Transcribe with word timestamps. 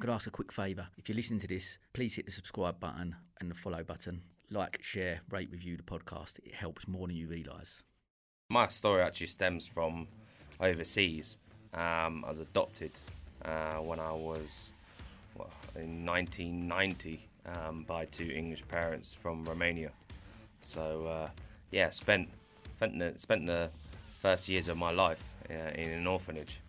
Could 0.00 0.10
ask 0.10 0.28
a 0.28 0.30
quick 0.30 0.52
favour. 0.52 0.86
If 0.96 1.08
you're 1.08 1.16
listening 1.16 1.40
to 1.40 1.48
this, 1.48 1.76
please 1.92 2.14
hit 2.14 2.26
the 2.26 2.30
subscribe 2.30 2.78
button 2.78 3.16
and 3.40 3.50
the 3.50 3.54
follow 3.56 3.82
button. 3.82 4.22
Like, 4.48 4.78
share, 4.80 5.22
rate, 5.28 5.50
review 5.50 5.76
the 5.76 5.82
podcast. 5.82 6.38
It 6.44 6.54
helps 6.54 6.86
more 6.86 7.08
than 7.08 7.16
you 7.16 7.26
realise. 7.26 7.82
My 8.48 8.68
story 8.68 9.02
actually 9.02 9.26
stems 9.26 9.66
from 9.66 10.06
overseas. 10.60 11.36
Um, 11.74 12.24
I 12.24 12.30
was 12.30 12.38
adopted 12.38 12.92
uh, 13.44 13.78
when 13.78 13.98
I 13.98 14.12
was 14.12 14.70
well, 15.36 15.50
in 15.74 16.06
1990 16.06 17.20
um, 17.46 17.84
by 17.88 18.04
two 18.04 18.30
English 18.30 18.66
parents 18.68 19.14
from 19.14 19.44
Romania. 19.44 19.90
So 20.62 21.06
uh, 21.06 21.30
yeah, 21.72 21.90
spent 21.90 22.28
spent 22.76 23.00
the, 23.00 23.14
spent 23.16 23.46
the 23.46 23.68
first 24.20 24.48
years 24.48 24.68
of 24.68 24.76
my 24.76 24.92
life 24.92 25.34
uh, 25.50 25.72
in 25.74 25.90
an 25.90 26.06
orphanage. 26.06 26.60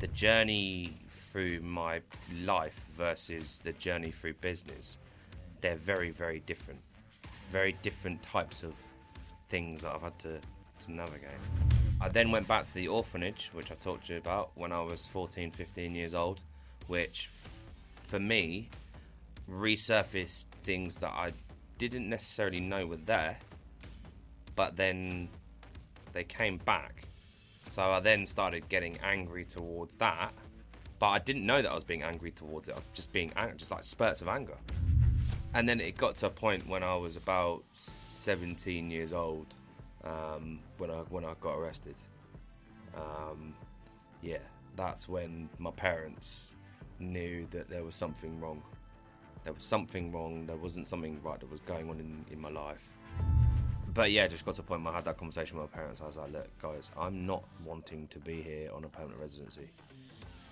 The 0.00 0.08
journey 0.08 0.92
through 1.34 1.58
my 1.62 2.00
life 2.44 2.86
versus 2.94 3.60
the 3.64 3.72
journey 3.72 4.12
through 4.12 4.34
business, 4.34 4.98
they're 5.60 5.74
very 5.74 6.10
very 6.10 6.38
different. 6.46 6.78
Very 7.50 7.72
different 7.82 8.22
types 8.22 8.62
of 8.62 8.74
things 9.48 9.82
that 9.82 9.92
I've 9.92 10.02
had 10.02 10.16
to, 10.20 10.38
to 10.84 10.92
navigate. 10.92 11.30
I 12.00 12.08
then 12.08 12.30
went 12.30 12.46
back 12.46 12.66
to 12.66 12.74
the 12.74 12.86
orphanage, 12.86 13.50
which 13.52 13.72
I 13.72 13.74
talked 13.74 14.06
to 14.06 14.12
you 14.12 14.18
about 14.20 14.52
when 14.54 14.70
I 14.70 14.80
was 14.80 15.06
14, 15.06 15.50
15 15.50 15.92
years 15.96 16.14
old, 16.14 16.40
which 16.86 17.30
for 18.04 18.20
me 18.20 18.68
resurfaced 19.50 20.44
things 20.62 20.98
that 20.98 21.10
I 21.10 21.32
didn't 21.78 22.08
necessarily 22.08 22.60
know 22.60 22.86
were 22.86 22.96
there, 22.96 23.38
but 24.54 24.76
then 24.76 25.28
they 26.12 26.22
came 26.22 26.58
back. 26.58 27.08
So 27.70 27.82
I 27.82 27.98
then 27.98 28.24
started 28.24 28.68
getting 28.68 28.98
angry 29.02 29.44
towards 29.44 29.96
that, 29.96 30.32
but 30.98 31.08
I 31.08 31.18
didn't 31.18 31.46
know 31.46 31.60
that 31.60 31.70
I 31.70 31.74
was 31.74 31.84
being 31.84 32.02
angry 32.02 32.30
towards 32.30 32.68
it. 32.68 32.72
I 32.72 32.78
was 32.78 32.88
just 32.94 33.12
being 33.12 33.32
just 33.56 33.70
like 33.70 33.84
spurts 33.84 34.20
of 34.20 34.28
anger. 34.28 34.56
And 35.54 35.68
then 35.68 35.80
it 35.80 35.96
got 35.96 36.16
to 36.16 36.26
a 36.26 36.30
point 36.30 36.66
when 36.66 36.82
I 36.82 36.96
was 36.96 37.16
about 37.16 37.62
17 37.72 38.90
years 38.90 39.12
old 39.12 39.46
um, 40.04 40.60
when 40.78 40.90
I 40.90 40.98
when 41.10 41.24
I 41.24 41.34
got 41.40 41.54
arrested. 41.54 41.96
Um, 42.94 43.54
yeah, 44.22 44.38
that's 44.76 45.08
when 45.08 45.48
my 45.58 45.70
parents 45.70 46.56
knew 46.98 47.46
that 47.50 47.68
there 47.68 47.84
was 47.84 47.94
something 47.96 48.40
wrong. 48.40 48.62
There 49.44 49.52
was 49.52 49.64
something 49.64 50.12
wrong. 50.12 50.46
There 50.46 50.56
wasn't 50.56 50.86
something 50.86 51.20
right 51.22 51.38
that 51.38 51.50
was 51.50 51.60
going 51.60 51.90
on 51.90 52.00
in, 52.00 52.24
in 52.30 52.40
my 52.40 52.50
life. 52.50 52.92
But 53.92 54.10
yeah, 54.10 54.26
just 54.26 54.44
got 54.44 54.54
to 54.56 54.62
a 54.62 54.64
point 54.64 54.82
where 54.82 54.92
I 54.92 54.96
had 54.96 55.04
that 55.04 55.18
conversation 55.18 55.58
with 55.58 55.70
my 55.70 55.76
parents. 55.76 56.00
I 56.00 56.06
was 56.06 56.16
like, 56.16 56.32
look, 56.32 56.58
guys, 56.60 56.90
I'm 56.98 57.26
not 57.26 57.44
wanting 57.64 58.08
to 58.08 58.18
be 58.18 58.42
here 58.42 58.70
on 58.74 58.84
a 58.84 58.88
permanent 58.88 59.20
residency. 59.20 59.70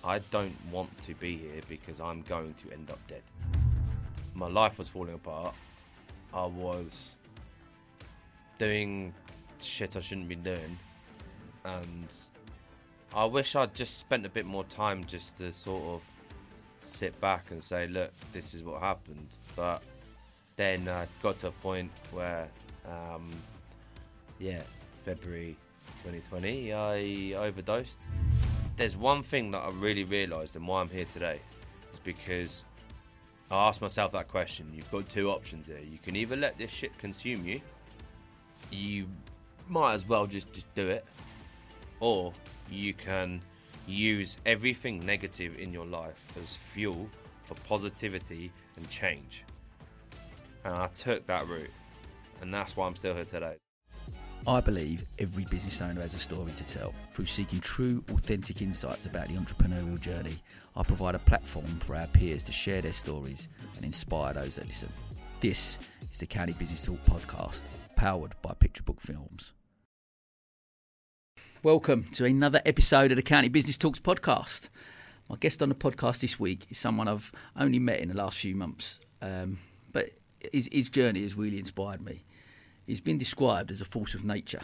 I 0.03 0.19
don't 0.31 0.55
want 0.69 0.95
to 1.01 1.15
be 1.15 1.37
here 1.37 1.61
because 1.69 1.99
I'm 2.01 2.23
going 2.23 2.53
to 2.55 2.73
end 2.73 2.89
up 2.91 2.99
dead. 3.07 3.21
My 4.33 4.47
life 4.47 4.77
was 4.77 4.89
falling 4.89 5.13
apart. 5.13 5.55
I 6.33 6.45
was 6.45 7.17
doing 8.57 9.13
shit 9.61 9.95
I 9.95 10.01
shouldn't 10.01 10.27
be 10.27 10.35
doing. 10.35 10.77
And 11.63 12.13
I 13.15 13.25
wish 13.25 13.55
I'd 13.55 13.73
just 13.73 13.97
spent 13.97 14.25
a 14.25 14.29
bit 14.29 14.45
more 14.45 14.65
time 14.65 15.05
just 15.05 15.37
to 15.37 15.53
sort 15.53 15.83
of 15.83 16.03
sit 16.81 17.19
back 17.21 17.51
and 17.51 17.63
say, 17.63 17.87
look, 17.87 18.11
this 18.33 18.53
is 18.53 18.63
what 18.63 18.81
happened. 18.81 19.37
But 19.55 19.83
then 20.57 20.89
I 20.89 21.07
got 21.21 21.37
to 21.37 21.47
a 21.47 21.51
point 21.51 21.91
where, 22.11 22.49
um, 22.85 23.29
yeah, 24.39 24.63
February 25.05 25.55
2020, 26.03 26.73
I 26.73 27.33
overdosed. 27.37 27.99
There's 28.75 28.97
one 28.97 29.21
thing 29.21 29.51
that 29.51 29.59
I 29.59 29.69
really 29.69 30.03
realised 30.03 30.55
and 30.55 30.67
why 30.67 30.81
I'm 30.81 30.89
here 30.89 31.05
today 31.05 31.39
is 31.91 31.99
because 31.99 32.63
I 33.51 33.67
asked 33.67 33.81
myself 33.81 34.11
that 34.13 34.27
question. 34.27 34.71
You've 34.73 34.89
got 34.89 35.07
two 35.07 35.29
options 35.29 35.67
here. 35.67 35.79
You 35.79 35.99
can 35.99 36.15
either 36.15 36.35
let 36.35 36.57
this 36.57 36.71
shit 36.71 36.97
consume 36.97 37.45
you, 37.45 37.61
you 38.71 39.07
might 39.67 39.93
as 39.93 40.07
well 40.07 40.25
just, 40.25 40.51
just 40.53 40.73
do 40.73 40.87
it, 40.87 41.05
or 41.99 42.33
you 42.71 42.93
can 42.95 43.41
use 43.85 44.39
everything 44.45 45.05
negative 45.05 45.59
in 45.59 45.71
your 45.71 45.85
life 45.85 46.31
as 46.41 46.55
fuel 46.55 47.07
for 47.43 47.53
positivity 47.67 48.51
and 48.77 48.89
change. 48.89 49.43
And 50.65 50.73
I 50.73 50.87
took 50.87 51.27
that 51.27 51.47
route, 51.47 51.69
and 52.41 52.51
that's 52.51 52.75
why 52.75 52.87
I'm 52.87 52.95
still 52.95 53.13
here 53.13 53.25
today. 53.25 53.57
I 54.45 54.59
believe 54.59 55.05
every 55.19 55.45
business 55.45 55.81
owner 55.81 56.01
has 56.01 56.13
a 56.13 56.19
story 56.19 56.51
to 56.57 56.65
tell. 56.65 56.93
Through 57.13 57.27
seeking 57.27 57.61
true, 57.61 58.03
authentic 58.11 58.61
insights 58.61 59.05
about 59.05 59.29
the 59.29 59.35
entrepreneurial 59.35 59.97
journey, 59.97 60.43
I 60.75 60.83
provide 60.83 61.15
a 61.15 61.19
platform 61.19 61.79
for 61.79 61.95
our 61.95 62.07
peers 62.07 62.43
to 62.45 62.51
share 62.51 62.81
their 62.81 62.91
stories 62.91 63.47
and 63.77 63.85
inspire 63.85 64.33
those 64.33 64.55
that 64.55 64.67
listen. 64.67 64.91
This 65.39 65.79
is 66.11 66.19
the 66.19 66.25
County 66.25 66.51
Business 66.51 66.81
Talk 66.81 66.99
podcast, 67.05 67.63
powered 67.95 68.35
by 68.41 68.53
Picture 68.53 68.83
Book 68.83 68.99
Films. 68.99 69.53
Welcome 71.63 72.07
to 72.11 72.25
another 72.25 72.61
episode 72.65 73.11
of 73.11 73.15
the 73.15 73.23
County 73.23 73.47
Business 73.47 73.77
Talks 73.77 73.99
podcast. 73.99 74.67
My 75.29 75.37
guest 75.37 75.63
on 75.63 75.69
the 75.69 75.75
podcast 75.75 76.19
this 76.19 76.37
week 76.37 76.65
is 76.69 76.77
someone 76.77 77.07
I've 77.07 77.31
only 77.55 77.79
met 77.79 78.01
in 78.01 78.09
the 78.09 78.17
last 78.17 78.39
few 78.39 78.57
months, 78.57 78.99
um, 79.21 79.59
but 79.93 80.09
his, 80.51 80.67
his 80.69 80.89
journey 80.89 81.21
has 81.21 81.35
really 81.35 81.59
inspired 81.59 82.01
me. 82.01 82.25
He's 82.85 83.01
been 83.01 83.17
described 83.17 83.71
as 83.71 83.81
a 83.81 83.85
force 83.85 84.13
of 84.13 84.25
nature, 84.25 84.61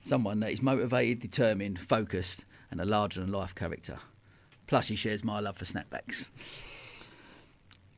someone 0.00 0.40
that 0.40 0.52
is 0.52 0.62
motivated, 0.62 1.20
determined, 1.20 1.80
focused, 1.80 2.44
and 2.70 2.80
a 2.80 2.84
larger 2.84 3.20
than 3.20 3.30
life 3.30 3.54
character. 3.54 3.98
Plus, 4.66 4.88
he 4.88 4.96
shares 4.96 5.22
my 5.22 5.40
love 5.40 5.56
for 5.56 5.64
snapbacks. 5.64 6.30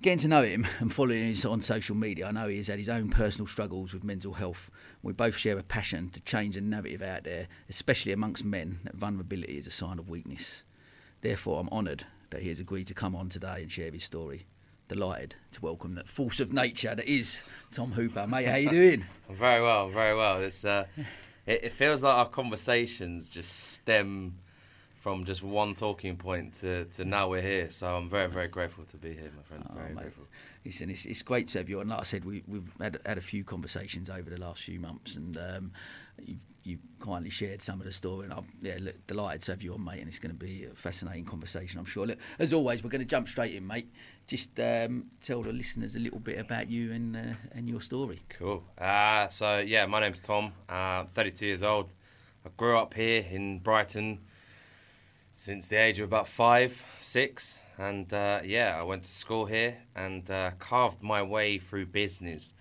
Getting 0.02 0.18
to 0.18 0.28
know 0.28 0.42
him 0.42 0.66
and 0.78 0.92
following 0.92 1.34
him 1.34 1.50
on 1.50 1.62
social 1.62 1.96
media, 1.96 2.26
I 2.26 2.30
know 2.30 2.48
he 2.48 2.58
has 2.58 2.66
had 2.66 2.78
his 2.78 2.90
own 2.90 3.08
personal 3.08 3.46
struggles 3.46 3.94
with 3.94 4.04
mental 4.04 4.34
health. 4.34 4.70
We 5.02 5.14
both 5.14 5.36
share 5.36 5.58
a 5.58 5.62
passion 5.62 6.10
to 6.10 6.20
change 6.20 6.54
the 6.54 6.60
narrative 6.60 7.00
out 7.00 7.24
there, 7.24 7.48
especially 7.70 8.12
amongst 8.12 8.44
men, 8.44 8.80
that 8.84 8.94
vulnerability 8.94 9.56
is 9.56 9.66
a 9.66 9.70
sign 9.70 9.98
of 9.98 10.10
weakness. 10.10 10.64
Therefore, 11.22 11.60
I'm 11.60 11.70
honoured 11.70 12.04
that 12.30 12.42
he 12.42 12.50
has 12.50 12.60
agreed 12.60 12.88
to 12.88 12.94
come 12.94 13.16
on 13.16 13.30
today 13.30 13.62
and 13.62 13.72
share 13.72 13.90
his 13.90 14.04
story. 14.04 14.44
Delighted 14.88 15.34
to 15.50 15.60
welcome 15.62 15.96
that 15.96 16.06
force 16.08 16.38
of 16.38 16.52
nature 16.52 16.94
that 16.94 17.06
is 17.06 17.42
Tom 17.72 17.90
Hooper. 17.92 18.26
Mate, 18.28 18.46
how 18.46 18.54
you 18.54 18.70
doing? 18.70 19.04
very 19.30 19.60
well, 19.60 19.88
very 19.88 20.14
well. 20.14 20.40
It's 20.40 20.64
uh, 20.64 20.86
it, 21.44 21.64
it 21.64 21.72
feels 21.72 22.04
like 22.04 22.14
our 22.14 22.28
conversations 22.28 23.28
just 23.28 23.72
stem 23.72 24.34
from 25.06 25.24
just 25.24 25.42
one 25.42 25.74
talking 25.74 26.16
point 26.16 26.54
to, 26.54 26.84
to 26.84 27.04
now 27.04 27.28
we're 27.28 27.42
here. 27.42 27.70
So 27.70 27.86
I'm 27.86 28.08
very, 28.08 28.28
very 28.28 28.48
grateful 28.48 28.84
to 28.84 28.96
be 28.96 29.12
here, 29.12 29.30
my 29.36 29.42
friend. 29.42 29.64
Oh, 29.70 29.74
very 29.74 29.94
mate. 29.94 30.02
grateful. 30.02 30.24
Listen, 30.64 30.90
it's, 30.90 31.04
it's 31.04 31.22
great 31.22 31.48
to 31.48 31.58
have 31.58 31.68
you 31.68 31.80
on. 31.80 31.88
Like 31.88 32.00
I 32.00 32.02
said, 32.02 32.24
we, 32.24 32.42
we've 32.46 32.72
had, 32.80 32.98
had 33.06 33.18
a 33.18 33.20
few 33.20 33.44
conversations 33.44 34.10
over 34.10 34.30
the 34.30 34.38
last 34.38 34.62
few 34.62 34.80
months, 34.80 35.14
and 35.14 35.36
um, 35.36 35.72
you've, 36.24 36.44
you've 36.66 36.80
kindly 36.98 37.30
shared 37.30 37.62
some 37.62 37.80
of 37.80 37.86
the 37.86 37.92
story. 37.92 38.24
And 38.24 38.34
I'm 38.34 38.46
yeah, 38.60 38.78
look, 38.80 39.06
delighted 39.06 39.42
to 39.42 39.52
have 39.52 39.62
you 39.62 39.72
on, 39.74 39.84
mate. 39.84 40.00
And 40.00 40.08
it's 40.08 40.18
going 40.18 40.36
to 40.36 40.44
be 40.44 40.64
a 40.64 40.74
fascinating 40.74 41.24
conversation, 41.24 41.78
I'm 41.78 41.84
sure. 41.84 42.06
Look, 42.06 42.18
as 42.38 42.52
always, 42.52 42.82
we're 42.82 42.90
going 42.90 43.00
to 43.00 43.06
jump 43.06 43.28
straight 43.28 43.54
in, 43.54 43.66
mate. 43.66 43.88
Just 44.26 44.58
um, 44.58 45.06
tell 45.20 45.42
the 45.42 45.52
listeners 45.52 45.94
a 45.94 46.00
little 46.00 46.18
bit 46.18 46.38
about 46.38 46.68
you 46.68 46.92
and 46.92 47.16
uh, 47.16 47.34
and 47.52 47.68
your 47.68 47.80
story. 47.80 48.22
Cool. 48.28 48.64
Uh, 48.76 49.28
so 49.28 49.58
yeah, 49.58 49.86
my 49.86 50.00
name's 50.00 50.20
Tom. 50.20 50.52
Uh, 50.68 51.04
32 51.14 51.46
years 51.46 51.62
old. 51.62 51.94
I 52.44 52.48
grew 52.56 52.76
up 52.78 52.94
here 52.94 53.24
in 53.30 53.60
Brighton 53.60 54.20
since 55.30 55.68
the 55.68 55.76
age 55.76 56.00
of 56.00 56.04
about 56.04 56.26
five, 56.26 56.84
six, 57.00 57.58
and 57.78 58.12
uh, 58.12 58.40
yeah, 58.44 58.76
I 58.78 58.82
went 58.82 59.04
to 59.04 59.12
school 59.12 59.46
here 59.46 59.76
and 59.94 60.28
uh, 60.30 60.52
carved 60.58 61.02
my 61.02 61.22
way 61.22 61.58
through 61.58 61.86
business 61.86 62.54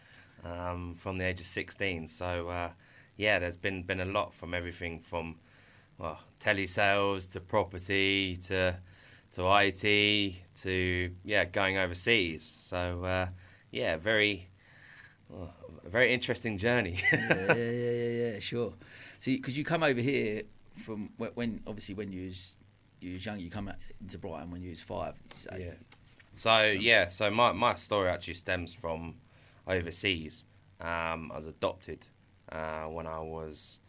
um, 0.44 0.95
from 0.95 1.17
the 1.17 1.25
age 1.25 1.39
of 1.39 1.47
16. 1.47 2.07
So 2.07 2.49
uh, 2.49 2.69
yeah, 3.17 3.39
there's 3.39 3.57
been 3.57 3.83
been 3.83 4.01
a 4.01 4.05
lot 4.05 4.33
from 4.33 4.53
everything 4.53 4.99
from 4.99 5.35
well 5.97 6.19
telesales 6.39 7.31
to 7.31 7.39
property 7.39 8.37
to 8.47 8.75
to 9.33 9.57
IT 9.61 10.35
to 10.61 11.11
yeah 11.23 11.45
going 11.45 11.77
overseas. 11.77 12.44
So 12.44 13.03
uh, 13.03 13.27
yeah, 13.71 13.97
very 13.97 14.50
well, 15.29 15.53
a 15.85 15.89
very 15.89 16.13
interesting 16.13 16.57
journey. 16.57 17.00
yeah, 17.13 17.19
yeah, 17.29 17.53
yeah, 17.56 17.91
yeah, 17.91 18.31
yeah, 18.33 18.39
sure. 18.39 18.73
So, 19.19 19.31
because 19.31 19.57
you 19.57 19.63
come 19.63 19.83
over 19.83 20.01
here 20.01 20.44
from 20.73 21.09
when, 21.18 21.31
when 21.31 21.61
obviously 21.68 21.95
when 21.95 22.11
you 22.11 22.27
was 22.27 22.56
you 23.00 23.13
was 23.13 23.25
young, 23.25 23.39
you 23.39 23.50
come 23.50 23.68
out 23.68 23.75
into 24.01 24.18
Brighton 24.18 24.51
when 24.51 24.61
you 24.61 24.71
was 24.71 24.81
five. 24.81 25.15
say? 25.38 25.65
Yeah. 25.68 25.73
So 26.33 26.63
yeah, 26.63 27.07
so 27.07 27.31
my 27.31 27.51
my 27.53 27.75
story 27.75 28.09
actually 28.09 28.33
stems 28.35 28.73
from 28.73 29.15
overseas. 29.68 30.44
Um, 30.81 31.31
I 31.31 31.38
was 31.38 31.47
adopted 31.47 32.07
uh, 32.51 32.83
when 32.86 33.07
I 33.07 33.19
was 33.19 33.80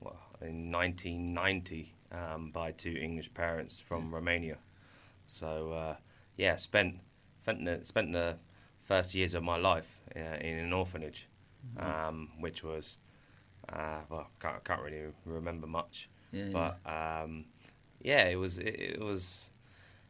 well 0.00 0.16
in 0.40 0.70
1990 0.72 1.94
um, 2.12 2.50
by 2.52 2.72
two 2.72 2.96
English 3.00 3.32
parents 3.34 3.80
from 3.80 4.14
Romania. 4.14 4.58
So 5.26 5.72
uh, 5.72 5.96
yeah, 6.36 6.56
spent 6.56 7.00
spent 7.42 7.64
the, 7.64 7.80
spent 7.84 8.12
the 8.12 8.36
first 8.82 9.14
years 9.14 9.34
of 9.34 9.42
my 9.42 9.56
life 9.56 10.00
uh, 10.16 10.36
in 10.40 10.58
an 10.58 10.72
orphanage, 10.72 11.28
um, 11.78 12.30
which 12.40 12.62
was 12.62 12.96
uh, 13.68 14.00
well 14.10 14.28
can't, 14.40 14.62
can't 14.64 14.82
really 14.82 15.12
remember 15.24 15.66
much, 15.66 16.08
Yeah, 16.32 16.44
yeah. 16.44 16.52
but 16.52 16.90
um, 17.24 17.46
yeah, 18.02 18.24
it 18.26 18.36
was 18.36 18.58
it, 18.58 18.74
it 18.78 19.00
was 19.00 19.50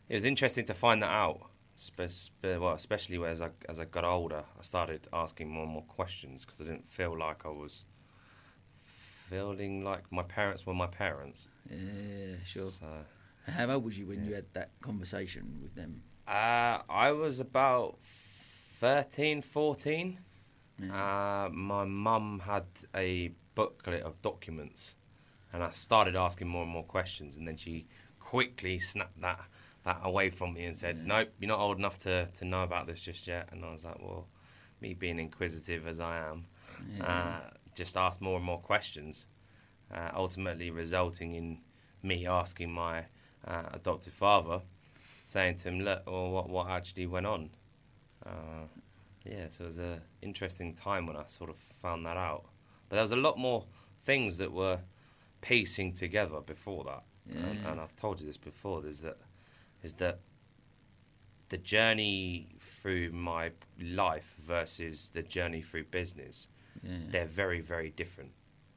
it 0.08 0.14
was 0.14 0.24
interesting 0.24 0.64
to 0.66 0.74
find 0.74 1.02
that 1.02 1.10
out. 1.10 1.40
Spe- 1.76 2.32
well, 2.44 2.72
especially 2.74 3.22
as 3.26 3.42
I 3.42 3.50
as 3.68 3.80
I 3.80 3.84
got 3.84 4.04
older, 4.04 4.44
I 4.58 4.62
started 4.62 5.08
asking 5.12 5.50
more 5.50 5.64
and 5.64 5.72
more 5.72 5.82
questions 5.82 6.44
because 6.44 6.60
I 6.60 6.64
didn't 6.64 6.88
feel 6.88 7.18
like 7.18 7.44
I 7.44 7.48
was 7.48 7.84
feeling 8.82 9.82
like 9.84 10.10
my 10.12 10.22
parents 10.22 10.66
were 10.66 10.74
my 10.74 10.86
parents. 10.86 11.48
Yeah, 11.70 12.36
sure. 12.44 12.70
So, 12.70 12.86
How 13.46 13.70
old 13.70 13.84
was 13.84 13.98
you 13.98 14.06
when 14.06 14.24
you 14.24 14.34
had 14.34 14.46
that 14.54 14.70
conversation 14.80 15.58
with 15.62 15.74
them? 15.74 16.02
uh, 16.28 16.78
I 16.88 17.12
was 17.12 17.40
about 17.40 17.98
13, 18.02 19.42
14. 19.42 20.18
Yeah. 20.78 21.46
Uh, 21.46 21.50
my 21.50 21.84
mum 21.84 22.40
had 22.44 22.64
a 22.94 23.32
booklet 23.54 24.02
of 24.02 24.20
documents, 24.22 24.96
and 25.52 25.62
I 25.62 25.70
started 25.70 26.16
asking 26.16 26.48
more 26.48 26.62
and 26.62 26.72
more 26.72 26.84
questions, 26.84 27.36
and 27.36 27.46
then 27.46 27.56
she 27.56 27.86
quickly 28.18 28.78
snapped 28.78 29.20
that 29.20 29.40
that 29.84 30.00
away 30.02 30.30
from 30.30 30.54
me 30.54 30.64
and 30.64 30.76
said. 30.76 31.06
"Nope, 31.06 31.30
you're 31.38 31.48
not 31.48 31.60
old 31.60 31.78
enough 31.78 31.98
to, 32.00 32.26
to 32.26 32.44
know 32.44 32.62
about 32.62 32.86
this 32.86 33.00
just 33.02 33.26
yet." 33.26 33.48
And 33.52 33.64
I 33.64 33.72
was 33.72 33.84
like, 33.84 33.98
"Well, 34.00 34.26
me 34.80 34.94
being 34.94 35.18
inquisitive 35.18 35.86
as 35.86 36.00
I 36.00 36.18
am, 36.18 36.46
Yeah. 36.98 37.04
uh, 37.04 37.50
just 37.74 37.96
asked 37.96 38.20
more 38.20 38.36
and 38.36 38.44
more 38.44 38.60
questions, 38.60 39.26
uh, 39.92 40.10
ultimately 40.14 40.70
resulting 40.70 41.34
in 41.34 41.60
me 42.02 42.26
asking 42.26 42.72
my 42.72 43.04
uh, 43.46 43.68
adoptive 43.72 44.14
father, 44.14 44.62
saying 45.22 45.56
to 45.58 45.68
him, 45.68 45.80
"Look, 45.80 46.02
well, 46.06 46.30
what 46.30 46.48
what 46.48 46.68
actually 46.68 47.06
went 47.06 47.26
on?" 47.26 47.50
Uh, 48.24 48.66
yeah, 49.24 49.48
so 49.48 49.64
it 49.64 49.66
was 49.68 49.78
a 49.78 50.00
interesting 50.22 50.74
time 50.74 51.06
when 51.06 51.16
I 51.16 51.24
sort 51.26 51.50
of 51.50 51.56
found 51.56 52.04
that 52.06 52.16
out. 52.16 52.44
But 52.88 52.96
there 52.96 53.02
was 53.02 53.12
a 53.12 53.16
lot 53.16 53.38
more 53.38 53.66
things 54.04 54.36
that 54.38 54.52
were 54.52 54.80
piecing 55.40 55.92
together 55.94 56.40
before 56.40 56.84
that, 56.84 57.02
and, 57.28 57.54
Yeah. 57.58 57.70
and 57.72 57.80
I've 57.80 57.96
told 57.96 58.20
you 58.20 58.26
this 58.26 58.36
before. 58.38 58.86
Is 58.86 59.00
that 59.00 59.18
is 59.84 59.94
that 59.94 60.20
the 61.50 61.58
journey 61.58 62.56
through 62.58 63.12
my 63.12 63.52
life 63.80 64.34
versus 64.42 65.10
the 65.14 65.22
journey 65.22 65.62
through 65.62 65.84
business, 65.84 66.48
yeah. 66.82 66.96
they're 67.10 67.26
very 67.26 67.60
very 67.60 67.90
different, 67.90 68.32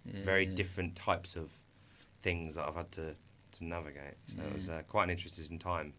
yeah. 0.06 0.22
very 0.24 0.46
different 0.46 0.96
types 0.96 1.36
of 1.36 1.52
things 2.22 2.56
that 2.56 2.68
I've 2.68 2.76
had 2.76 2.92
to 2.94 3.16
to 3.54 3.66
navigate. 3.66 4.18
So 4.26 4.38
it 4.44 4.54
was 4.54 4.70
uh, 4.70 4.82
quite 4.88 5.06
an 5.06 5.10
interesting 5.12 5.58
time, 5.58 5.94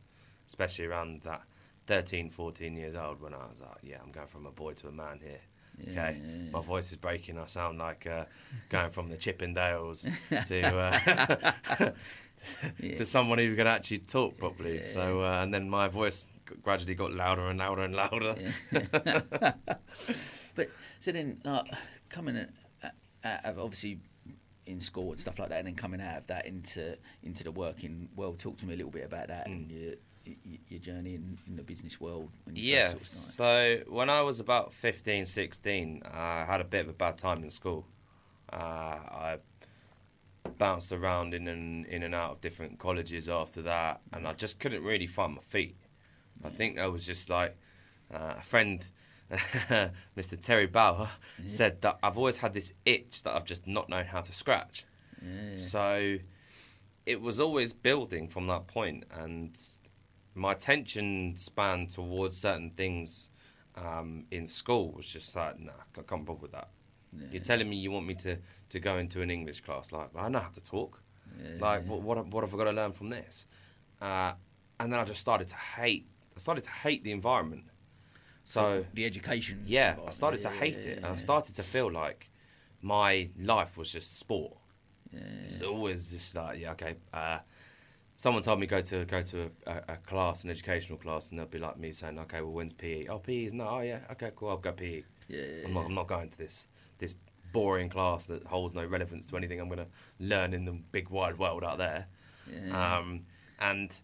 especially 0.46 0.84
around 0.84 1.22
that 1.22 1.42
13, 1.86 2.30
14 2.30 2.76
years 2.76 2.94
old 2.94 3.20
when 3.20 3.32
I 3.32 3.38
was 3.50 3.60
like, 3.60 3.78
yeah, 3.82 3.96
I'm 4.04 4.12
going 4.12 4.26
from 4.26 4.46
a 4.46 4.50
boy 4.50 4.74
to 4.74 4.88
a 4.88 4.92
man 4.92 5.20
here. 5.22 5.40
Yeah, 5.78 5.90
Okay, 5.90 6.18
yeah, 6.20 6.50
my 6.52 6.60
voice 6.60 6.90
is 6.90 6.98
breaking. 6.98 7.38
I 7.38 7.46
sound 7.46 7.78
like 7.78 8.06
uh, 8.06 8.24
going 8.68 8.90
from 8.90 9.08
the 9.08 9.16
Chippendales 9.16 10.10
to 10.48 10.76
uh, 10.76 11.92
yeah. 12.80 12.96
to 12.98 13.06
someone 13.06 13.38
who 13.38 13.54
can 13.56 13.66
actually 13.66 13.98
talk 13.98 14.36
properly. 14.38 14.82
So, 14.84 15.22
uh, 15.22 15.40
and 15.42 15.52
then 15.52 15.68
my 15.68 15.88
voice 15.88 16.26
gradually 16.62 16.94
got 16.94 17.12
louder 17.12 17.48
and 17.48 17.58
louder 17.58 17.82
and 17.82 17.94
louder. 17.94 18.34
Yeah. 18.72 19.52
but 20.54 20.70
so 21.00 21.12
then, 21.12 21.40
like, 21.44 21.64
coming 22.08 22.46
out 23.24 23.44
of 23.44 23.58
obviously 23.58 24.00
in 24.66 24.80
school 24.80 25.12
and 25.12 25.20
stuff 25.20 25.38
like 25.38 25.48
that, 25.48 25.58
and 25.58 25.66
then 25.66 25.74
coming 25.74 26.00
out 26.00 26.18
of 26.18 26.26
that 26.28 26.46
into 26.46 26.96
into 27.22 27.44
the 27.44 27.50
working 27.50 28.08
world. 28.16 28.38
Talk 28.38 28.58
to 28.58 28.66
me 28.66 28.74
a 28.74 28.76
little 28.76 28.92
bit 28.92 29.04
about 29.04 29.28
that 29.28 29.46
and 29.46 29.70
your 29.70 29.94
your- 30.68 30.80
journey 30.80 31.14
in, 31.14 31.38
in 31.46 31.56
the 31.56 31.62
business 31.62 32.00
world. 32.00 32.30
When 32.44 32.54
Yeah, 32.56 32.92
first 32.92 33.34
sort 33.34 33.48
of 33.48 33.84
so 33.86 33.92
when 33.92 34.10
I 34.10 34.20
was 34.22 34.40
about 34.40 34.72
15, 34.72 35.24
16, 35.24 36.02
I 36.04 36.44
had 36.44 36.60
a 36.60 36.64
bit 36.64 36.82
of 36.82 36.90
a 36.90 36.92
bad 36.92 37.18
time 37.18 37.42
in 37.42 37.50
school. 37.50 37.86
Uh, 38.52 38.56
I 38.56 39.38
bounced 40.48 40.92
around 40.92 41.34
in 41.34 41.48
and, 41.48 41.86
in 41.86 42.02
and 42.02 42.14
out 42.14 42.32
of 42.32 42.40
different 42.40 42.78
colleges 42.78 43.28
after 43.28 43.62
that, 43.62 44.00
and 44.12 44.26
I 44.26 44.32
just 44.32 44.60
couldn't 44.60 44.82
really 44.84 45.06
find 45.06 45.34
my 45.34 45.42
feet. 45.42 45.76
I 46.44 46.48
think 46.50 46.78
I 46.78 46.86
was 46.86 47.04
just 47.04 47.28
like 47.30 47.56
uh, 48.12 48.34
a 48.38 48.42
friend, 48.42 48.84
Mr. 50.16 50.40
Terry 50.40 50.66
Bauer, 50.66 51.08
said 51.46 51.82
that 51.82 51.98
I've 52.02 52.16
always 52.16 52.38
had 52.38 52.54
this 52.54 52.72
itch 52.84 53.22
that 53.24 53.34
I've 53.34 53.44
just 53.44 53.66
not 53.66 53.88
known 53.88 54.04
how 54.04 54.20
to 54.20 54.32
scratch. 54.32 54.84
Yeah. 55.22 55.58
So 55.58 56.18
it 57.06 57.20
was 57.20 57.40
always 57.40 57.72
building 57.72 58.28
from 58.28 58.46
that 58.46 58.66
point, 58.66 59.04
and 59.12 59.58
my 60.34 60.52
attention 60.52 61.36
span 61.36 61.86
towards 61.86 62.36
certain 62.36 62.70
things 62.70 63.30
um, 63.76 64.24
in 64.30 64.46
school 64.46 64.92
was 64.92 65.06
just 65.06 65.34
like, 65.34 65.58
nah, 65.58 65.72
I 65.96 66.02
can't 66.02 66.24
bother 66.24 66.40
with 66.40 66.52
that. 66.52 66.68
You're 67.30 67.42
telling 67.42 67.68
me 67.68 67.76
you 67.76 67.90
want 67.90 68.06
me 68.06 68.14
to, 68.16 68.36
to 68.70 68.80
go 68.80 68.98
into 68.98 69.22
an 69.22 69.30
English 69.30 69.60
class, 69.62 69.92
like 69.92 70.10
I 70.16 70.28
know 70.28 70.40
how 70.40 70.50
to 70.50 70.62
talk. 70.62 71.02
Yeah. 71.38 71.60
Like 71.60 71.86
what 71.86 72.02
what, 72.02 72.26
what 72.26 72.44
have 72.44 72.54
I 72.54 72.56
got 72.56 72.64
to 72.64 72.72
learn 72.72 72.92
from 72.92 73.10
this? 73.10 73.46
Uh, 74.00 74.32
and 74.80 74.92
then 74.92 75.00
I 75.00 75.04
just 75.04 75.20
started 75.20 75.48
to 75.48 75.56
hate. 75.56 76.06
I 76.36 76.40
started 76.40 76.64
to 76.64 76.70
hate 76.70 77.04
the 77.04 77.12
environment. 77.12 77.64
So 78.44 78.86
the 78.94 79.04
education. 79.04 79.62
yeah, 79.66 79.96
I 80.06 80.10
started 80.10 80.40
to 80.42 80.48
hate 80.48 80.78
yeah, 80.78 80.92
it, 80.92 80.96
and 80.98 81.06
I 81.06 81.16
started 81.16 81.54
to 81.56 81.62
feel 81.62 81.92
like 81.92 82.30
my 82.80 83.28
life 83.38 83.76
was 83.76 83.92
just 83.92 84.18
sport. 84.18 84.56
Yeah. 85.12 85.20
It's 85.44 85.62
always 85.62 86.12
just 86.12 86.34
like, 86.34 86.58
yeah, 86.58 86.72
okay. 86.72 86.96
Uh, 87.12 87.38
someone 88.14 88.42
told 88.42 88.58
me 88.60 88.66
go 88.66 88.80
to 88.80 89.04
go 89.04 89.22
to 89.22 89.50
a, 89.66 89.82
a, 89.88 89.96
class, 89.96 90.44
an 90.44 90.50
educational 90.50 90.98
class, 90.98 91.30
and 91.30 91.38
they'll 91.38 91.46
be 91.46 91.58
like 91.58 91.78
me 91.78 91.92
saying, 91.92 92.18
okay, 92.20 92.40
well, 92.40 92.52
when's 92.52 92.72
PE? 92.72 93.08
Oh, 93.08 93.18
PE 93.18 93.44
is 93.44 93.52
no, 93.52 93.68
oh 93.68 93.80
yeah, 93.80 94.00
okay, 94.12 94.30
cool, 94.34 94.50
I'll 94.50 94.56
go 94.56 94.72
PE. 94.72 95.02
Yeah. 95.28 95.42
I'm 95.66 95.74
not, 95.74 95.84
I'm 95.86 95.94
not 95.94 96.06
going 96.08 96.30
to 96.30 96.38
this 96.38 96.68
this 96.98 97.14
boring 97.52 97.88
class 97.88 98.26
that 98.26 98.44
holds 98.44 98.74
no 98.74 98.84
relevance 98.84 99.26
to 99.26 99.36
anything 99.36 99.60
I'm 99.60 99.68
going 99.68 99.78
to 99.78 99.86
learn 100.18 100.52
in 100.52 100.64
the 100.64 100.72
big 100.72 101.08
wide 101.08 101.38
world 101.38 101.64
out 101.64 101.78
there. 101.78 102.06
Yeah. 102.52 102.98
Um, 102.98 103.22
and 103.58 103.98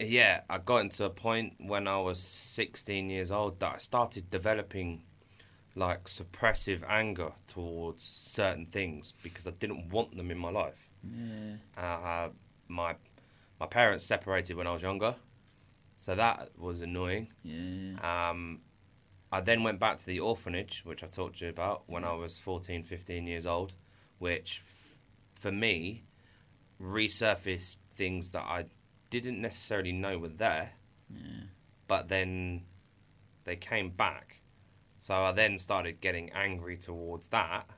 yeah, 0.00 0.40
I 0.48 0.58
got 0.58 0.78
into 0.78 1.04
a 1.04 1.10
point 1.10 1.54
when 1.58 1.88
I 1.88 1.98
was 1.98 2.20
16 2.20 3.10
years 3.10 3.30
old 3.30 3.60
that 3.60 3.74
I 3.76 3.78
started 3.78 4.30
developing 4.30 5.02
like 5.74 6.04
suppressive 6.04 6.82
anger 6.88 7.32
towards 7.46 8.02
certain 8.02 8.66
things 8.66 9.12
because 9.22 9.46
I 9.46 9.52
didn't 9.52 9.90
want 9.90 10.16
them 10.16 10.30
in 10.30 10.38
my 10.38 10.50
life. 10.50 10.90
yeah. 11.04 11.56
Uh, 11.76 12.28
my 12.68 12.96
my 13.60 13.66
parents 13.66 14.04
separated 14.04 14.56
when 14.56 14.66
I 14.66 14.72
was 14.72 14.82
younger, 14.82 15.16
so 15.96 16.14
that 16.14 16.50
was 16.56 16.82
annoying. 16.82 17.28
Yeah. 17.42 18.30
Um, 18.30 18.60
I 19.30 19.40
then 19.40 19.62
went 19.62 19.78
back 19.78 19.98
to 19.98 20.06
the 20.06 20.20
orphanage, 20.20 20.82
which 20.84 21.04
I 21.04 21.06
talked 21.06 21.38
to 21.38 21.44
you 21.44 21.50
about 21.50 21.82
when 21.86 22.04
I 22.04 22.14
was 22.14 22.38
14, 22.38 22.82
15 22.82 23.26
years 23.26 23.46
old, 23.46 23.74
which 24.18 24.62
f- 24.66 24.96
for 25.34 25.52
me 25.52 26.04
resurfaced 26.80 27.78
things 27.96 28.30
that 28.30 28.42
I 28.44 28.66
didn't 29.10 29.40
necessarily 29.40 29.92
know 29.92 30.18
were 30.18 30.28
there, 30.28 30.72
Yeah. 31.10 31.44
but 31.86 32.08
then 32.08 32.64
they 33.44 33.56
came 33.56 33.90
back. 33.90 34.40
So 34.98 35.14
I 35.24 35.32
then 35.32 35.58
started 35.58 36.00
getting 36.00 36.30
angry 36.30 36.76
towards 36.76 37.28
that, 37.28 37.68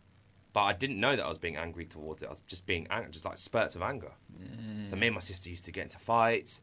but 0.53 0.63
I 0.63 0.73
didn't 0.73 0.99
know 1.01 1.17
that 1.17 1.25
I 1.25 1.29
was 1.29 1.39
being 1.39 1.57
angry 1.57 1.85
towards 1.87 2.23
it. 2.23 2.27
I 2.27 2.31
was 2.31 2.41
just 2.47 2.67
being 2.67 2.87
ang- 2.91 3.11
just 3.13 3.25
like 3.25 3.39
spurts 3.39 3.75
of 3.75 3.83
anger. 3.83 4.13
So 4.87 4.97
me 4.97 5.09
and 5.09 5.15
my 5.15 5.21
sister 5.21 5.49
used 5.51 5.65
to 5.67 5.73
get 5.73 5.85
into 5.85 5.99
fights. 5.99 6.61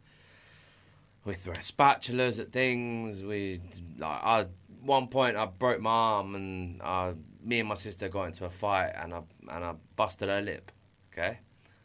We 1.24 1.34
throw 1.36 1.54
spatulas 1.56 2.40
at 2.40 2.52
things. 2.52 3.22
We 3.24 3.62
like 3.98 4.24
I 4.24 4.48
one 4.88 5.08
point 5.08 5.38
I 5.38 5.46
broke 5.46 5.82
my 5.82 5.90
arm 5.92 6.36
and 6.36 6.82
uh, 6.82 7.14
me 7.44 7.60
and 7.60 7.70
my 7.70 7.76
sister 7.76 8.10
got 8.10 8.24
into 8.26 8.46
a 8.46 8.50
fight 8.50 8.94
and 8.96 9.14
I 9.14 9.22
and 9.54 9.64
I 9.64 9.74
busted 9.96 10.30
her 10.30 10.42
lip. 10.42 10.72
Okay, 11.14 11.40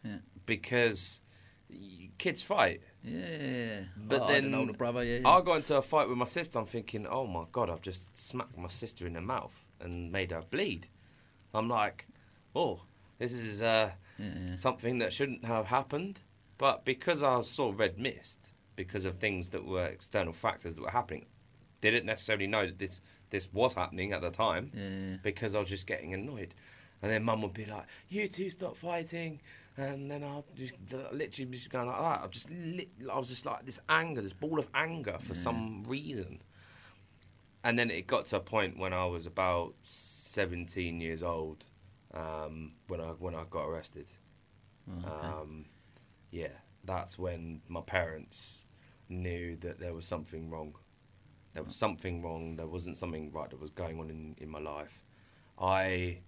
Yeah. 0.04 0.18
because 0.46 1.22
kids 2.18 2.42
fight. 2.42 2.80
Yeah. 3.02 3.84
But 3.96 4.22
Oh, 4.22 4.28
then 4.28 4.54
older 4.54 4.72
brother. 4.72 5.02
Yeah. 5.04 5.26
I 5.28 5.40
got 5.40 5.56
into 5.56 5.76
a 5.76 5.82
fight 5.82 6.08
with 6.08 6.18
my 6.18 6.24
sister. 6.26 6.58
I'm 6.58 6.66
thinking, 6.66 7.06
oh 7.06 7.26
my 7.26 7.44
god, 7.50 7.70
I've 7.70 7.80
just 7.82 8.16
smacked 8.16 8.56
my 8.56 8.68
sister 8.68 9.06
in 9.06 9.14
the 9.14 9.20
mouth 9.20 9.64
and 9.80 10.12
made 10.12 10.30
her 10.30 10.42
bleed. 10.48 10.88
I'm 11.54 11.68
like, 11.68 12.06
oh, 12.54 12.82
this 13.18 13.32
is 13.32 13.62
uh, 13.62 13.90
yeah. 14.18 14.56
something 14.56 14.98
that 14.98 15.12
shouldn't 15.12 15.44
have 15.44 15.66
happened. 15.66 16.20
But 16.58 16.84
because 16.84 17.22
I 17.22 17.40
saw 17.40 17.72
red 17.74 17.98
mist, 17.98 18.52
because 18.76 19.04
of 19.04 19.16
things 19.18 19.48
that 19.50 19.64
were 19.64 19.86
external 19.86 20.32
factors 20.32 20.76
that 20.76 20.82
were 20.82 20.90
happening, 20.90 21.26
didn't 21.90 22.06
necessarily 22.06 22.46
know 22.46 22.66
that 22.66 22.78
this 22.78 23.02
this 23.30 23.52
was 23.52 23.74
happening 23.74 24.12
at 24.12 24.20
the 24.20 24.30
time 24.30 24.70
Yeah. 24.74 25.16
because 25.22 25.54
I 25.54 25.60
was 25.60 25.68
just 25.68 25.86
getting 25.86 26.14
annoyed. 26.14 26.54
And 27.02 27.10
then 27.10 27.24
mum 27.24 27.42
would 27.42 27.52
be 27.54 27.64
like, 27.66 27.86
"You 28.08 28.28
two 28.28 28.48
stop 28.50 28.76
fighting," 28.76 29.40
and 29.76 30.10
then 30.10 30.22
I'll 30.22 30.44
just 30.54 30.74
literally 31.12 31.50
just 31.50 31.68
going 31.70 31.88
like 31.88 31.98
that. 31.98 32.22
I 32.24 32.26
just 32.28 32.48
lit, 32.50 32.88
I 33.12 33.18
was 33.18 33.28
just 33.28 33.44
like 33.44 33.64
this 33.66 33.80
anger, 33.88 34.20
this 34.22 34.32
ball 34.32 34.58
of 34.58 34.68
anger 34.74 35.16
for 35.18 35.34
some 35.34 35.82
reason. 35.84 36.42
And 37.64 37.78
then 37.78 37.90
it 37.90 38.06
got 38.06 38.26
to 38.26 38.36
a 38.36 38.40
point 38.40 38.76
when 38.78 38.92
I 38.92 39.04
was 39.06 39.26
about 39.26 39.74
seventeen 39.82 41.00
years 41.00 41.22
old 41.22 41.64
um, 42.14 42.72
when 42.88 43.00
I 43.00 43.08
when 43.18 43.34
I 43.34 43.44
got 43.50 43.64
arrested. 43.66 44.06
Oh, 44.88 44.98
okay. 44.98 45.26
Um, 45.26 45.64
yeah, 46.30 46.48
that's 46.84 47.18
when 47.18 47.62
my 47.68 47.80
parents 47.80 48.66
knew 49.08 49.56
that 49.56 49.78
there 49.80 49.94
was 49.94 50.06
something 50.06 50.50
wrong. 50.50 50.74
There 51.54 51.62
was 51.62 51.76
something 51.76 52.22
wrong. 52.22 52.56
There 52.56 52.66
wasn't 52.66 52.96
something 52.96 53.30
right 53.32 53.50
that 53.50 53.60
was 53.60 53.70
going 53.70 54.00
on 54.00 54.10
in, 54.10 54.34
in 54.38 54.48
my 54.48 54.58
life. 54.60 55.02
I 55.58 56.18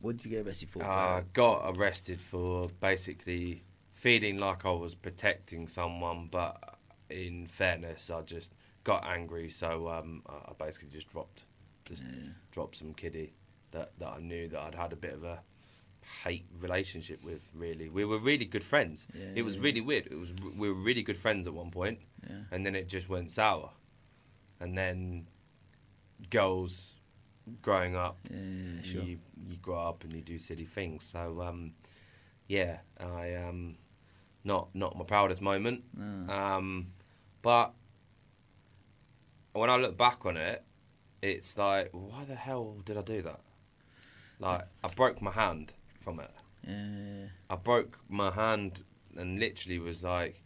what 0.00 0.16
did 0.16 0.24
you 0.24 0.30
get 0.30 0.46
arrested 0.46 0.70
for? 0.70 0.82
uh, 0.82 1.22
got 1.34 1.76
arrested 1.76 2.20
for 2.22 2.68
basically 2.80 3.64
feeling 3.92 4.38
like 4.38 4.64
I 4.64 4.70
was 4.70 4.94
protecting 4.94 5.68
someone, 5.68 6.28
but 6.30 6.78
in 7.10 7.46
fairness, 7.46 8.08
I 8.10 8.22
just 8.22 8.54
got 8.82 9.04
angry, 9.06 9.50
so 9.50 9.88
um, 9.88 10.22
I 10.26 10.50
I 10.50 10.52
basically 10.58 10.88
just 10.88 11.08
dropped, 11.08 11.44
just 11.84 12.02
Yeah. 12.02 12.30
dropped 12.50 12.76
some 12.76 12.94
kiddie 12.94 13.34
that 13.72 13.92
that 13.98 14.08
I 14.08 14.20
knew 14.20 14.48
that 14.48 14.58
I'd 14.60 14.74
had 14.74 14.92
a 14.94 14.96
bit 14.96 15.12
of 15.12 15.22
a 15.24 15.40
hate 16.24 16.46
relationship 16.58 17.22
with. 17.22 17.52
Really, 17.54 17.90
we 17.90 18.06
were 18.06 18.18
really 18.18 18.46
good 18.46 18.64
friends. 18.64 19.06
Yeah, 19.14 19.26
it 19.34 19.42
was 19.42 19.56
yeah, 19.56 19.62
really 19.64 19.80
weird. 19.82 20.06
It 20.06 20.18
was 20.18 20.32
we 20.56 20.68
were 20.68 20.80
really 20.82 21.02
good 21.02 21.18
friends 21.18 21.46
at 21.46 21.52
one 21.52 21.70
point, 21.70 21.98
and 22.50 22.64
then 22.64 22.74
it 22.74 22.88
just 22.88 23.08
went 23.10 23.30
sour, 23.32 23.70
and 24.60 24.76
then 24.76 25.26
girls 26.28 26.94
growing 27.62 27.96
up 27.96 28.18
Yeah, 28.30 28.82
sure. 28.82 29.02
you 29.02 29.18
you 29.48 29.56
grow 29.56 29.80
up 29.88 30.04
and 30.04 30.12
you 30.12 30.20
do 30.22 30.38
silly 30.38 30.66
things. 30.66 31.04
So 31.04 31.40
um, 31.42 31.72
yeah, 32.46 32.78
I 32.98 33.34
um, 33.34 33.76
not 34.44 34.68
not 34.74 34.96
my 34.96 35.04
proudest 35.04 35.40
moment. 35.42 35.84
No. 35.96 36.32
Um, 36.32 36.92
but 37.42 37.72
when 39.52 39.70
I 39.70 39.76
look 39.76 39.96
back 39.96 40.24
on 40.26 40.36
it, 40.36 40.62
it's 41.22 41.56
like, 41.58 41.88
why 41.92 42.24
the 42.24 42.34
hell 42.36 42.76
did 42.84 42.96
I 42.96 43.02
do 43.02 43.22
that? 43.22 43.40
Like, 44.38 44.62
I 44.84 44.88
broke 44.88 45.20
my 45.20 45.32
hand 45.32 45.72
from 46.00 46.20
it. 46.20 46.30
Yeah. 46.66 47.26
I 47.50 47.56
broke 47.56 47.98
my 48.08 48.30
hand 48.30 48.84
and 49.16 49.38
literally 49.38 49.78
was 49.78 50.02
like, 50.04 50.42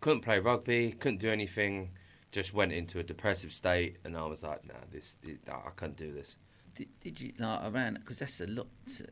couldn't 0.00 0.22
play 0.22 0.38
rugby, 0.38 0.92
couldn't 0.92 1.18
do 1.20 1.30
anything. 1.30 1.90
Just 2.32 2.54
went 2.54 2.72
into 2.72 2.98
a 3.00 3.02
depressive 3.02 3.52
state, 3.52 3.96
and 4.04 4.16
I 4.16 4.24
was 4.26 4.42
like, 4.42 4.64
nah, 4.66 4.74
this, 4.90 5.16
this 5.22 5.36
I 5.48 5.70
can't 5.76 5.96
do 5.96 6.12
this. 6.12 6.36
Did, 6.76 6.88
did 7.00 7.20
you 7.20 7.32
like 7.38 7.60
around 7.74 7.94
because 7.94 8.20
that's 8.20 8.40
a 8.40 8.46
lot 8.46 8.68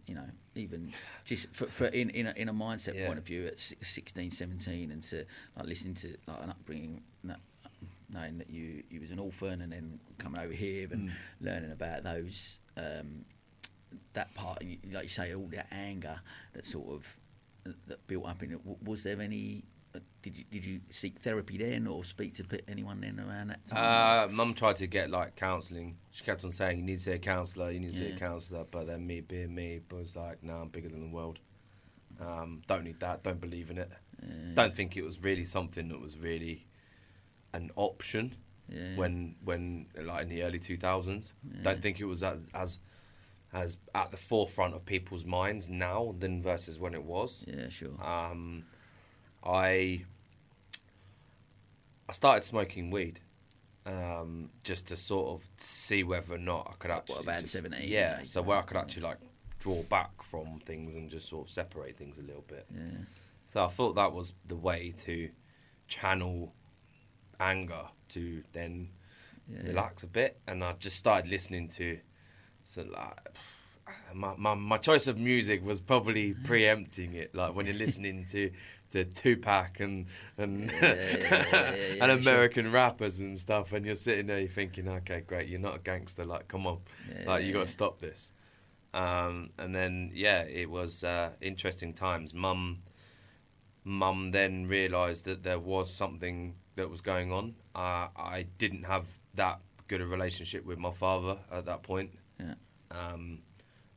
you 0.07 0.15
know 0.15 0.25
even 0.55 0.93
just 1.25 1.53
for, 1.53 1.67
for 1.67 1.87
in 1.87 2.09
in 2.11 2.29
a, 2.29 2.33
in 2.37 2.49
a 2.49 2.55
mindset 2.55 2.95
Yeah. 2.95 3.07
point 3.09 3.19
of 3.19 3.27
view 3.27 3.47
at 3.47 3.59
si- 3.59 3.77
16 3.83 4.31
17 4.31 4.93
and 4.93 5.03
to 5.03 5.25
like 5.57 5.67
listening 5.67 5.95
to 5.95 6.17
like 6.29 6.41
an 6.45 6.51
upbringing 6.51 7.03
knowing 8.11 8.39
that 8.39 8.49
you 8.49 8.85
you 8.89 9.01
was 9.01 9.11
an 9.11 9.19
orphan 9.19 9.61
and 9.61 9.73
then 9.73 9.99
coming 10.19 10.41
over 10.41 10.53
here 10.53 10.89
and 10.93 11.11
Mm. 11.11 11.13
learning 11.41 11.73
about 11.73 12.05
those 12.05 12.61
um, 12.77 13.25
that 14.15 14.33
part 14.35 14.63
and 14.63 14.79
like 14.93 15.03
you 15.03 15.09
say 15.09 15.35
all 15.35 15.49
that 15.51 15.67
anger 15.73 16.21
that 16.55 16.65
sort 16.65 16.89
of 16.91 17.17
that 17.89 18.07
built 18.07 18.25
up 18.27 18.43
in 18.43 18.53
it 18.53 18.61
was 18.85 19.03
there 19.03 19.21
any 19.21 19.65
did 20.23 20.37
you 20.37 20.45
did 20.51 20.65
you 20.65 20.81
seek 20.91 21.19
therapy 21.21 21.59
then 21.59 21.87
or 21.87 22.05
speak 22.05 22.35
to 22.35 22.45
anyone 22.69 23.01
then 23.01 23.19
around 23.21 23.49
that 23.49 23.67
time 23.67 24.29
Uh, 24.29 24.33
Mum 24.33 24.55
tried 24.55 24.77
to 24.77 24.87
get 24.87 25.11
like 25.11 25.37
counselling. 25.37 25.97
She 26.11 26.25
kept 26.25 26.45
on 26.45 26.53
saying, 26.53 26.79
"You 26.79 26.85
need 26.85 26.99
to 26.99 27.03
see 27.05 27.13
a 27.13 27.19
counsellor. 27.19 27.71
You 27.71 27.81
need 27.81 27.93
to 27.93 27.99
see 27.99 28.11
a 28.11 28.19
counsellor." 28.19 28.65
But 28.71 28.87
then 28.87 29.07
me 29.07 29.21
being 29.21 29.55
me 29.55 29.81
was 29.91 30.17
like, 30.17 30.43
"No, 30.43 30.57
I'm 30.57 30.69
bigger 30.69 30.89
than 30.89 31.01
the 31.01 31.15
world. 31.15 31.39
Um, 32.21 32.63
don't 32.67 32.85
need 32.85 33.01
that. 33.01 33.23
Don't 33.23 33.41
believe 33.41 33.71
in 33.71 33.79
it. 33.79 33.91
Yeah. 34.23 34.55
Don't 34.55 34.75
think 34.75 34.97
it 34.97 35.05
was 35.05 35.23
really 35.23 35.45
something 35.45 35.89
that 35.89 36.01
was 36.01 36.17
really 36.19 36.67
an 37.55 37.71
option 37.77 38.35
yeah. 38.69 38.97
when 38.97 39.37
when 39.45 39.87
like 40.01 40.23
in 40.23 40.29
the 40.29 40.43
early 40.43 40.59
2000s. 40.59 41.33
Yeah. 41.45 41.63
Don't 41.63 41.81
think 41.81 42.01
it 42.01 42.05
was 42.05 42.23
as, 42.23 42.41
as 42.53 42.81
as 43.53 43.79
at 43.95 44.11
the 44.11 44.17
forefront 44.17 44.75
of 44.75 44.85
people's 44.85 45.25
minds 45.25 45.69
now 45.69 46.15
than 46.19 46.43
versus 46.43 46.79
when 46.79 46.95
it 46.95 47.05
was. 47.05 47.45
yeah 47.47 47.69
sure 47.69 47.95
Um, 48.05 48.65
I 49.45 50.05
I 52.09 52.13
started 52.13 52.43
smoking 52.45 52.91
weed 52.91 53.21
um, 53.87 54.51
just 54.65 54.87
to 54.89 54.97
sort 54.97 55.29
of 55.41 55.47
see 55.57 56.03
whether 56.03 56.35
or 56.35 56.39
not 56.39 56.69
I 56.71 56.75
could 56.79 56.91
actually. 56.91 57.15
What, 57.17 57.23
about 57.25 57.41
just- 57.43 57.53
17, 57.55 57.89
Yeah, 57.89 58.23
so 58.25 58.43
where 58.43 58.59
I 58.59 58.63
could 58.63 58.77
actually 58.77 59.03
like 59.03 59.19
draw 59.59 59.83
back 59.85 60.23
from 60.23 60.61
things 60.65 60.95
and 60.95 61.11
just 61.11 61.29
sort 61.29 61.47
of 61.49 61.51
separate 61.51 61.97
things 61.97 62.19
a 62.19 62.23
little 62.23 62.45
bit. 62.47 62.67
yeah 62.75 62.83
So 63.45 63.65
I 63.65 63.69
thought 63.69 63.95
that 63.97 64.13
was 64.13 64.35
the 64.47 64.57
way 64.57 64.95
to 64.99 65.31
channel 65.89 66.55
anger 67.41 67.87
to 68.11 68.43
then 68.53 68.91
Yeah. 69.51 69.63
relax 69.69 70.03
a 70.03 70.07
bit, 70.07 70.39
and 70.47 70.63
I 70.63 70.73
just 70.75 70.97
started 70.99 71.31
listening 71.31 71.69
to 71.71 71.99
so 72.65 72.83
like. 72.83 73.19
My, 74.13 74.35
my 74.37 74.55
my 74.55 74.77
choice 74.77 75.07
of 75.07 75.17
music 75.19 75.65
was 75.65 75.81
probably 75.81 76.35
preempting 76.45 77.15
it. 77.15 77.35
Like 77.35 77.55
when 77.55 77.65
you're 77.65 77.75
listening 77.75 78.27
to 78.27 78.51
to 78.93 79.05
Tupac 79.05 79.81
and 79.81 80.07
and 80.37 80.71
Yeah, 80.71 80.81
yeah, 81.23 81.75
yeah, 81.75 82.05
and 82.05 82.23
sure. 82.23 82.33
American 82.33 82.73
rappers 82.73 83.21
and 83.21 83.39
stuff, 83.39 83.73
and 83.73 83.85
you're 83.87 83.95
sitting 83.95 84.27
there, 84.27 84.39
you're 84.41 84.49
thinking, 84.49 84.89
okay, 84.89 85.21
great, 85.21 85.49
you're 85.49 85.61
not 85.61 85.77
a 85.77 85.79
gangster. 85.81 86.25
Like, 86.25 86.49
come 86.49 86.67
on, 86.67 86.79
like 87.27 87.45
you 87.45 87.53
got 87.53 87.67
to 87.67 87.73
stop 87.73 88.01
this. 88.01 88.33
Um, 88.95 89.51
and 89.59 89.75
then 89.75 90.11
yeah, 90.15 90.43
it 90.43 90.71
was 90.71 91.05
uh, 91.05 91.31
interesting 91.41 91.93
times. 91.93 92.33
Mum, 92.33 92.79
mum 93.85 94.31
then 94.31 94.67
realised 94.67 95.25
that 95.27 95.43
there 95.43 95.59
was 95.59 95.93
something 95.95 96.55
that 96.77 96.89
was 96.91 97.01
going 97.01 97.33
on. 97.33 97.55
Uh, 97.75 98.09
I 98.17 98.47
didn't 98.59 98.85
have 98.85 99.05
that 99.35 99.61
good 99.89 100.01
a 100.01 100.07
relationship 100.07 100.65
with 100.65 100.79
my 100.79 100.91
father 100.91 101.39
at 101.51 101.65
that 101.65 101.83
point 101.83 102.11
Yeah. 102.39 102.55
um, 102.91 103.41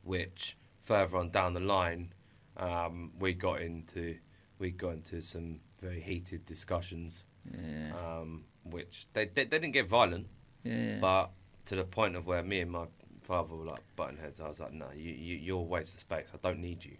which 0.02 0.56
further 0.80 1.18
on 1.18 1.30
down 1.30 1.52
the 1.54 1.60
line, 1.60 2.12
um, 2.56 3.12
we 3.18 3.34
got 3.34 3.60
into 3.60 4.16
we 4.58 4.70
got 4.70 4.90
into 4.94 5.20
some 5.22 5.60
very 5.80 6.00
heated 6.00 6.46
discussions, 6.46 7.24
Yeah. 7.52 7.92
um, 7.96 8.44
which 8.64 9.06
they, 9.12 9.26
they 9.26 9.44
they 9.44 9.58
didn't 9.58 9.72
get 9.72 9.88
violent, 9.88 10.26
yeah. 10.64 10.98
but 11.00 11.30
to 11.66 11.76
the 11.76 11.84
point 11.84 12.16
of 12.16 12.26
where 12.26 12.42
me 12.42 12.60
and 12.60 12.70
my 12.70 12.86
father 13.22 13.54
were 13.54 13.64
like 13.64 13.82
button 13.96 14.16
heads. 14.18 14.40
I 14.40 14.48
was 14.48 14.60
like, 14.60 14.72
no, 14.72 14.86
you, 14.94 15.12
you 15.12 15.36
you're 15.36 15.58
a 15.60 15.62
waste 15.62 15.94
of 15.94 16.00
space. 16.00 16.28
I 16.34 16.38
don't 16.42 16.60
need 16.60 16.84
you. 16.84 16.96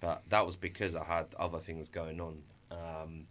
But 0.00 0.22
that 0.28 0.46
was 0.46 0.56
because 0.56 0.96
I 0.96 1.04
had 1.04 1.26
other 1.38 1.58
things 1.58 1.88
going 1.88 2.20
on. 2.20 2.42
Um, 2.70 3.26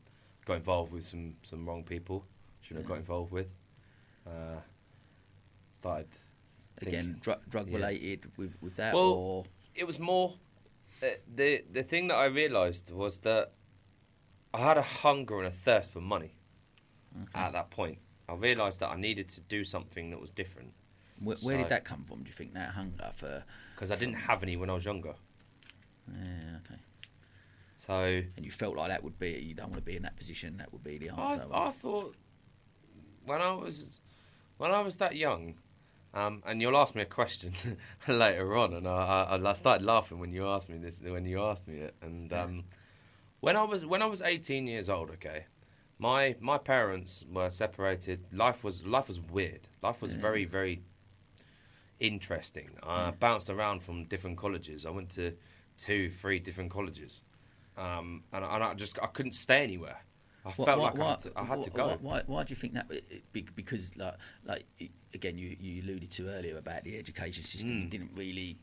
got 0.45 0.55
involved 0.57 0.91
with 0.93 1.03
some 1.05 1.35
some 1.43 1.65
wrong 1.65 1.83
people. 1.83 2.25
Shouldn't 2.61 2.85
have 2.85 2.89
got 2.89 2.97
involved 2.99 3.31
with. 3.31 3.53
Uh, 4.27 4.59
started 5.71 6.07
Again, 6.81 6.91
thinking- 6.93 7.21
drug 7.21 7.39
drug 7.49 7.67
yeah. 7.69 7.75
related 7.77 8.31
with 8.37 8.53
with 8.61 8.75
that, 8.77 8.93
Well, 8.93 9.03
or 9.13 9.45
it 9.75 9.87
was 9.87 9.99
more 9.99 10.33
the 11.35 11.63
the 11.71 11.83
thing 11.83 12.07
that 12.07 12.15
I 12.15 12.25
realised 12.25 12.91
was 12.91 13.19
that 13.19 13.53
I 14.53 14.59
had 14.59 14.77
a 14.77 14.81
hunger 14.81 15.37
and 15.37 15.47
a 15.47 15.51
thirst 15.51 15.91
for 15.91 16.01
money 16.01 16.35
Okay. 17.23 17.39
at 17.39 17.53
that 17.53 17.69
point. 17.71 17.99
I 18.27 18.33
realised 18.35 18.79
that 18.81 18.89
I 18.89 18.95
needed 18.95 19.29
to 19.29 19.41
do 19.41 19.63
something 19.63 20.11
that 20.11 20.19
was 20.19 20.29
different 20.29 20.73
where, 21.21 21.35
where 21.37 21.57
did 21.57 21.69
that 21.69 21.83
come 21.83 22.03
from? 22.05 22.23
Do 22.23 22.29
you 22.29 22.33
think 22.35 22.53
that 22.53 22.69
hunger 22.71 23.11
for? 23.15 23.43
because 23.75 23.91
I 23.91 23.95
didn't 23.95 24.15
have 24.15 24.43
any 24.43 24.55
when 24.57 24.69
I 24.69 24.73
was 24.73 24.85
younger. 24.85 25.15
Yeah. 26.07 26.57
Okay. 26.65 26.79
So 27.75 28.23
And 28.35 28.45
you 28.45 28.51
felt 28.51 28.75
like 28.75 28.89
that 28.89 29.03
would 29.03 29.17
be 29.19 29.31
you 29.31 29.53
don't 29.53 29.69
want 29.71 29.77
to 29.85 29.89
be 29.91 29.95
in 29.97 30.03
that 30.03 30.15
position. 30.17 30.57
That 30.57 30.71
would 30.73 30.83
be 30.83 30.97
the 30.97 31.09
I, 31.11 31.33
answer. 31.33 31.47
I 31.53 31.71
thought 31.71 32.15
when 33.25 33.41
I 33.41 33.51
was 33.53 33.99
when 34.57 34.71
I 34.71 34.81
was 34.81 34.97
that 34.97 35.15
young, 35.15 35.55
um, 36.13 36.41
and 36.45 36.61
you'll 36.61 36.77
ask 36.77 36.95
me 36.95 37.01
a 37.01 37.05
question 37.05 37.53
later 38.07 38.55
on, 38.57 38.73
and 38.73 38.87
I, 38.87 39.27
I, 39.29 39.49
I 39.49 39.53
started 39.53 39.85
laughing 39.85 40.19
when 40.19 40.31
you 40.31 40.47
asked 40.47 40.69
me 40.69 40.77
this 40.77 41.01
when 41.01 41.25
you 41.25 41.41
asked 41.41 41.67
me 41.67 41.77
it, 41.77 41.95
and 42.01 42.33
um, 42.33 42.63
when 43.39 43.55
I 43.55 43.63
was 43.63 43.85
when 43.85 44.01
I 44.01 44.05
was 44.05 44.21
18 44.21 44.67
years 44.67 44.89
old, 44.89 45.11
okay, 45.11 45.45
my 45.99 46.35
my 46.39 46.57
parents 46.57 47.25
were 47.31 47.51
separated. 47.51 48.25
Life 48.31 48.63
was 48.63 48.85
life 48.85 49.07
was 49.07 49.19
weird. 49.19 49.67
Life 49.83 50.01
was 50.01 50.13
very 50.13 50.45
very 50.45 50.81
interesting. 51.99 52.71
I 52.81 53.11
bounced 53.11 53.49
around 53.49 53.83
from 53.83 54.05
different 54.05 54.37
colleges. 54.37 54.85
I 54.85 54.89
went 54.89 55.09
to 55.11 55.33
two, 55.77 56.09
three 56.09 56.39
different 56.39 56.71
colleges, 56.71 57.21
um, 57.77 58.23
and, 58.33 58.43
and 58.43 58.63
I 58.63 58.73
just 58.73 58.97
I 59.01 59.07
couldn't 59.07 59.33
stay 59.33 59.63
anywhere. 59.63 59.99
I 60.45 60.49
Why- 60.49 60.65
felt 60.65 60.79
why- 60.79 60.85
like 60.91 60.99
I 60.99 61.09
had 61.09 61.19
to, 61.19 61.31
I 61.35 61.43
had 61.45 61.61
to 61.63 61.69
go. 61.69 61.87
Why, 61.87 61.95
why, 62.01 62.23
why 62.25 62.43
do 62.43 62.51
you 62.51 62.55
think 62.55 62.73
that? 62.73 62.89
Because 63.55 63.95
like, 63.97 64.15
like 64.45 64.65
again, 65.13 65.37
you, 65.37 65.55
you 65.59 65.81
alluded 65.83 66.09
to 66.11 66.29
earlier 66.29 66.57
about 66.57 66.83
the 66.85 66.97
education 66.97 67.43
system. 67.43 67.71
You 67.71 67.85
Mm. 67.85 67.89
didn't 67.89 68.11
really 68.15 68.57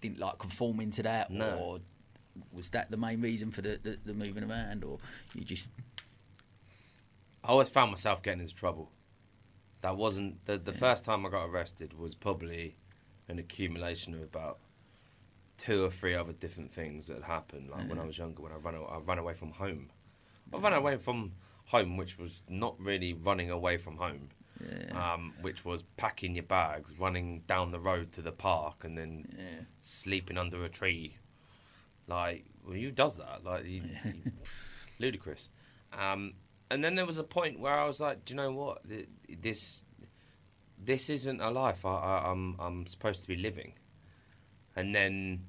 didn't 0.00 0.18
like 0.18 0.38
conform 0.38 0.80
into 0.80 1.02
that, 1.02 1.30
No. 1.30 1.56
or 1.56 1.78
was 2.52 2.70
that 2.70 2.90
the 2.90 2.96
main 2.96 3.20
reason 3.20 3.50
for 3.50 3.62
the, 3.62 3.78
the, 3.82 3.98
the 4.04 4.14
moving 4.14 4.42
around, 4.44 4.84
or 4.84 4.98
you 5.34 5.44
just 5.44 5.68
I 7.44 7.48
always 7.48 7.68
found 7.68 7.90
myself 7.90 8.22
getting 8.22 8.40
into 8.40 8.54
trouble. 8.54 8.90
That 9.80 9.96
wasn't 9.96 10.44
the 10.44 10.58
the 10.58 10.72
Yeah. 10.72 10.78
first 10.78 11.04
time 11.04 11.26
I 11.26 11.30
got 11.30 11.46
arrested 11.46 11.94
was 11.98 12.14
probably 12.14 12.76
an 13.28 13.38
accumulation 13.38 14.14
of 14.14 14.22
about 14.22 14.60
two 15.58 15.84
or 15.84 15.90
three 15.90 16.14
other 16.14 16.32
different 16.32 16.70
things 16.72 17.08
that 17.08 17.14
had 17.14 17.24
happened. 17.24 17.70
Like 17.70 17.88
when 17.88 17.98
I 17.98 18.04
was 18.04 18.18
younger, 18.18 18.42
when 18.42 18.52
I 18.52 18.56
ran 18.56 18.74
I 18.76 18.98
ran 18.98 19.18
away 19.18 19.34
from 19.34 19.50
home. 19.52 19.90
I 20.52 20.58
ran 20.58 20.72
away 20.72 20.96
from 20.96 21.32
home, 21.66 21.96
which 21.96 22.18
was 22.18 22.42
not 22.48 22.78
really 22.78 23.12
running 23.12 23.50
away 23.50 23.76
from 23.78 23.96
home, 23.96 24.28
yeah, 24.60 25.14
um, 25.14 25.34
which 25.40 25.64
was 25.64 25.84
packing 25.96 26.34
your 26.34 26.44
bags, 26.44 26.94
running 26.98 27.42
down 27.46 27.70
the 27.70 27.80
road 27.80 28.12
to 28.12 28.22
the 28.22 28.32
park, 28.32 28.84
and 28.84 28.94
then 28.94 29.26
yeah. 29.36 29.64
sleeping 29.78 30.38
under 30.38 30.64
a 30.64 30.68
tree. 30.68 31.16
Like, 32.06 32.44
well, 32.64 32.76
who 32.76 32.90
does 32.90 33.16
that? 33.16 33.44
Like, 33.44 33.64
you, 33.64 33.82
you- 34.04 34.32
ludicrous. 34.98 35.48
Um, 35.92 36.34
and 36.70 36.82
then 36.82 36.94
there 36.94 37.06
was 37.06 37.18
a 37.18 37.24
point 37.24 37.60
where 37.60 37.74
I 37.74 37.84
was 37.84 38.00
like, 38.00 38.24
do 38.24 38.32
you 38.32 38.36
know 38.36 38.52
what? 38.52 38.82
This, 39.28 39.84
this 40.82 41.10
isn't 41.10 41.40
a 41.40 41.50
life 41.50 41.84
I, 41.84 41.90
I, 41.90 42.30
I'm, 42.30 42.56
I'm 42.58 42.86
supposed 42.86 43.22
to 43.22 43.28
be 43.28 43.36
living. 43.36 43.74
And 44.74 44.94
then 44.94 45.48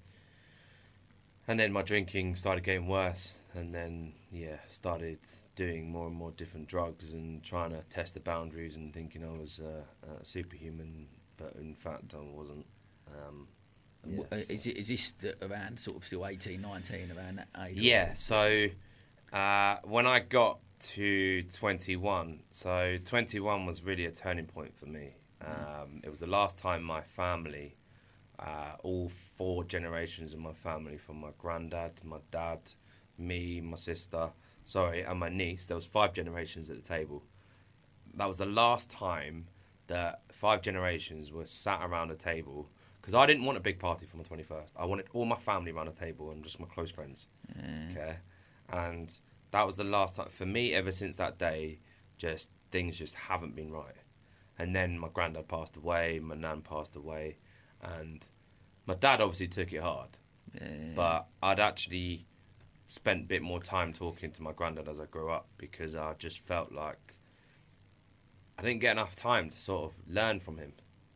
and 1.47 1.59
then 1.59 1.71
my 1.73 1.81
drinking 1.81 2.35
started 2.35 2.63
getting 2.63 2.87
worse, 2.87 3.39
and 3.53 3.73
then 3.73 4.13
yeah, 4.31 4.57
started 4.67 5.19
doing 5.55 5.91
more 5.91 6.07
and 6.07 6.15
more 6.15 6.31
different 6.31 6.67
drugs 6.67 7.13
and 7.13 7.43
trying 7.43 7.69
to 7.71 7.81
test 7.89 8.13
the 8.13 8.19
boundaries 8.19 8.75
and 8.75 8.93
thinking 8.93 9.23
I 9.23 9.37
was 9.37 9.59
uh, 9.59 9.83
a 10.21 10.25
superhuman, 10.25 11.07
but 11.37 11.55
in 11.55 11.75
fact 11.75 12.13
I 12.15 12.21
wasn't. 12.21 12.65
Um, 13.07 13.47
what- 14.05 14.27
uh, 14.33 14.37
yes. 14.37 14.49
Is, 14.49 14.65
it, 14.65 14.77
is 14.77 14.87
this 14.87 15.13
around 15.41 15.79
sort 15.79 15.97
of 15.97 16.05
still 16.05 16.25
18, 16.27 16.61
19, 16.61 17.11
around 17.15 17.37
that 17.37 17.47
age? 17.67 17.79
Yeah, 17.81 18.13
so 18.15 18.67
uh, 19.31 19.77
when 19.83 20.07
I 20.07 20.19
got 20.19 20.59
to 20.81 21.43
21, 21.43 22.41
so 22.51 22.97
21 23.05 23.65
was 23.65 23.83
really 23.83 24.05
a 24.05 24.11
turning 24.11 24.45
point 24.45 24.75
for 24.77 24.85
me. 24.85 25.15
Um, 25.41 26.01
it 26.03 26.09
was 26.09 26.19
the 26.19 26.27
last 26.27 26.57
time 26.57 26.83
my 26.83 27.01
family, 27.01 27.75
uh, 28.43 28.75
all 28.83 29.09
four 29.09 29.63
generations 29.63 30.33
of 30.33 30.39
my 30.39 30.53
family, 30.53 30.97
from 30.97 31.21
my 31.21 31.29
granddad, 31.37 31.93
my 32.03 32.17
dad, 32.29 32.59
me, 33.17 33.61
my 33.61 33.77
sister, 33.77 34.31
sorry, 34.65 35.01
and 35.01 35.19
my 35.19 35.29
niece, 35.29 35.67
there 35.67 35.75
was 35.75 35.85
five 35.85 36.13
generations 36.13 36.69
at 36.69 36.75
the 36.75 36.81
table. 36.87 37.23
That 38.15 38.27
was 38.27 38.39
the 38.39 38.45
last 38.45 38.91
time 38.91 39.47
that 39.87 40.21
five 40.31 40.61
generations 40.61 41.31
were 41.31 41.45
sat 41.45 41.81
around 41.83 42.11
a 42.11 42.15
table 42.15 42.69
because 43.01 43.13
I 43.13 43.25
didn't 43.25 43.45
want 43.45 43.57
a 43.57 43.61
big 43.61 43.79
party 43.79 44.05
for 44.05 44.17
my 44.17 44.23
21st. 44.23 44.69
I 44.77 44.85
wanted 44.85 45.07
all 45.13 45.25
my 45.25 45.35
family 45.35 45.71
around 45.71 45.89
a 45.89 45.91
table 45.91 46.31
and 46.31 46.43
just 46.43 46.59
my 46.59 46.67
close 46.67 46.91
friends. 46.91 47.27
Okay. 47.91 48.17
And 48.69 49.19
that 49.51 49.65
was 49.65 49.75
the 49.75 49.83
last 49.83 50.15
time 50.15 50.29
for 50.29 50.45
me 50.45 50.73
ever 50.73 50.91
since 50.91 51.17
that 51.17 51.37
day, 51.37 51.79
just 52.17 52.49
things 52.71 52.97
just 52.97 53.15
haven't 53.15 53.55
been 53.55 53.71
right. 53.71 53.95
And 54.57 54.75
then 54.75 54.97
my 54.97 55.09
granddad 55.13 55.47
passed 55.47 55.75
away, 55.75 56.19
my 56.23 56.35
nan 56.35 56.61
passed 56.61 56.95
away, 56.95 57.37
and 57.81 58.27
my 58.85 58.95
dad 58.95 59.21
obviously 59.21 59.47
took 59.47 59.71
it 59.73 59.81
hard. 59.81 60.17
Yeah. 60.53 60.93
But 60.95 61.27
I'd 61.41 61.59
actually 61.59 62.25
spent 62.85 63.21
a 63.23 63.27
bit 63.27 63.41
more 63.41 63.59
time 63.61 63.93
talking 63.93 64.31
to 64.31 64.43
my 64.43 64.51
granddad 64.51 64.87
as 64.87 64.99
I 64.99 65.05
grew 65.05 65.31
up 65.31 65.47
because 65.57 65.95
I 65.95 66.13
just 66.19 66.39
felt 66.45 66.71
like 66.71 67.15
I 68.57 68.61
didn't 68.61 68.81
get 68.81 68.91
enough 68.91 69.15
time 69.15 69.49
to 69.49 69.59
sort 69.59 69.91
of 69.91 69.93
learn 70.07 70.39
from 70.39 70.57
him. 70.57 70.73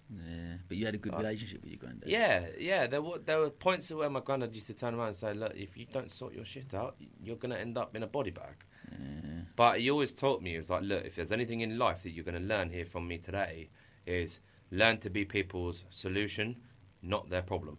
yeah. 0.09 0.55
But 0.67 0.77
you 0.77 0.85
had 0.85 0.95
a 0.95 0.97
good 0.97 1.13
relationship 1.15 1.61
with 1.61 1.69
your 1.71 1.79
granddad. 1.79 2.09
Yeah, 2.09 2.47
yeah. 2.57 2.87
There 2.87 3.01
were 3.01 3.19
there 3.19 3.39
were 3.39 3.49
points 3.49 3.91
where 3.91 4.09
my 4.09 4.21
granddad 4.21 4.55
used 4.55 4.67
to 4.67 4.73
turn 4.73 4.95
around 4.95 5.07
and 5.07 5.15
say, 5.15 5.33
"Look, 5.33 5.53
if 5.55 5.77
you 5.77 5.85
don't 5.91 6.11
sort 6.11 6.33
your 6.33 6.45
shit 6.45 6.73
out, 6.73 6.95
you're 7.21 7.35
gonna 7.35 7.57
end 7.57 7.77
up 7.77 7.95
in 7.95 8.03
a 8.03 8.07
body 8.07 8.31
bag." 8.31 8.55
Yeah. 8.91 9.41
But 9.55 9.79
he 9.81 9.89
always 9.91 10.13
taught 10.13 10.41
me, 10.41 10.51
he 10.51 10.57
was 10.57 10.69
like, 10.69 10.83
"Look, 10.83 11.05
if 11.05 11.15
there's 11.15 11.31
anything 11.31 11.61
in 11.61 11.77
life 11.77 12.03
that 12.03 12.11
you're 12.11 12.23
gonna 12.25 12.39
learn 12.39 12.69
here 12.69 12.85
from 12.85 13.07
me 13.07 13.17
today, 13.17 13.69
is 14.05 14.39
learn 14.71 14.97
to 14.99 15.09
be 15.09 15.25
people's 15.25 15.85
solution, 15.89 16.55
not 17.01 17.29
their 17.29 17.41
problem." 17.41 17.77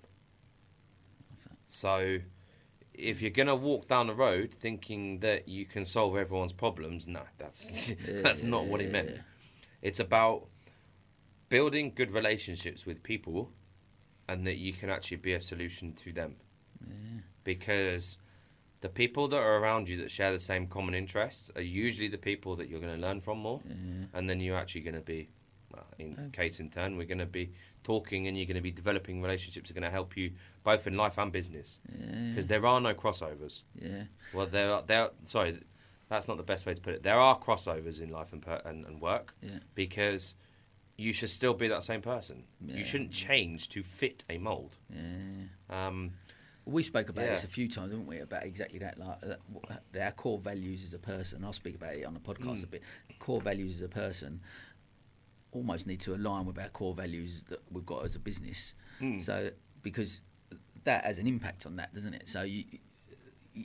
So, 1.67 2.21
if 2.95 3.21
you're 3.23 3.31
gonna 3.31 3.55
walk 3.55 3.89
down 3.89 4.07
the 4.07 4.15
road 4.15 4.53
thinking 4.53 5.21
that 5.21 5.49
you 5.49 5.67
can 5.67 5.85
solve 5.85 6.17
everyone's 6.17 6.53
problems, 6.53 7.07
no, 7.07 7.23
that's 7.39 7.95
that's 8.09 8.43
not 8.43 8.65
what 8.67 8.81
it 8.81 8.91
meant. 8.91 9.21
It's 9.83 10.01
about 10.01 10.49
building 11.49 11.93
good 11.95 12.11
relationships 12.11 12.85
with 12.85 13.03
people 13.03 13.53
and 14.29 14.47
that 14.47 14.57
you 14.57 14.73
can 14.73 14.91
actually 14.91 15.17
be 15.19 15.33
a 15.33 15.41
solution 15.41 15.93
to 15.95 16.13
them. 16.13 16.37
Because 17.45 18.19
the 18.81 18.89
people 18.89 19.29
that 19.29 19.39
are 19.39 19.57
around 19.59 19.89
you 19.89 19.97
that 19.99 20.11
share 20.11 20.31
the 20.33 20.39
same 20.39 20.67
common 20.67 20.95
interests 20.95 21.51
are 21.57 21.63
usually 21.63 22.09
the 22.09 22.19
people 22.19 22.55
that 22.57 22.69
you're 22.69 22.81
going 22.81 22.95
to 22.95 23.01
learn 23.01 23.21
from 23.21 23.39
more. 23.39 23.61
And 24.13 24.29
then 24.29 24.41
you're 24.41 24.57
actually 24.59 24.83
going 24.83 24.95
to 24.97 25.01
be, 25.01 25.31
well, 25.73 25.87
in 25.99 26.31
case 26.33 26.61
in 26.61 26.69
turn, 26.71 26.97
we're 26.97 27.07
going 27.07 27.19
to 27.19 27.27
be 27.27 27.53
talking 27.85 28.27
and 28.27 28.37
you're 28.37 28.47
going 28.47 28.57
to 28.57 28.61
be 28.63 28.71
developing 28.71 29.23
relationships 29.23 29.69
that 29.69 29.77
are 29.77 29.81
going 29.81 29.91
to 29.91 29.95
help 29.95 30.17
you 30.17 30.33
both 30.65 30.87
in 30.87 30.97
life 30.97 31.19
and 31.19 31.33
business. 31.33 31.81
Because 32.31 32.47
there 32.49 32.65
are 32.67 32.81
no 32.81 32.95
crossovers. 32.95 33.63
Yeah. 33.81 34.05
Well, 34.35 34.47
there 34.47 34.73
are, 34.73 34.83
there. 34.87 35.03
Are, 35.05 35.11
sorry, 35.25 35.59
that's 36.09 36.29
not 36.29 36.37
the 36.37 36.43
best 36.43 36.67
way 36.67 36.75
to 36.75 36.81
put 36.81 36.95
it. 36.95 37.03
There 37.03 37.19
are 37.19 37.39
crossovers 37.39 38.01
in 38.01 38.11
life 38.11 38.33
and 38.33 38.43
per, 38.43 38.61
and, 38.65 38.85
and 38.87 39.01
work 39.01 39.35
Yeah. 39.43 39.59
because 39.75 40.35
you 40.97 41.13
should 41.13 41.31
still 41.31 41.55
be 41.55 41.69
that 41.69 41.85
same 41.85 42.03
person. 42.03 42.45
Yeah. 42.65 42.77
You 42.77 42.85
shouldn't 42.85 43.13
change 43.13 43.69
to 43.71 43.83
fit 43.83 44.25
a 44.29 44.39
mold. 44.39 44.77
Yeah. 44.93 45.87
Um, 45.87 46.13
We 46.65 46.83
spoke 46.83 47.09
about 47.09 47.25
Yeah. 47.25 47.31
this 47.31 47.45
a 47.45 47.49
few 47.49 47.67
times, 47.67 47.93
didn't 47.93 48.07
we? 48.07 48.19
About 48.19 48.45
exactly 48.45 48.79
that, 48.81 48.99
like 48.99 49.17
our 49.99 50.11
core 50.13 50.39
values 50.39 50.85
as 50.85 50.93
a 50.93 50.99
person. 50.99 51.43
I'll 51.43 51.55
speak 51.55 51.77
about 51.77 51.95
it 51.95 52.05
on 52.05 52.13
the 52.13 52.21
podcast 52.21 52.63
a 52.63 52.67
Mm. 52.67 52.71
bit. 52.73 52.83
Core 53.21 53.41
values 53.41 53.77
as 53.77 53.83
a 53.83 53.89
person 53.89 54.41
almost 55.53 55.87
need 55.87 56.01
to 56.01 56.15
align 56.15 56.45
with 56.47 56.59
our 56.59 56.69
core 56.69 56.95
values 56.95 57.45
that 57.49 57.61
we've 57.71 57.87
got 57.87 58.05
as 58.05 58.15
a 58.15 58.19
business. 58.19 58.75
Mm. 59.01 59.21
So 59.21 59.51
because 59.83 60.21
that 60.85 61.05
has 61.05 61.19
an 61.19 61.27
impact 61.27 61.67
on 61.67 61.77
that, 61.77 61.93
doesn't 61.95 62.15
it? 62.15 62.29
So 62.29 62.43
you. 62.43 62.65
you- 62.71 62.79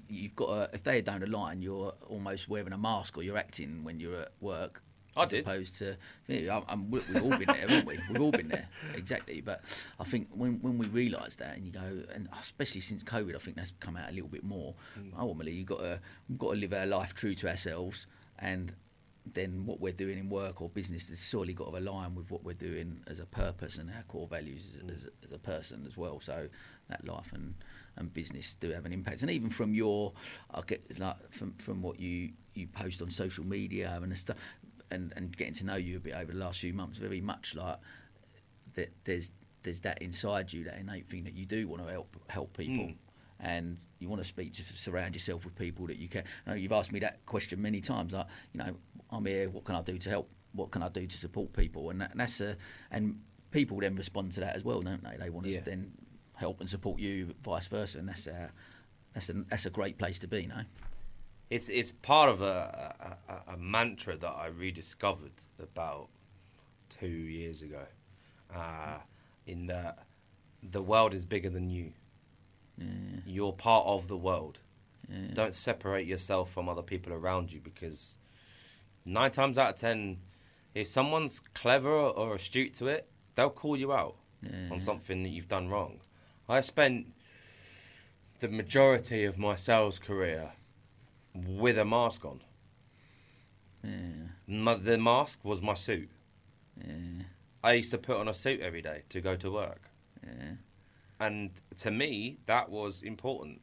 You've 0.10 0.36
got 0.36 0.48
to, 0.48 0.76
if 0.76 0.82
they 0.82 1.04
don't 1.04 1.22
align, 1.22 1.62
you're 1.62 1.94
almost 2.08 2.50
wearing 2.50 2.74
a 2.74 2.78
mask 2.80 3.16
or 3.16 3.22
you're 3.22 3.38
acting 3.38 3.84
when 3.84 4.00
you're 4.00 4.22
at 4.22 4.32
work. 4.42 4.82
I 5.16 5.22
as 5.26 5.30
did. 5.30 5.42
opposed 5.46 5.76
to, 5.78 5.98
yeah, 6.28 6.58
I'm, 6.58 6.64
I'm, 6.68 6.90
we- 6.90 7.02
we've 7.14 7.22
all 7.22 7.30
been 7.38 7.46
there, 7.46 7.58
haven't 7.58 7.86
we? 7.86 8.00
We've 8.10 8.20
all 8.22 8.32
been 8.32 8.48
there, 8.48 8.68
exactly. 8.96 9.40
But 9.42 9.62
I 10.00 10.04
think 10.04 10.30
when 10.32 10.60
when 10.64 10.80
we 10.80 10.88
realise 10.88 11.36
that, 11.36 11.56
and 11.58 11.64
you 11.68 11.72
go, 11.72 12.02
and 12.12 12.28
especially 12.42 12.82
since 12.82 13.04
COVID, 13.04 13.36
I 13.36 13.38
think 13.38 13.56
that's 13.56 13.72
come 13.82 13.96
out 13.96 14.10
a 14.10 14.14
little 14.14 14.30
bit 14.30 14.44
more. 14.44 14.74
Ultimately, 15.16 15.52
you've 15.52 15.68
got 15.68 15.82
to 15.82 16.00
we've 16.28 16.40
got 16.40 16.54
to 16.54 16.58
live 16.58 16.74
our 16.74 16.88
life 16.88 17.14
true 17.14 17.36
to 17.36 17.48
ourselves, 17.48 18.08
and 18.40 18.74
then 19.26 19.66
what 19.66 19.80
we're 19.80 19.94
doing 19.94 20.18
in 20.18 20.30
work 20.30 20.62
or 20.62 20.70
business 20.70 21.10
has 21.10 21.26
surely 21.26 21.54
got 21.54 21.72
to 21.72 21.78
align 21.78 22.14
with 22.14 22.30
what 22.30 22.44
we're 22.44 22.54
doing 22.54 23.02
as 23.08 23.20
a 23.20 23.26
purpose 23.26 23.78
and 23.78 23.90
our 23.90 24.04
core 24.04 24.28
values 24.28 24.72
as, 24.76 24.92
as, 24.92 25.06
a, 25.06 25.10
as 25.26 25.32
a 25.32 25.40
person 25.40 25.86
as 25.88 25.96
well. 25.96 26.20
So 26.20 26.50
that 26.90 27.06
life 27.06 27.32
and, 27.34 27.56
and 27.96 28.14
business 28.14 28.54
do 28.56 28.72
have 28.72 28.86
an 28.86 28.92
impact. 28.92 29.22
And 29.22 29.32
even 29.32 29.50
from 29.50 29.74
your, 29.74 30.14
I 30.54 30.62
get 30.66 31.00
like 31.00 31.32
from 31.32 31.54
from 31.54 31.82
what 31.82 32.00
you 32.00 32.32
you 32.54 32.68
post 32.68 33.02
on 33.02 33.10
social 33.10 33.46
media 33.46 33.98
and 34.02 34.12
the 34.12 34.16
stuff, 34.16 34.38
and 34.92 35.14
and 35.16 35.36
getting 35.36 35.54
to 35.56 35.66
know 35.66 35.76
you 35.76 35.98
a 35.98 36.00
bit 36.00 36.14
over 36.14 36.32
the 36.32 36.40
last 36.40 36.60
few 36.60 36.74
months, 36.74 36.98
very 36.98 37.22
much 37.22 37.56
like 37.56 37.78
that. 38.76 38.90
There's 39.06 39.32
there's 39.64 39.80
that 39.82 40.02
inside 40.02 40.52
you, 40.52 40.66
that 40.66 40.78
innate 40.78 41.08
thing 41.08 41.24
that 41.24 41.34
you 41.34 41.46
do 41.46 41.68
want 41.68 41.86
to 41.86 41.92
help 41.92 42.16
help 42.28 42.58
people. 42.58 42.86
Mm. 42.88 42.96
And 43.40 43.78
you 44.00 44.10
want 44.10 44.22
to 44.22 44.28
speak 44.28 44.54
to 44.54 44.64
surround 44.76 45.16
yourself 45.16 45.44
with 45.46 45.56
people 45.56 45.88
that 45.88 45.98
you 45.98 46.08
can. 46.08 46.24
I 46.46 46.52
know 46.52 46.56
you've 46.56 46.72
asked 46.72 46.92
me 46.92 47.00
that 47.00 47.26
question 47.26 47.62
many 47.62 47.82
times. 47.82 48.14
Like, 48.14 48.28
you 48.54 48.60
know, 48.60 48.76
I'm 49.12 49.26
here. 49.26 49.50
What 49.50 49.64
can 49.66 49.76
I 49.76 49.82
do 49.82 49.98
to 49.98 50.10
help? 50.10 50.30
What 50.54 50.72
can 50.72 50.82
I 50.84 50.90
do 50.90 51.06
to 51.08 51.18
support 51.18 51.52
people? 51.54 51.90
And, 51.90 52.02
that, 52.02 52.12
and 52.12 52.20
that's 52.20 52.40
a 52.42 52.56
and 52.92 53.20
people 53.52 53.80
then 53.80 53.96
respond 53.96 54.32
to 54.34 54.40
that 54.42 54.56
as 54.56 54.64
well, 54.64 54.82
don't 54.82 55.04
they? 55.04 55.18
They 55.18 55.30
want 55.30 55.46
to 55.46 55.52
Yeah. 55.52 55.62
then 55.62 55.92
help 56.36 56.60
and 56.60 56.70
support 56.70 57.00
you, 57.00 57.34
vice 57.44 57.68
versa. 57.68 58.00
And 58.00 58.08
that's 58.10 58.28
a 58.28 58.52
that's 59.14 59.30
a 59.30 59.34
that's 59.50 59.66
a 59.66 59.70
great 59.70 59.98
place 59.98 60.20
to 60.20 60.28
be, 60.28 60.48
no? 60.48 60.62
it's 61.50 61.70
it's 61.70 61.92
part 61.92 62.30
of 62.30 62.42
a, 62.42 63.16
a, 63.30 63.34
a- 63.34 63.54
a 63.54 63.58
mantra 63.58 64.16
that 64.18 64.28
I 64.32 64.48
rediscovered 64.48 65.34
about 65.60 66.08
two 66.90 67.08
years 67.08 67.62
ago. 67.62 67.84
Uh, 68.56 68.98
in 69.48 69.68
that 69.68 70.06
the 70.62 70.82
world 70.82 71.14
is 71.14 71.26
bigger 71.26 71.50
than 71.50 71.70
you. 71.70 71.92
Yeah, 72.78 72.86
You're 73.26 73.54
part 73.54 73.86
of 73.86 74.08
the 74.08 74.18
world. 74.18 74.60
Don't 75.34 75.54
separate 75.54 76.08
yourself 76.08 76.52
from 76.52 76.68
other 76.68 76.82
people 76.82 77.14
around 77.14 77.52
you 77.54 77.60
because 77.60 78.18
nine 79.06 79.30
times 79.32 79.58
out 79.60 79.72
of 79.72 79.76
ten, 79.76 80.18
if 80.74 80.88
someone's 80.88 81.40
clever 81.54 81.92
or 81.92 82.34
astute 82.36 82.74
to 82.76 82.88
it, 82.88 83.08
they'll 83.36 83.50
call 83.52 83.78
you 83.78 83.94
out 83.94 84.16
on 84.72 84.82
something 84.82 85.22
that 85.24 85.30
you've 85.30 85.48
done 85.48 85.70
wrong. 85.70 86.00
I 86.50 86.62
spent 86.62 87.14
the 88.40 88.48
majority 88.48 89.24
of 89.24 89.38
my 89.38 89.56
sales 89.56 90.00
career 90.00 90.54
with 91.36 91.78
a 91.78 91.86
mask 91.86 92.26
on. 92.26 92.42
Yeah, 93.84 93.92
My, 94.48 94.76
the 94.76 94.98
mask 94.98 95.40
was 95.44 95.62
my 95.62 95.74
suit. 95.76 96.10
yeah, 96.78 97.24
I 97.64 97.74
used 97.74 97.92
to 97.92 97.98
put 97.98 98.18
on 98.18 98.28
a 98.28 98.34
suit 98.34 98.62
every 98.62 98.82
day 98.82 99.04
to 99.10 99.22
go 99.22 99.36
to 99.36 99.52
work. 99.52 99.90
yeah, 100.26 100.54
And 101.24 101.52
to 101.78 101.92
me, 101.92 102.38
that 102.48 102.70
was 102.70 103.02
important. 103.02 103.62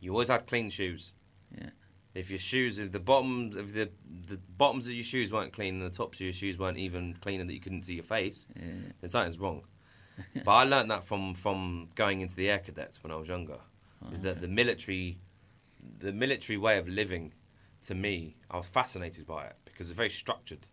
You 0.00 0.12
always 0.12 0.28
had 0.28 0.46
clean 0.46 0.70
shoes. 0.70 1.12
yeah. 1.56 1.70
If 2.12 2.28
your 2.28 2.40
shoes, 2.40 2.80
if 2.80 2.90
the 2.90 2.98
bottoms, 2.98 3.54
if 3.54 3.72
the 3.72 3.88
the 4.26 4.38
bottoms 4.58 4.88
of 4.88 4.92
your 4.94 5.04
shoes 5.04 5.32
weren't 5.32 5.52
clean 5.52 5.80
and 5.80 5.92
the 5.92 5.96
tops 5.96 6.18
of 6.18 6.22
your 6.22 6.32
shoes 6.32 6.58
weren't 6.58 6.76
even 6.78 7.16
clean 7.20 7.40
and 7.40 7.48
that 7.48 7.54
you 7.54 7.60
couldn't 7.60 7.84
see 7.84 7.94
your 7.94 8.02
face, 8.04 8.48
yeah. 8.56 8.64
then 9.00 9.10
something's 9.10 9.38
wrong. 9.38 9.62
but 10.44 10.50
I 10.50 10.64
learned 10.64 10.90
that 10.90 11.04
from 11.04 11.34
from 11.34 11.88
going 11.94 12.20
into 12.20 12.34
the 12.34 12.50
air 12.50 12.58
cadets 12.58 13.02
when 13.04 13.12
I 13.12 13.16
was 13.16 13.28
younger. 13.28 13.58
is 14.12 14.22
that 14.22 14.40
the 14.40 14.48
military, 14.48 15.20
the 16.00 16.12
military 16.12 16.56
way 16.56 16.78
of 16.78 16.88
living, 16.88 17.32
to 17.82 17.94
me, 17.94 18.36
I 18.50 18.56
was 18.56 18.66
fascinated 18.66 19.24
by 19.24 19.44
it 19.46 19.56
because 19.64 19.88
it's 19.88 19.96
very 19.96 20.10
structured. 20.10 20.66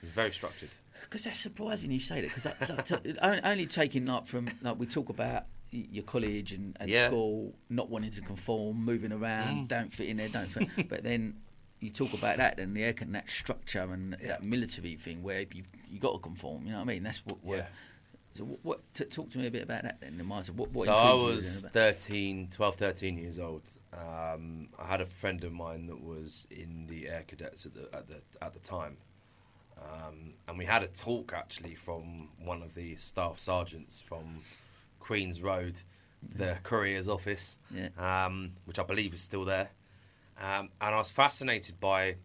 It's 0.00 0.12
very 0.12 0.30
structured. 0.30 0.70
Because 1.02 1.24
that's 1.24 1.38
surprising 1.40 1.90
you 1.90 2.00
say 2.00 2.20
that. 2.22 2.34
Because 2.34 3.16
only- 3.44 3.66
taking 3.66 4.06
like 4.06 4.26
from 4.26 4.50
like 4.62 4.78
we 4.78 4.86
talk 4.86 5.08
about 5.08 5.44
your 5.70 6.04
college 6.04 6.52
and, 6.52 6.76
and 6.80 6.90
Yeah. 6.90 7.08
school, 7.08 7.54
not 7.70 7.88
wanting 7.88 8.10
to 8.12 8.20
conform, 8.20 8.84
moving 8.84 9.12
around, 9.12 9.64
Mm. 9.64 9.68
don't 9.68 9.92
fit 9.92 10.08
in 10.08 10.18
there, 10.18 10.28
don't 10.28 10.46
fit. 10.48 10.68
but 10.88 11.02
then 11.02 11.40
you 11.80 11.90
talk 11.90 12.12
about 12.12 12.36
that 12.36 12.58
and 12.60 12.76
the 12.76 12.82
and 12.84 13.14
that 13.14 13.28
structure 13.28 13.80
and 13.92 14.14
that 14.22 14.42
military 14.44 14.96
thing 14.96 15.22
where 15.22 15.40
you 15.52 15.64
you 15.90 15.98
got 15.98 16.12
to 16.12 16.18
conform. 16.18 16.64
You 16.66 16.72
know 16.72 16.78
what 16.78 16.82
I 16.84 16.94
mean? 16.94 17.02
That's 17.02 17.24
what 17.24 17.42
we're 17.42 17.56
Yeah. 17.58 17.66
So 18.34 18.44
what? 18.44 18.58
what 18.62 18.94
t- 18.94 19.04
talk 19.04 19.30
to 19.32 19.38
me 19.38 19.46
a 19.46 19.50
bit 19.50 19.62
about 19.64 19.82
that 19.82 20.00
then. 20.00 20.16
The 20.16 20.24
mindset. 20.24 20.50
What? 20.54 20.70
what 20.72 20.86
so 20.86 20.92
I 20.94 21.12
was 21.12 21.62
then 21.64 21.72
13, 21.72 22.48
12, 22.50 22.76
13 22.76 23.18
years 23.18 23.38
old. 23.38 23.62
Um, 23.92 24.68
I 24.78 24.86
had 24.86 25.00
a 25.02 25.06
friend 25.06 25.42
of 25.44 25.52
mine 25.52 25.86
that 25.86 26.00
was 26.02 26.46
in 26.50 26.86
the 26.86 27.08
air 27.08 27.24
cadets 27.26 27.66
at 27.66 27.74
the 27.74 27.88
at 27.94 28.08
the 28.08 28.22
at 28.40 28.52
the 28.54 28.60
time, 28.60 28.96
um, 29.82 30.34
and 30.48 30.58
we 30.58 30.64
had 30.64 30.82
a 30.82 30.86
talk 30.88 31.32
actually 31.34 31.74
from 31.74 32.28
one 32.38 32.62
of 32.62 32.74
the 32.74 32.94
staff 32.96 33.38
sergeants 33.38 34.00
from 34.00 34.40
Queens 35.00 35.42
Road, 35.42 35.80
the 36.34 36.56
careers 36.62 37.08
office, 37.08 37.58
Yeah. 37.70 37.88
um, 37.98 38.52
which 38.64 38.78
I 38.78 38.82
believe 38.84 39.14
is 39.14 39.20
still 39.22 39.44
there. 39.44 39.70
Um, 40.40 40.70
and 40.80 40.94
I 40.94 40.98
was 40.98 41.10
fascinated 41.10 41.78
by 41.80 42.16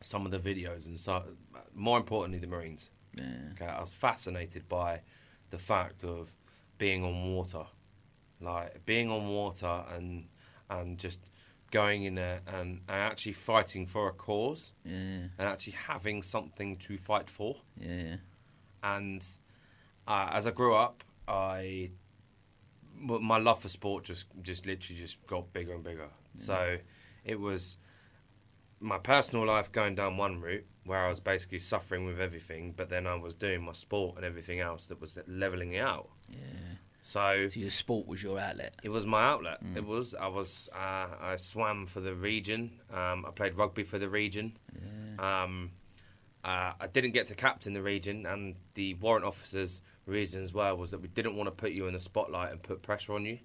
some 0.00 0.24
of 0.26 0.32
the 0.32 0.38
videos 0.38 0.86
and 0.86 0.98
so, 0.98 1.22
more 1.74 1.98
importantly, 1.98 2.38
the 2.38 2.46
Marines. 2.46 2.90
Yeah. 3.18 3.24
Okay, 3.52 3.66
I 3.66 3.80
was 3.80 3.90
fascinated 3.90 4.68
by 4.68 5.00
the 5.50 5.58
fact 5.58 6.04
of 6.04 6.30
being 6.78 7.04
on 7.04 7.32
water, 7.32 7.64
like 8.40 8.84
being 8.86 9.10
on 9.10 9.28
water 9.28 9.84
and 9.94 10.26
and 10.70 10.98
just 10.98 11.20
going 11.74 12.04
in 12.04 12.14
there 12.14 12.40
and, 12.46 12.80
and 12.88 12.98
actually 13.10 13.32
fighting 13.32 13.84
for 13.86 14.08
a 14.08 14.12
cause 14.12 14.72
Yeah. 14.84 15.28
and 15.38 15.44
actually 15.52 15.74
having 15.88 16.22
something 16.22 16.76
to 16.86 16.96
fight 16.96 17.28
for. 17.28 17.56
Yeah. 17.76 18.16
And 18.82 19.22
uh, 20.06 20.28
as 20.32 20.46
I 20.46 20.52
grew 20.52 20.74
up, 20.74 21.02
I 21.26 21.90
my 22.96 23.38
love 23.38 23.60
for 23.60 23.68
sport 23.68 24.04
just 24.04 24.26
just 24.42 24.66
literally 24.66 25.00
just 25.00 25.16
got 25.26 25.52
bigger 25.52 25.74
and 25.74 25.82
bigger. 25.84 26.08
So 26.36 26.78
it 27.24 27.38
was 27.40 27.76
my 28.80 28.98
personal 28.98 29.46
life 29.46 29.70
going 29.72 29.94
down 29.94 30.16
one 30.16 30.40
route 30.40 30.66
where 30.84 31.04
I 31.06 31.08
was 31.08 31.20
basically 31.20 31.58
suffering 31.58 32.04
with 32.06 32.20
everything, 32.20 32.72
but 32.76 32.88
then 32.90 33.06
I 33.06 33.14
was 33.14 33.34
doing 33.34 33.62
my 33.62 33.72
sport 33.72 34.16
and 34.16 34.24
everything 34.24 34.60
else 34.60 34.86
that 34.86 35.00
was 35.00 35.18
leveling 35.26 35.72
it 35.74 35.80
out. 35.80 36.08
Yeah. 36.28 36.73
So 37.06 37.48
So 37.48 37.60
your 37.60 37.68
sport 37.68 38.06
was 38.06 38.22
your 38.22 38.38
outlet. 38.38 38.76
it 38.82 38.88
was 38.88 39.04
my 39.04 39.22
outlet. 39.22 39.58
It 39.76 39.84
was. 39.84 40.14
I 40.14 40.28
was. 40.28 40.70
Uh, 40.74 41.06
I 41.20 41.36
swam 41.36 41.84
for 41.84 42.00
the 42.00 42.14
region. 42.14 42.80
Um, 42.90 43.26
I 43.28 43.30
played 43.30 43.58
rugby 43.58 43.84
for 43.84 43.98
the 43.98 44.08
region. 44.08 44.56
Um, 45.18 45.72
uh, 46.42 46.72
I 46.80 46.86
didn't 46.90 47.12
get 47.12 47.26
to 47.26 47.34
captain 47.34 47.74
the 47.74 47.82
region, 47.82 48.24
and 48.24 48.56
the 48.72 48.94
warrant 48.94 49.26
officers' 49.26 49.82
reasons 50.06 50.54
were 50.54 50.74
was 50.74 50.92
that 50.92 51.02
we 51.02 51.08
didn't 51.08 51.36
want 51.36 51.46
to 51.48 51.50
put 51.50 51.72
you 51.72 51.86
in 51.88 51.92
the 51.92 52.00
spotlight 52.00 52.52
and 52.52 52.62
put 52.62 52.80
pressure 52.80 53.12
on 53.12 53.26
you. 53.26 53.38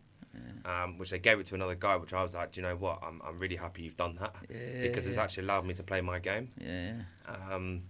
Um, 0.63 0.97
which 0.97 1.09
they 1.09 1.19
gave 1.19 1.39
it 1.39 1.47
to 1.47 1.55
another 1.55 1.75
guy, 1.75 1.97
which 1.97 2.13
I 2.13 2.21
was 2.21 2.35
like, 2.35 2.53
do 2.53 2.61
you 2.61 2.67
know 2.67 2.75
what? 2.77 2.99
I'm, 3.03 3.21
I'm 3.25 3.39
really 3.39 3.55
happy 3.57 3.81
you've 3.81 3.97
done 3.97 4.15
that 4.21 4.35
because 4.81 5.05
it's 5.07 5.17
actually 5.17 5.43
allowed 5.43 5.65
me 5.65 5.73
to 5.73 5.83
play 5.83 5.99
my 5.99 6.19
game. 6.19 6.51
Yeah. 6.61 6.93
Um, 7.27 7.83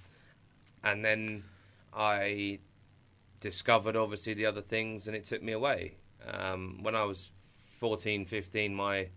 and 0.84 1.03
then 1.05 1.43
I 1.93 2.60
discovered 3.39 3.95
obviously 3.95 4.34
the 4.34 4.45
other 4.45 4.62
things 4.62 5.08
and 5.08 5.15
it 5.15 5.25
took 5.25 5.41
me 5.41 5.54
away. 5.54 5.95
Um, 6.28 6.80
when 6.82 6.95
I 6.95 7.04
was 7.04 7.30
14, 7.80 8.25
15, 8.25 8.73
my 8.75 9.10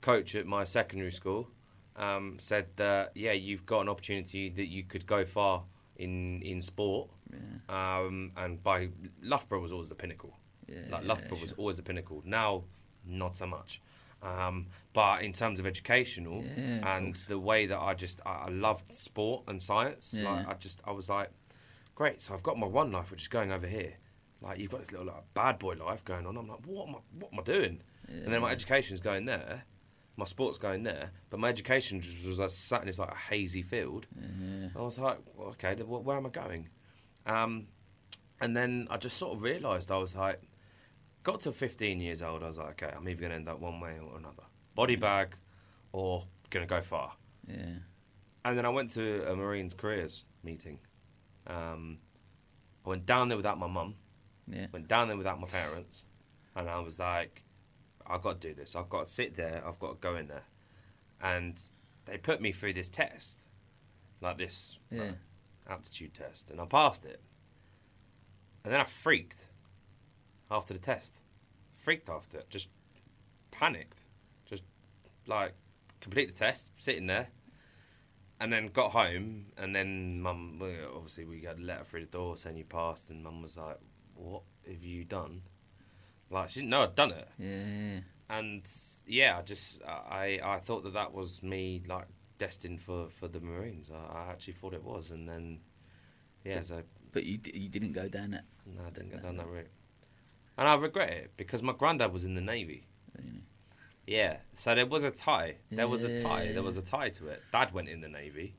coach 0.00 0.34
at 0.34 0.46
my 0.46 0.64
secondary 0.64 1.12
school 1.12 1.48
um, 1.96 2.36
said 2.38 2.66
that, 2.76 3.12
yeah, 3.14 3.32
you've 3.32 3.66
got 3.66 3.80
an 3.80 3.88
opportunity 3.88 4.48
that 4.50 4.66
you 4.66 4.84
could 4.84 5.06
go 5.06 5.24
far 5.24 5.62
in, 5.96 6.42
in 6.42 6.62
sport. 6.62 7.08
Um, 7.68 8.30
and 8.36 8.62
by 8.62 8.90
Loughborough 9.22 9.60
was 9.60 9.72
always 9.72 9.88
the 9.88 9.94
pinnacle. 9.94 10.36
Yeah. 10.68 10.78
Like 10.90 11.04
Loughborough 11.04 11.30
was 11.40 11.48
sure. 11.50 11.58
always 11.58 11.76
the 11.76 11.82
pinnacle. 11.82 12.22
Now, 12.24 12.64
not 13.04 13.36
so 13.36 13.46
much. 13.46 13.80
Um, 14.22 14.68
but 14.92 15.22
in 15.22 15.32
terms 15.32 15.58
of 15.60 15.66
educational 15.66 16.42
Yeah, 16.44 16.96
and 16.96 17.14
course. 17.14 17.24
the 17.28 17.38
way 17.38 17.66
that 17.66 17.78
I 17.78 17.92
just 17.94 18.20
I, 18.24 18.44
I 18.46 18.48
loved 18.50 18.96
sport 18.96 19.44
and 19.48 19.60
science, 19.62 20.14
Yeah. 20.16 20.30
like 20.32 20.48
I 20.48 20.54
just 20.54 20.80
I 20.86 20.92
was 20.92 21.08
like, 21.10 21.30
great. 21.94 22.22
So 22.22 22.34
I've 22.34 22.42
got 22.42 22.58
my 22.58 22.66
one 22.66 22.92
life, 22.92 23.10
which 23.10 23.22
is 23.22 23.28
going 23.28 23.52
over 23.52 23.66
here. 23.66 23.94
Like 24.40 24.58
you've 24.58 24.70
got 24.70 24.80
this 24.80 24.92
little 24.92 25.06
like, 25.06 25.22
bad 25.34 25.58
boy 25.58 25.74
life 25.74 26.04
going 26.04 26.26
on. 26.26 26.36
I'm 26.36 26.48
like, 26.48 26.66
what 26.66 26.88
am 26.88 26.94
I 26.96 26.98
what 27.18 27.32
am 27.32 27.40
I 27.40 27.42
doing? 27.42 27.82
And 28.08 28.26
then 28.32 28.42
my 28.42 28.50
education's 28.52 29.00
going 29.00 29.24
there, 29.24 29.64
my 30.16 30.26
sport's 30.26 30.58
going 30.58 30.82
there, 30.82 31.10
but 31.30 31.40
my 31.40 31.48
education 31.48 32.00
just 32.00 32.26
was 32.26 32.38
like 32.38 32.50
sat 32.50 32.82
in 32.82 32.86
this 32.86 32.98
like 32.98 33.10
a 33.10 33.16
hazy 33.16 33.62
field. 33.62 34.06
I 34.76 34.80
was 34.82 34.98
like, 34.98 35.18
well, 35.34 35.48
okay, 35.50 35.74
then 35.74 35.86
wh- 35.86 36.04
where 36.04 36.16
am 36.18 36.26
I 36.26 36.28
going? 36.28 36.68
Um, 37.26 37.68
and 38.40 38.54
then 38.54 38.86
I 38.90 38.98
just 38.98 39.16
sort 39.16 39.34
of 39.34 39.42
realised 39.42 39.90
I 39.90 39.96
was 39.96 40.14
like, 40.14 40.42
got 41.22 41.40
to 41.42 41.52
15 41.52 42.00
years 42.00 42.20
old, 42.20 42.42
I 42.42 42.48
was 42.48 42.58
like, 42.58 42.82
okay, 42.82 42.94
I'm 42.94 43.08
either 43.08 43.20
going 43.20 43.30
to 43.30 43.36
end 43.36 43.48
up 43.48 43.58
one 43.60 43.80
way 43.80 43.98
or 43.98 44.18
another. 44.18 44.42
Body 44.74 44.96
bag 44.96 45.34
or 45.92 46.26
going 46.50 46.66
to 46.66 46.68
go 46.72 46.82
far. 46.82 47.14
Yeah. 47.48 47.78
And 48.44 48.58
then 48.58 48.66
I 48.66 48.68
went 48.68 48.90
to 48.90 49.26
a 49.26 49.34
Marines 49.34 49.72
careers 49.72 50.24
meeting. 50.42 50.78
Um, 51.46 51.98
I 52.84 52.88
went 52.90 53.06
down 53.06 53.28
there 53.28 53.36
without 53.36 53.58
my 53.58 53.66
mum, 53.66 53.94
Yeah. 54.46 54.66
went 54.72 54.88
down 54.88 55.08
there 55.08 55.16
without 55.16 55.40
my 55.40 55.46
parents, 55.46 56.04
and 56.54 56.68
I 56.68 56.78
was 56.80 56.98
like, 56.98 57.42
I've 58.06 58.22
got 58.22 58.40
to 58.40 58.48
do 58.48 58.54
this. 58.54 58.76
I've 58.76 58.88
got 58.90 59.06
to 59.06 59.10
sit 59.10 59.34
there. 59.36 59.62
I've 59.66 59.78
got 59.78 59.88
to 59.92 59.94
go 60.00 60.16
in 60.16 60.28
there. 60.28 60.44
And 61.22 61.58
they 62.04 62.18
put 62.18 62.40
me 62.42 62.52
through 62.52 62.74
this 62.74 62.88
test, 62.90 63.46
like 64.20 64.36
this 64.38 64.78
uh, 64.92 64.96
Yeah. 64.96 65.12
aptitude 65.68 66.12
test, 66.14 66.50
and 66.50 66.60
I 66.60 66.66
passed 66.66 67.04
it. 67.06 67.20
And 68.62 68.72
then 68.72 68.80
I 68.80 68.84
freaked 68.84 69.46
after 70.50 70.74
the 70.74 70.80
test. 70.80 71.20
Freaked 71.78 72.08
after 72.08 72.38
it. 72.38 72.50
Just 72.50 72.68
panicked. 73.50 74.00
Just 74.46 74.62
like 75.26 75.54
complete 76.00 76.26
the 76.26 76.34
test, 76.34 76.72
sitting 76.78 77.06
there. 77.06 77.28
And 78.44 78.52
then 78.52 78.66
got 78.68 78.92
home, 78.92 79.46
and 79.56 79.74
then 79.74 80.20
mum, 80.20 80.60
obviously, 80.94 81.24
we 81.24 81.40
got 81.40 81.58
a 81.58 81.62
letter 81.62 81.84
through 81.84 82.00
the 82.00 82.10
door 82.10 82.36
saying 82.36 82.58
you 82.58 82.64
passed, 82.64 83.08
and 83.08 83.24
mum 83.24 83.40
was 83.40 83.56
like, 83.56 83.78
What 84.16 84.42
have 84.68 84.84
you 84.84 85.04
done? 85.04 85.40
Like, 86.28 86.50
she 86.50 86.60
didn't 86.60 86.68
know 86.68 86.82
I'd 86.82 86.94
done 86.94 87.12
it. 87.12 87.28
Yeah. 87.38 88.00
And 88.28 88.70
yeah, 89.06 89.38
I 89.38 89.42
just, 89.42 89.82
I, 89.82 90.40
I 90.44 90.58
thought 90.58 90.84
that 90.84 90.92
that 90.92 91.14
was 91.14 91.42
me, 91.42 91.82
like, 91.88 92.04
destined 92.38 92.82
for, 92.82 93.08
for 93.08 93.28
the 93.28 93.40
Marines. 93.40 93.90
I, 93.90 94.18
I 94.18 94.30
actually 94.30 94.52
thought 94.52 94.74
it 94.74 94.84
was, 94.84 95.10
and 95.10 95.26
then, 95.26 95.60
yeah, 96.44 96.60
so 96.60 96.82
But 97.12 97.24
you 97.24 97.38
you 97.54 97.70
didn't 97.70 97.92
go 97.92 98.08
down 98.08 98.32
that. 98.32 98.44
no, 98.66 98.82
I 98.86 98.90
didn't 98.90 99.10
go 99.12 99.20
down 99.20 99.38
that 99.38 99.48
route. 99.48 99.70
And 100.58 100.68
I 100.68 100.74
regret 100.74 101.08
it 101.08 101.30
because 101.38 101.62
my 101.62 101.72
granddad 101.72 102.12
was 102.12 102.26
in 102.26 102.34
the 102.34 102.42
Navy. 102.42 102.88
Yeah, 104.06 104.36
so 104.52 104.74
there 104.74 104.86
was 104.86 105.02
a 105.04 105.10
tie. 105.10 105.56
There 105.70 105.88
was 105.88 106.04
a 106.04 106.22
tie. 106.22 106.52
There 106.52 106.62
was 106.62 106.76
a 106.76 106.82
tie 106.82 107.08
to 107.10 107.28
it. 107.28 107.42
Dad 107.52 107.72
went 107.72 107.88
in 107.88 108.00
the 108.02 108.08
Navy, 108.08 108.54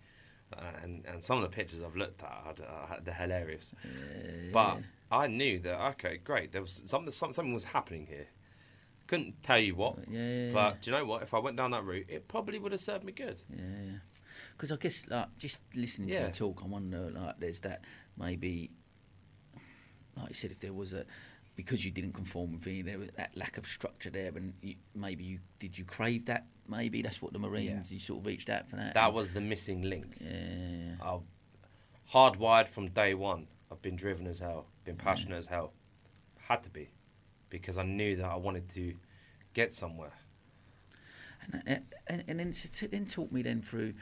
uh, 0.51 0.61
and 0.83 1.05
and 1.05 1.23
some 1.23 1.37
of 1.37 1.43
the 1.43 1.55
pictures 1.55 1.83
I've 1.83 1.95
looked 1.95 2.23
at, 2.23 2.59
are, 2.67 2.99
they're 3.03 3.13
hilarious. 3.13 3.73
But 4.51 4.79
I 5.11 5.27
knew 5.27 5.59
that 5.59 5.79
okay, 5.91 6.17
great. 6.17 6.51
There 6.51 6.61
was 6.61 6.81
something. 6.85 7.11
some- 7.11 7.31
Something 7.33 7.53
was 7.53 7.65
happening 7.65 8.07
here. 8.07 8.27
Couldn't 9.07 9.43
tell 9.43 9.59
you 9.59 9.75
what. 9.75 9.99
Yeah. 10.09 10.49
But 10.51 10.81
do 10.81 10.89
you 10.89 10.97
know 10.97 11.05
what? 11.05 11.21
If 11.21 11.35
I 11.35 11.39
went 11.39 11.57
down 11.57 11.71
that 11.71 11.83
route, 11.85 12.07
it 12.09 12.27
probably 12.27 12.57
would 12.57 12.71
have 12.71 12.81
served 12.81 13.03
me 13.03 13.11
good. 13.11 13.37
Yeah, 13.55 13.99
because 14.53 14.71
I 14.71 14.77
guess 14.77 15.05
like 15.07 15.27
just 15.37 15.59
listening 15.75 16.07
to 16.07 16.13
Yeah. 16.15 16.25
you 16.27 16.33
talk, 16.33 16.61
I 16.63 16.67
wonder 16.67 17.11
like 17.11 17.39
there's 17.39 17.59
that 17.59 17.83
maybe, 18.17 18.71
like 20.17 20.29
you 20.29 20.33
said, 20.35 20.49
if 20.51 20.59
there 20.59 20.73
was 20.73 20.93
a 20.93 21.05
because 21.55 21.85
you 21.85 21.91
didn't 21.91 22.13
conform 22.13 22.53
with 22.53 22.65
me, 22.65 22.81
there 22.81 22.99
was 22.99 23.09
that 23.17 23.35
lack 23.35 23.57
of 23.57 23.65
structure 23.65 24.09
there, 24.09 24.31
and 24.35 24.53
you, 24.61 24.75
maybe 24.93 25.23
you 25.23 25.39
did 25.59 25.77
you 25.77 25.85
crave 25.85 26.25
that? 26.25 26.45
Maybe 26.67 27.01
that's 27.01 27.21
what 27.21 27.33
the 27.33 27.39
Marines 27.39 27.91
you 27.91 27.99
sort 27.99 28.21
of 28.21 28.25
reached 28.25 28.49
out 28.49 28.69
for 28.69 28.75
that. 28.77 28.93
That 28.95 29.13
was 29.13 29.31
the 29.31 29.41
missing 29.41 29.83
link. 29.83 30.15
yeah, 30.19 30.95
I 31.01 31.19
hardwired 32.11 32.67
from 32.67 32.89
day 32.89 33.13
one. 33.13 33.47
I've 33.71 33.81
been 33.81 33.95
driven 33.95 34.27
as 34.27 34.39
hell, 34.39 34.67
been 34.83 34.95
passionate 34.95 35.37
as 35.37 35.47
hell. 35.47 35.73
Had 36.39 36.63
to 36.63 36.69
be, 36.69 36.89
because 37.49 37.77
I 37.77 37.83
knew 37.83 38.15
that 38.17 38.25
I 38.25 38.35
wanted 38.35 38.69
to 38.69 38.93
get 39.53 39.73
somewhere. 39.73 40.13
And, 41.51 41.63
uh, 41.67 41.75
and, 42.07 42.23
and 42.27 42.39
then 42.39 42.53
then 42.91 43.05
talk 43.05 43.31
me 43.31 43.41
then 43.41 43.61
through 43.61 43.93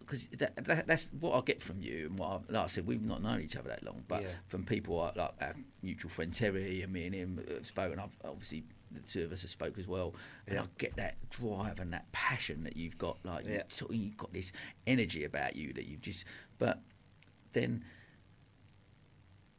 because 0.00 0.26
that, 0.38 0.54
that, 0.64 0.86
that's 0.86 1.08
what 1.20 1.34
I 1.36 1.40
get 1.42 1.62
from 1.62 1.80
you 1.80 2.06
and 2.06 2.18
what 2.18 2.28
I, 2.28 2.52
like 2.52 2.64
I 2.64 2.66
said 2.68 2.86
we've 2.86 3.02
not 3.02 3.22
known 3.22 3.40
each 3.40 3.56
other 3.56 3.68
that 3.68 3.82
long 3.82 4.02
but 4.08 4.22
Yeah. 4.22 4.28
from 4.46 4.64
people 4.64 4.96
like, 4.96 5.16
like 5.16 5.32
our 5.40 5.54
mutual 5.82 6.10
friend 6.10 6.32
Terry 6.32 6.82
and 6.82 6.92
me 6.92 7.06
and 7.06 7.14
him 7.14 7.44
have 7.48 7.66
spoken 7.66 7.98
I've, 7.98 8.16
obviously 8.24 8.64
the 8.90 9.00
two 9.00 9.24
of 9.24 9.32
us 9.32 9.42
have 9.42 9.50
spoke 9.50 9.78
as 9.78 9.86
well 9.86 10.14
and 10.46 10.56
Yeah. 10.56 10.62
I 10.62 10.66
get 10.78 10.96
that 10.96 11.14
drive 11.30 11.80
and 11.80 11.92
that 11.92 12.10
passion 12.12 12.64
that 12.64 12.76
you've 12.76 12.98
got 12.98 13.18
like 13.24 13.46
you 13.46 13.52
Yeah. 13.54 13.62
of, 13.90 13.96
you've 13.96 14.16
got 14.16 14.32
this 14.32 14.52
energy 14.86 15.24
about 15.24 15.56
you 15.56 15.72
that 15.74 15.86
you've 15.86 16.02
just 16.02 16.24
but 16.58 16.80
then 17.52 17.84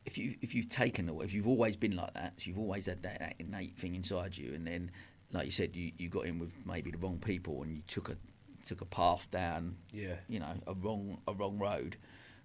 if 0.05 0.17
you 0.17 0.35
if 0.41 0.53
you've 0.53 0.67
taken 0.69 1.07
away, 1.07 1.25
if 1.25 1.33
you've 1.33 1.47
always 1.47 1.75
been 1.77 1.95
like 1.95 2.13
that, 2.13 2.33
so 2.37 2.47
you've 2.49 2.59
always 2.59 2.87
had 2.87 3.03
that, 3.03 3.19
that 3.19 3.35
innate 3.39 3.77
thing 3.77 3.95
inside 3.95 4.37
you, 4.37 4.53
and 4.53 4.67
then 4.67 4.91
like 5.33 5.45
you 5.45 5.51
said, 5.51 5.75
you, 5.75 5.91
you 5.97 6.09
got 6.09 6.25
in 6.25 6.39
with 6.39 6.53
maybe 6.65 6.91
the 6.91 6.97
wrong 6.97 7.19
people, 7.19 7.61
and 7.63 7.75
you 7.75 7.81
took 7.87 8.09
a 8.09 8.17
took 8.65 8.79
a 8.81 8.85
path 8.85 9.29
down, 9.29 9.75
Yeah. 9.91 10.15
you 10.29 10.39
know, 10.39 10.53
a 10.67 10.73
wrong 10.73 11.19
a 11.27 11.33
wrong 11.33 11.59
road. 11.59 11.97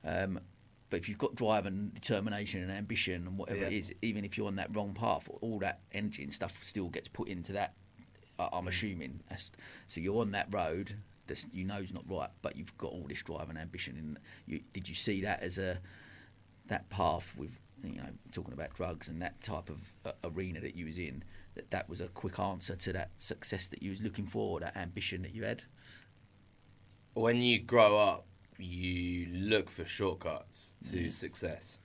Um, 0.05 0.41
but 0.91 0.99
if 0.99 1.09
you've 1.09 1.19
got 1.19 1.35
drive 1.37 1.67
and 1.67 1.93
determination 1.95 2.63
and 2.63 2.73
ambition 2.73 3.27
and 3.27 3.37
whatever 3.39 3.65
it 3.65 3.73
Yeah. 3.73 3.79
is, 3.79 3.93
even 4.03 4.25
if 4.25 4.37
you're 4.39 4.47
on 4.49 4.57
that 4.57 4.75
wrong 4.75 4.95
path, 4.95 5.29
all 5.43 5.59
that 5.61 5.81
energy 5.93 6.23
and 6.25 6.33
stuff 6.33 6.65
still 6.65 6.89
gets 6.89 7.09
put 7.09 7.29
into 7.29 7.53
that. 7.53 7.75
I'm 8.39 8.69
assuming. 8.69 9.21
That's, 9.29 9.51
so 9.89 10.01
you're 10.01 10.21
on 10.21 10.31
that 10.31 10.47
road 10.53 10.95
that 11.27 11.45
you 11.53 11.65
know 11.65 11.79
is 11.79 11.93
not 11.93 12.05
right, 12.09 12.31
but 12.41 12.57
you've 12.57 12.77
got 12.79 12.93
all 12.93 13.05
this 13.09 13.21
drive 13.23 13.49
and 13.51 13.59
ambition. 13.59 13.97
And 13.99 14.19
you, 14.47 14.61
did 14.73 14.89
you 14.89 14.95
see 14.95 15.21
that 15.23 15.43
as 15.43 15.59
a 15.59 15.79
that 16.69 16.89
path 16.89 17.35
with 17.37 17.59
you 17.85 17.97
know, 17.97 18.09
talking 18.33 18.53
about 18.55 18.75
drugs 18.75 19.09
and 19.09 19.21
that 19.23 19.41
type 19.41 19.69
of 19.71 19.93
uh, 20.05 20.13
arena 20.25 20.61
that 20.61 20.75
you 20.75 20.87
was 20.87 20.99
in, 20.99 21.23
that 21.59 21.71
that 21.71 21.89
was 21.89 22.01
a 22.01 22.09
quick 22.09 22.39
answer 22.39 22.75
to 22.77 22.93
that 22.95 23.11
success 23.17 23.69
that 23.69 23.83
you 23.83 23.91
was 23.91 24.01
looking 24.01 24.27
for, 24.27 24.57
or 24.57 24.61
that 24.61 24.77
ambition 24.77 25.23
that 25.23 25.35
you 25.35 25.45
had? 25.45 25.65
When 27.15 27.43
you 27.43 27.59
grow 27.61 27.99
up, 27.99 28.27
you 28.59 29.27
look 29.27 29.69
for 29.71 29.85
shortcuts 29.85 30.75
to 30.91 31.05
Yeah. 31.05 31.11
success. 31.11 31.81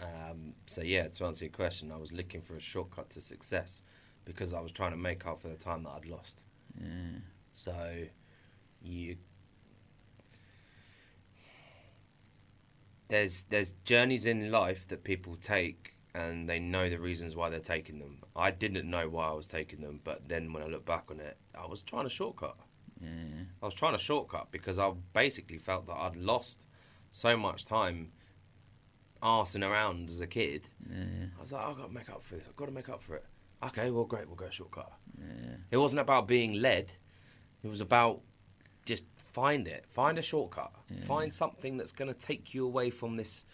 Um, 0.00 0.54
so 0.66 0.82
yeah, 0.82 1.08
to 1.08 1.24
answer 1.24 1.44
your 1.44 1.52
question, 1.52 1.92
I 1.92 1.96
was 1.96 2.12
looking 2.12 2.42
for 2.42 2.56
a 2.56 2.60
shortcut 2.60 3.10
to 3.10 3.20
success 3.22 3.82
because 4.24 4.52
I 4.52 4.60
was 4.60 4.72
trying 4.72 4.90
to 4.90 4.96
make 4.96 5.26
up 5.26 5.40
for 5.40 5.48
the 5.48 5.56
time 5.56 5.84
that 5.84 5.90
I'd 5.90 6.06
lost. 6.06 6.42
Yeah. 6.80 7.18
So 7.52 8.06
you 8.82 9.16
there's 13.08 13.44
there's 13.44 13.72
journeys 13.84 14.26
in 14.26 14.50
life 14.50 14.88
that 14.88 15.04
people 15.04 15.36
take 15.36 15.95
and 16.16 16.48
they 16.48 16.58
know 16.58 16.88
the 16.88 16.98
reasons 16.98 17.36
why 17.36 17.50
they're 17.50 17.60
taking 17.60 17.98
them. 17.98 18.22
I 18.34 18.50
didn't 18.50 18.88
know 18.88 19.06
why 19.08 19.28
I 19.28 19.32
was 19.32 19.46
taking 19.46 19.82
them, 19.82 20.00
but 20.02 20.28
then 20.28 20.52
when 20.52 20.62
I 20.62 20.66
look 20.66 20.86
back 20.86 21.04
on 21.10 21.20
it, 21.20 21.36
I 21.54 21.66
was 21.66 21.82
trying 21.82 22.04
to 22.04 22.10
shortcut. 22.10 22.56
Yeah. 23.00 23.08
I 23.62 23.64
was 23.66 23.74
trying 23.74 23.92
to 23.92 23.98
shortcut 23.98 24.48
because 24.50 24.78
I 24.78 24.92
basically 25.12 25.58
felt 25.58 25.86
that 25.88 25.96
I'd 25.96 26.16
lost 26.16 26.64
so 27.10 27.36
much 27.36 27.66
time 27.66 28.12
arsing 29.22 29.62
around 29.68 30.08
as 30.08 30.20
a 30.20 30.26
kid. 30.26 30.68
Yeah. 30.88 31.26
I 31.36 31.40
was 31.40 31.52
like, 31.52 31.62
I've 31.66 31.76
got 31.76 31.88
to 31.88 31.92
make 31.92 32.08
up 32.08 32.24
for 32.24 32.36
this. 32.36 32.46
I've 32.48 32.56
got 32.56 32.66
to 32.66 32.72
make 32.72 32.88
up 32.88 33.02
for 33.02 33.16
it. 33.16 33.24
Okay, 33.64 33.90
well, 33.90 34.04
great, 34.04 34.26
we'll 34.26 34.36
go 34.36 34.48
shortcut. 34.48 34.92
Yeah. 35.18 35.56
It 35.70 35.76
wasn't 35.76 36.00
about 36.00 36.26
being 36.26 36.62
led. 36.62 36.94
It 37.62 37.68
was 37.68 37.82
about 37.82 38.22
just 38.86 39.04
find 39.18 39.68
it, 39.68 39.84
find 39.90 40.18
a 40.18 40.22
shortcut, 40.22 40.72
Yeah. 40.88 41.04
find 41.04 41.34
something 41.34 41.76
that's 41.76 41.92
going 41.92 42.08
to 42.12 42.18
take 42.18 42.54
you 42.54 42.64
away 42.64 42.88
from 42.88 43.16
this 43.16 43.44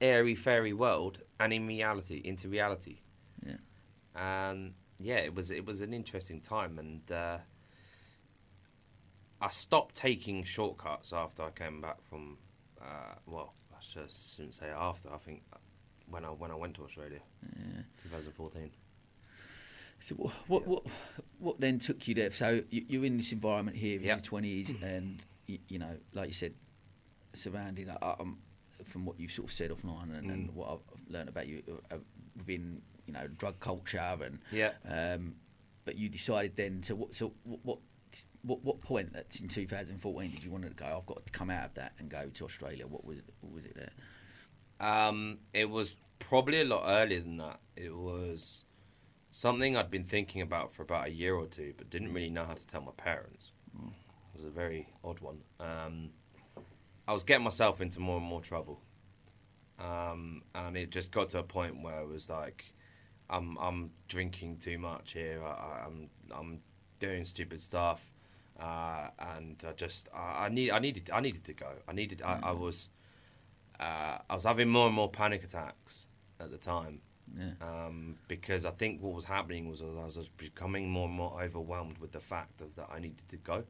airy 0.00 0.34
fairy 0.34 0.72
world 0.74 1.22
and 1.40 1.52
in 1.52 1.66
reality 1.66 2.20
into 2.24 2.48
reality. 2.48 2.98
Yeah. 3.46 3.56
And 4.14 4.74
yeah, 4.98 5.16
it 5.18 5.34
was 5.34 5.50
it 5.50 5.64
was 5.64 5.80
an 5.80 5.92
interesting 5.94 6.40
time, 6.40 6.78
and 6.78 7.10
uh, 7.12 7.38
I 9.40 9.48
stopped 9.48 9.94
taking 9.94 10.42
shortcuts 10.44 11.12
after 11.12 11.42
I 11.44 11.50
came 11.50 11.80
back 11.80 11.98
from. 12.04 12.38
Uh, 12.80 13.14
well, 13.26 13.54
I 13.72 13.76
should, 13.80 14.10
shouldn't 14.10 14.54
say 14.54 14.66
after. 14.68 15.12
I 15.12 15.18
think 15.18 15.42
when 16.10 16.24
I 16.24 16.28
when 16.28 16.50
I 16.50 16.54
went 16.56 16.74
to 16.76 16.84
Australia, 16.84 17.20
Yeah. 17.56 17.82
2014. 18.02 18.70
So 20.00 20.14
wh- 20.16 20.50
what 20.50 20.66
what 20.66 20.84
what 21.38 21.60
then 21.60 21.78
took 21.78 22.06
you 22.08 22.14
there? 22.14 22.30
So 22.32 22.62
you, 22.70 22.84
you're 22.88 23.04
in 23.04 23.16
this 23.16 23.32
environment 23.32 23.76
here 23.76 23.96
in 23.98 24.04
Yep. 24.04 24.16
your 24.16 24.22
twenties, 24.24 24.72
and 24.82 25.22
you, 25.46 25.58
you 25.68 25.78
know, 25.78 25.96
like 26.12 26.28
you 26.28 26.34
said, 26.34 26.54
surrounded 27.32 27.88
uh, 27.88 28.14
um, 28.20 28.38
from 28.88 29.04
what 29.04 29.20
you've 29.20 29.30
sort 29.30 29.48
of 29.48 29.54
said 29.54 29.70
offline 29.70 30.16
and, 30.16 30.30
and 30.30 30.48
Mm. 30.50 30.54
what 30.54 30.70
I've 30.70 31.12
learned 31.12 31.28
about 31.28 31.46
you 31.46 31.62
uh, 31.90 31.96
within 32.36 32.82
you 33.06 33.12
know 33.12 33.26
drug 33.38 33.60
culture 33.60 34.18
and 34.24 34.38
Yeah. 34.50 34.72
um, 34.88 35.34
but 35.84 35.96
you 35.96 36.08
decided 36.08 36.56
then 36.56 36.80
to 36.82 36.96
what 36.96 37.14
so 37.14 37.32
what. 37.44 37.60
what 37.64 37.78
what, 38.42 38.64
what 38.64 38.80
point 38.80 39.12
that 39.12 39.38
in 39.38 39.48
2014 39.48 40.30
did 40.30 40.42
you 40.42 40.50
want 40.50 40.64
to 40.64 40.70
go? 40.70 40.86
I've 40.86 41.04
got 41.04 41.26
to 41.26 41.30
come 41.32 41.50
out 41.50 41.66
of 41.66 41.74
that 41.74 41.92
and 41.98 42.08
go 42.08 42.30
to 42.32 42.44
Australia. 42.46 42.86
What 42.86 43.04
was 43.04 43.18
what 43.42 43.52
was 43.52 43.66
it 43.66 43.74
there? 43.76 43.90
Um, 44.80 45.40
it 45.52 45.68
was 45.68 45.96
probably 46.18 46.62
a 46.62 46.64
lot 46.64 46.84
earlier 46.86 47.20
than 47.20 47.36
that. 47.36 47.60
It 47.76 47.94
was 47.94 48.64
something 49.30 49.76
I'd 49.76 49.90
been 49.90 50.04
thinking 50.04 50.40
about 50.40 50.72
for 50.72 50.82
about 50.82 51.08
a 51.08 51.10
year 51.10 51.34
or 51.34 51.46
two, 51.46 51.74
but 51.76 51.90
didn't 51.90 52.14
really 52.14 52.30
know 52.30 52.46
how 52.46 52.54
to 52.54 52.66
tell 52.66 52.80
my 52.80 52.92
parents. 52.96 53.52
It 53.76 53.92
was 54.32 54.44
a 54.44 54.50
very 54.50 54.88
odd 55.04 55.20
one. 55.20 55.40
Um, 55.60 56.10
I 57.08 57.12
was 57.12 57.24
getting 57.24 57.44
myself 57.44 57.80
into 57.80 58.00
more 58.00 58.18
and 58.18 58.26
more 58.26 58.40
trouble, 58.42 58.80
um, 59.78 60.42
and 60.54 60.76
it 60.76 60.90
just 60.90 61.10
got 61.12 61.30
to 61.30 61.38
a 61.38 61.42
point 61.42 61.82
where 61.82 62.00
it 62.00 62.08
was 62.08 62.28
like, 62.28 62.64
I'm 63.30 63.56
I'm 63.58 63.90
drinking 64.08 64.58
too 64.58 64.78
much 64.78 65.12
here. 65.12 65.42
I, 65.44 65.48
I- 65.50 65.84
I'm 65.86 66.10
I'm 66.36 66.60
doing 67.00 67.24
stupid 67.24 67.60
stuff, 67.60 68.12
uh, 68.60 69.08
and 69.18 69.62
I 69.66 69.72
just 69.72 70.08
I, 70.14 70.46
I 70.46 70.48
need 70.48 70.70
I 70.70 70.78
needed 70.80 71.10
I 71.12 71.20
needed 71.20 71.44
to 71.44 71.54
go. 71.54 71.70
I 71.88 71.92
needed 71.92 72.22
I, 72.22 72.38
I 72.42 72.52
was 72.52 72.90
uh, 73.80 74.18
I 74.28 74.34
was 74.34 74.44
having 74.44 74.68
more 74.68 74.86
and 74.86 74.94
more 74.94 75.10
panic 75.10 75.44
attacks 75.44 76.06
at 76.40 76.50
the 76.50 76.58
time 76.58 77.00
Yeah, 77.36 77.52
um, 77.60 78.16
because 78.28 78.66
I 78.66 78.70
think 78.72 79.00
what 79.02 79.14
was 79.14 79.24
happening 79.24 79.68
was 79.68 79.82
I 79.82 79.86
was 80.04 80.28
becoming 80.36 80.88
more 80.90 81.06
and 81.06 81.14
more 81.16 81.40
overwhelmed 81.42 81.98
with 81.98 82.12
the 82.12 82.20
fact 82.20 82.60
of 82.60 82.74
that 82.76 82.88
I 82.92 82.98
needed 82.98 83.28
to 83.28 83.36
go. 83.36 83.64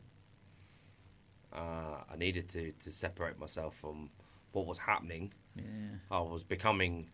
Uh, 1.52 2.02
I 2.12 2.16
needed 2.16 2.48
to, 2.50 2.72
to 2.84 2.90
separate 2.90 3.38
myself 3.38 3.74
from 3.76 4.10
what 4.52 4.66
was 4.66 4.78
happening. 4.78 5.32
yeah, 5.54 5.64
I 6.10 6.20
was 6.20 6.44
becoming 6.44 7.08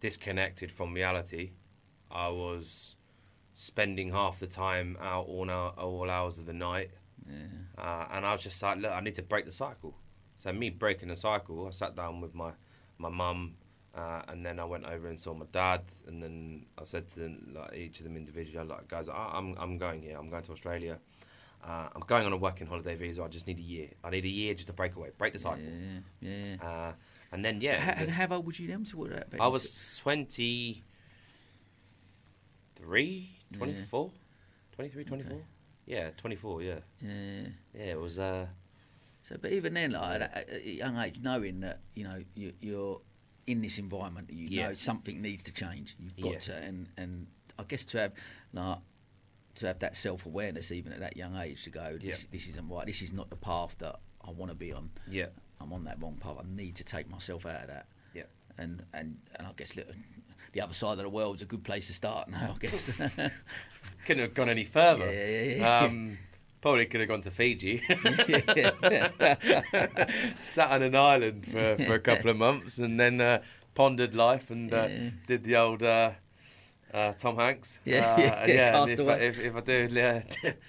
disconnected 0.00 0.70
from 0.70 0.94
reality. 0.94 1.50
I 2.10 2.28
was 2.28 2.96
spending 3.54 4.10
half 4.12 4.38
the 4.40 4.46
time 4.46 4.96
out 5.00 5.26
all, 5.26 5.44
now, 5.44 5.68
all 5.76 6.10
hours 6.10 6.38
of 6.38 6.46
the 6.46 6.52
night. 6.52 6.90
yeah, 7.28 7.36
Uh, 7.78 8.06
and 8.12 8.26
I 8.26 8.32
was 8.32 8.42
just 8.42 8.62
like, 8.62 8.78
look, 8.78 8.92
I 8.92 9.00
need 9.00 9.14
to 9.16 9.22
break 9.22 9.44
the 9.46 9.52
cycle. 9.52 9.94
So 10.36 10.52
me 10.52 10.70
breaking 10.70 11.08
the 11.08 11.16
cycle, 11.16 11.66
I 11.66 11.70
sat 11.70 11.94
down 11.94 12.20
with 12.20 12.34
my 12.34 12.52
my 12.98 13.08
mum, 13.10 13.54
uh, 13.94 14.22
and 14.28 14.44
then 14.44 14.58
I 14.58 14.64
went 14.64 14.84
over 14.84 15.08
and 15.08 15.18
saw 15.18 15.32
my 15.34 15.46
dad, 15.52 15.82
and 16.06 16.22
then 16.22 16.66
I 16.78 16.84
said 16.84 17.08
to 17.10 17.20
them, 17.20 17.54
like 17.54 17.74
each 17.74 17.98
of 18.00 18.04
them 18.04 18.16
individually, 18.16 18.66
like 18.66 18.88
guys, 18.88 19.08
I, 19.08 19.30
I'm 19.34 19.54
I'm 19.58 19.76
going 19.78 20.00
here. 20.02 20.16
I'm 20.18 20.30
going 20.30 20.42
to 20.44 20.52
Australia. 20.52 20.98
Uh, 21.62 21.88
I'm 21.94 22.00
going 22.06 22.24
on 22.26 22.32
a 22.32 22.36
working 22.36 22.66
holiday 22.66 22.94
visa. 22.96 23.22
I 23.22 23.28
just 23.28 23.46
need 23.46 23.58
a 23.58 23.62
year. 23.62 23.88
I 24.02 24.10
need 24.10 24.24
a 24.24 24.28
year 24.28 24.54
just 24.54 24.66
to 24.68 24.72
break 24.72 24.96
away, 24.96 25.10
break 25.18 25.32
the 25.34 25.38
cycle. 25.38 25.62
yeah, 25.62 26.00
yeah. 26.20 26.56
Uh, 26.66 26.92
and 27.32 27.44
then 27.44 27.60
yeah, 27.60 28.00
and 28.00 28.10
how 28.10 28.28
old 28.34 28.46
was 28.46 28.58
you 28.58 28.66
then? 28.68 28.86
What, 28.94 29.12
about 29.12 29.40
I 29.40 29.46
was 29.46 29.98
23, 30.02 30.82
24, 33.56 34.10
23, 34.72 35.04
24. 35.04 35.32
Okay. 35.32 35.44
Yeah, 35.86 36.10
24, 36.16 36.62
yeah. 36.62 36.74
Yeah. 37.02 37.10
Yeah, 37.74 37.80
it 37.84 38.00
was, 38.00 38.18
uh, 38.18 38.46
So, 39.22 39.36
but 39.40 39.52
even 39.52 39.74
then, 39.74 39.90
like 39.92 40.22
at 40.22 40.32
a- 40.32 40.36
at 40.38 40.62
a 40.62 40.70
young 40.70 40.96
age, 40.96 41.20
knowing 41.20 41.60
that 41.60 41.80
you 41.94 42.04
know 42.04 42.24
you, 42.34 42.52
you're 42.60 43.00
in 43.46 43.60
this 43.60 43.78
environment, 43.78 44.30
you 44.32 44.48
Yeah. 44.48 44.68
know 44.68 44.74
something 44.74 45.20
needs 45.20 45.42
to 45.44 45.52
change. 45.52 45.94
You've 45.98 46.16
got 46.16 46.32
Yeah. 46.32 46.38
to, 46.38 46.56
and 46.56 46.88
and 46.96 47.26
I 47.58 47.64
guess 47.64 47.84
to 47.86 47.98
have 47.98 48.12
like 48.54 48.78
to 49.60 49.66
have 49.66 49.78
that 49.78 49.96
self 49.96 50.26
awareness, 50.26 50.70
even 50.72 50.92
at 50.92 51.00
that 51.00 51.16
young 51.16 51.36
age, 51.36 51.64
to 51.64 51.70
go, 51.70 51.96
this, 52.00 52.22
Yeah. 52.22 52.28
this 52.32 52.48
isn't 52.48 52.68
right. 52.68 52.86
This 52.86 53.00
is 53.02 53.12
not 53.12 53.30
the 53.30 53.36
path 53.36 53.76
that 53.78 54.00
I 54.26 54.30
want 54.30 54.50
to 54.50 54.56
be 54.56 54.72
on. 54.72 54.90
yeah. 55.08 55.26
I'm 55.62 55.72
on 55.74 55.84
that 55.84 56.00
wrong 56.02 56.16
path. 56.18 56.36
I 56.40 56.44
need 56.48 56.74
to 56.76 56.84
take 56.84 57.08
myself 57.10 57.44
out 57.44 57.60
of 57.62 57.66
that. 57.68 57.86
Yeah. 58.14 58.22
And 58.56 58.82
and 58.94 59.18
and 59.36 59.46
I 59.46 59.52
guess 59.56 59.76
look, 59.76 59.88
the 60.54 60.62
other 60.62 60.72
side 60.72 60.92
of 60.92 60.98
the 61.04 61.08
world's 61.10 61.42
a 61.42 61.44
good 61.44 61.62
place 61.64 61.86
to 61.88 61.92
start 61.92 62.28
now. 62.30 62.54
I 62.56 62.58
guess. 62.58 62.90
couldn't 64.06 64.22
have 64.22 64.32
gone 64.32 64.48
any 64.48 64.64
further. 64.64 65.04
Yeah, 65.12 65.26
yeah, 65.28 65.56
yeah. 65.56 65.78
Um, 65.80 66.16
probably 66.62 66.86
could 66.86 67.00
have 67.00 67.08
gone 67.10 67.20
to 67.20 67.30
Fiji, 67.30 67.82
sat 70.40 70.70
on 70.70 70.82
an 70.82 70.94
island 70.96 71.46
for, 71.46 71.76
for 71.84 71.94
a 71.94 72.00
couple 72.00 72.30
of 72.30 72.36
months, 72.36 72.78
and 72.78 72.98
then 72.98 73.20
uh, 73.20 73.42
pondered 73.74 74.14
life 74.14 74.50
and 74.50 74.72
uh, 74.72 74.88
did 75.26 75.44
the 75.44 75.56
old 75.56 75.82
uh, 75.82 76.12
uh, 76.92 77.12
Tom 77.12 77.36
Hanks. 77.36 77.78
Yeah, 77.84 78.14
uh, 78.14 78.18
yeah, 78.20 78.42
and 78.42 78.50
and 78.50 78.88
Cast 78.88 78.92
if, 78.92 79.08
I, 79.08 79.12
if, 79.14 79.40
if 79.40 79.56
I 79.56 79.60
do, 79.60 79.88
yeah, 79.90 80.22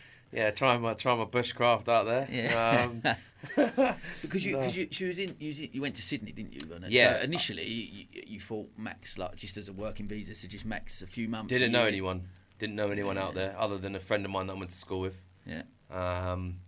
yeah, 0.31 0.51
try 0.51 0.77
my 0.77 0.93
try 0.93 1.15
my 1.15 1.25
bushcraft 1.25 1.87
out 1.87 2.05
there. 2.05 2.27
Yeah. 2.31 2.89
Um, 2.89 3.03
Because 4.21 4.45
you, 4.45 4.51
No. 4.53 4.59
cause 4.63 4.75
you, 4.75 4.87
she 4.91 5.05
was 5.05 5.17
in, 5.17 5.35
you, 5.39 5.47
was 5.47 5.59
in, 5.59 5.69
you 5.73 5.81
went 5.81 5.95
to 5.95 6.01
Sydney, 6.03 6.31
didn't 6.31 6.53
you? 6.53 6.73
And 6.75 6.87
Yeah. 6.89 7.17
So 7.17 7.23
initially, 7.23 7.67
you, 7.67 8.05
you, 8.11 8.23
you 8.27 8.39
thought 8.39 8.69
max, 8.77 9.17
like 9.17 9.35
just 9.35 9.57
as 9.57 9.67
a 9.67 9.73
working 9.73 10.07
visa, 10.07 10.35
so 10.35 10.47
just 10.47 10.63
max 10.63 11.01
a 11.01 11.07
few 11.07 11.27
months. 11.27 11.49
didn't 11.49 11.71
know 11.71 11.85
anyone. 11.85 12.27
Didn't 12.59 12.75
know 12.75 12.91
anyone 12.91 13.17
out 13.17 13.33
there 13.33 13.55
other 13.57 13.79
than 13.79 13.95
a 13.95 13.99
friend 13.99 14.23
of 14.25 14.29
mine 14.31 14.45
that 14.45 14.53
I 14.53 14.59
went 14.59 14.69
to 14.69 14.75
school 14.77 14.99
with. 14.99 15.23
Yeah. 15.47 15.63
Um, 15.89 16.59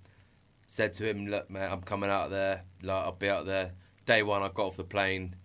said 0.66 0.94
to 0.96 1.08
him, 1.08 1.28
"Look, 1.28 1.52
mate, 1.52 1.68
I'm 1.68 1.82
coming 1.84 2.10
out 2.10 2.32
there. 2.32 2.64
Like, 2.82 3.04
I'll 3.06 3.12
be 3.12 3.30
out 3.30 3.46
there." 3.46 3.74
Day 4.08 4.24
one, 4.24 4.42
I 4.42 4.48
got 4.48 4.66
off 4.66 4.78
the 4.78 4.84
plane. 4.84 5.36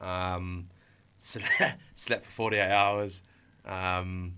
Um, 0.00 0.70
slept, 1.18 1.50
slept 1.94 2.24
for 2.24 2.30
48 2.30 2.62
hours. 2.62 3.22
Um, 3.64 4.34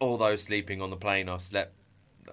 although 0.00 0.36
sleeping 0.36 0.80
on 0.82 0.90
the 0.90 0.96
plane, 0.96 1.28
I 1.28 1.36
slept 1.38 1.74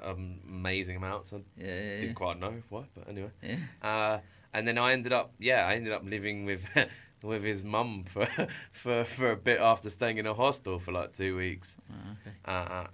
um, 0.04 0.40
amazing 0.48 0.96
amounts. 0.98 1.34
I 1.34 1.38
Yeah. 1.58 1.66
Yeah. 1.68 2.02
didn't 2.02 2.16
quite 2.16 2.40
know 2.40 2.62
why, 2.70 2.86
but 2.96 3.08
anyway. 3.10 3.32
yeah. 3.42 3.58
Uh, 3.82 4.20
and 4.54 4.68
then 4.68 4.78
I 4.78 4.94
ended 4.94 5.14
up, 5.14 5.34
yeah, 5.40 5.66
I 5.66 5.76
ended 5.76 5.94
up 5.94 6.04
living 6.06 6.46
with 6.46 6.66
with 7.24 7.44
his 7.44 7.64
mum 7.64 8.04
for 8.08 8.28
for 8.72 9.06
for 9.06 9.32
a 9.32 9.36
bit 9.38 9.60
after 9.60 9.90
staying 9.90 10.18
in 10.18 10.26
a 10.26 10.34
hostel 10.34 10.80
for 10.80 10.92
like 10.92 11.14
two 11.14 11.36
weeks. 11.38 11.76
Oh, 11.92 11.96
okay. 12.12 12.36
Uh, 12.46 12.88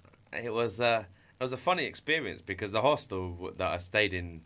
it 0.43 0.53
was 0.53 0.79
uh, 0.81 1.03
it 1.39 1.43
was 1.43 1.51
a 1.51 1.57
funny 1.57 1.85
experience 1.85 2.41
because 2.41 2.71
the 2.71 2.81
hostel 2.81 3.51
that 3.57 3.67
I 3.71 3.77
stayed 3.79 4.13
in 4.13 4.41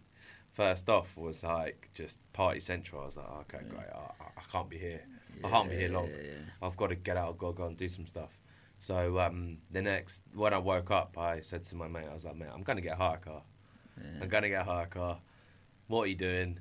first 0.53 0.89
off 0.89 1.17
was 1.17 1.43
like 1.43 1.89
just 1.93 2.19
party 2.33 2.59
central. 2.61 3.01
I 3.01 3.05
was 3.05 3.17
like, 3.17 3.29
okay, 3.41 3.59
Yeah. 3.65 3.69
great, 3.69 3.89
I, 3.93 3.99
I- 4.37 4.51
can't 4.51 4.69
be 4.69 4.77
here. 4.77 5.01
I 5.43 5.49
can't 5.49 5.69
be 5.69 5.75
here 5.75 5.89
long. 5.89 6.09
I've 6.61 6.77
got 6.77 6.87
to 6.87 6.95
get 6.95 7.17
out. 7.17 7.29
I've 7.29 7.37
got 7.37 7.47
to 7.51 7.57
go 7.57 7.65
and 7.67 7.75
do 7.75 7.89
some 7.89 8.07
stuff. 8.07 8.39
So 8.85 9.19
um, 9.19 9.57
the 9.71 9.81
next, 9.81 10.21
when 10.35 10.53
I 10.53 10.59
woke 10.59 10.91
up, 10.91 11.17
I 11.17 11.39
said 11.41 11.63
to 11.63 11.75
my 11.75 11.87
mate, 11.87 12.05
I 12.07 12.13
was 12.13 12.23
like, 12.23 12.35
mate, 12.35 12.49
I'm 12.53 12.61
going 12.61 12.75
to 12.75 12.83
get 12.83 12.93
a 12.93 12.97
hire 12.97 13.17
car. 13.17 13.41
yeah. 13.97 14.21
I'm 14.21 14.29
going 14.29 14.43
to 14.43 14.49
get 14.49 14.61
a 14.61 14.63
hire 14.63 14.85
car. 14.85 15.17
What 15.87 16.03
are 16.03 16.07
you 16.07 16.15
doing? 16.15 16.59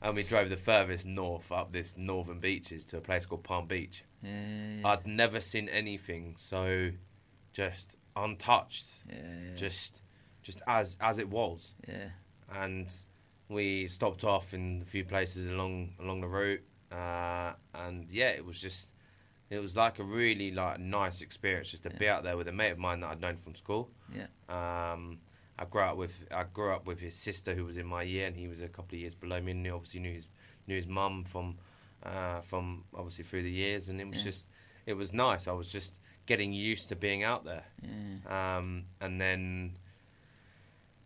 and 0.00 0.14
we 0.14 0.22
drove 0.22 0.48
the 0.48 0.56
furthest 0.56 1.06
north 1.06 1.50
up 1.50 1.72
this 1.72 1.96
northern 1.96 2.38
beaches 2.38 2.84
to 2.86 2.98
a 2.98 3.00
place 3.00 3.26
called 3.26 3.42
Palm 3.42 3.66
Beach. 3.66 4.04
Yeah, 4.22 4.30
yeah, 4.80 4.88
I'd 4.88 5.06
never 5.06 5.40
seen 5.40 5.68
anything 5.68 6.34
so 6.38 6.90
just 7.52 7.96
untouched, 8.16 8.86
yeah, 9.08 9.56
just 9.56 10.02
just 10.42 10.62
as 10.66 10.96
as 11.00 11.18
it 11.18 11.28
was. 11.28 11.74
yeah, 11.88 12.10
And 12.54 12.94
we 13.48 13.88
stopped 13.88 14.24
off 14.24 14.54
in 14.54 14.82
a 14.86 14.88
few 14.88 15.04
places 15.04 15.48
along 15.48 15.94
along 16.00 16.20
the 16.20 16.28
route, 16.28 16.62
uh, 16.92 17.54
and 17.74 18.08
yeah, 18.10 18.28
it 18.28 18.44
was 18.44 18.60
just 18.60 18.94
it 19.50 19.58
was 19.58 19.76
like 19.76 19.98
a 19.98 20.04
really 20.04 20.50
like 20.50 20.78
nice 20.78 21.20
experience 21.22 21.70
just 21.70 21.82
to 21.84 21.90
be 21.90 22.08
out 22.08 22.22
there 22.22 22.36
with 22.36 22.48
a 22.48 22.52
mate 22.52 22.70
of 22.72 22.78
mine 22.78 23.00
that 23.00 23.10
I'd 23.10 23.20
known 23.20 23.36
from 23.36 23.54
school. 23.54 23.90
yeah, 24.14 24.26
Um, 24.48 25.18
I 25.58 25.64
grew 25.64 25.82
up 25.82 25.96
with 25.96 26.24
I 26.30 26.44
grew 26.44 26.72
up 26.72 26.86
with 26.86 27.00
his 27.00 27.14
sister 27.16 27.54
who 27.54 27.64
was 27.64 27.76
in 27.76 27.86
my 27.86 28.02
year, 28.02 28.26
and 28.26 28.36
he 28.36 28.46
was 28.48 28.60
a 28.60 28.68
couple 28.68 28.96
of 28.96 29.00
years 29.00 29.14
below 29.14 29.40
me, 29.40 29.52
and 29.52 29.64
he 29.66 29.70
obviously 29.72 30.00
knew 30.00 30.12
his 30.12 30.28
knew 30.66 30.76
his 30.76 30.86
mum 30.86 31.24
from 31.24 31.56
uh, 32.04 32.40
from 32.42 32.84
obviously 32.94 33.24
through 33.24 33.42
the 33.42 33.50
years, 33.50 33.88
and 33.88 34.00
it 34.00 34.06
was 34.08 34.18
Yeah. 34.18 34.24
just 34.24 34.46
it 34.86 34.94
was 34.94 35.12
nice. 35.12 35.48
I 35.48 35.52
was 35.52 35.70
just 35.72 35.98
getting 36.26 36.52
used 36.52 36.88
to 36.90 36.96
being 36.96 37.24
out 37.24 37.44
there, 37.44 37.64
yeah. 37.82 38.56
um, 38.58 38.84
and 39.00 39.20
then 39.20 39.76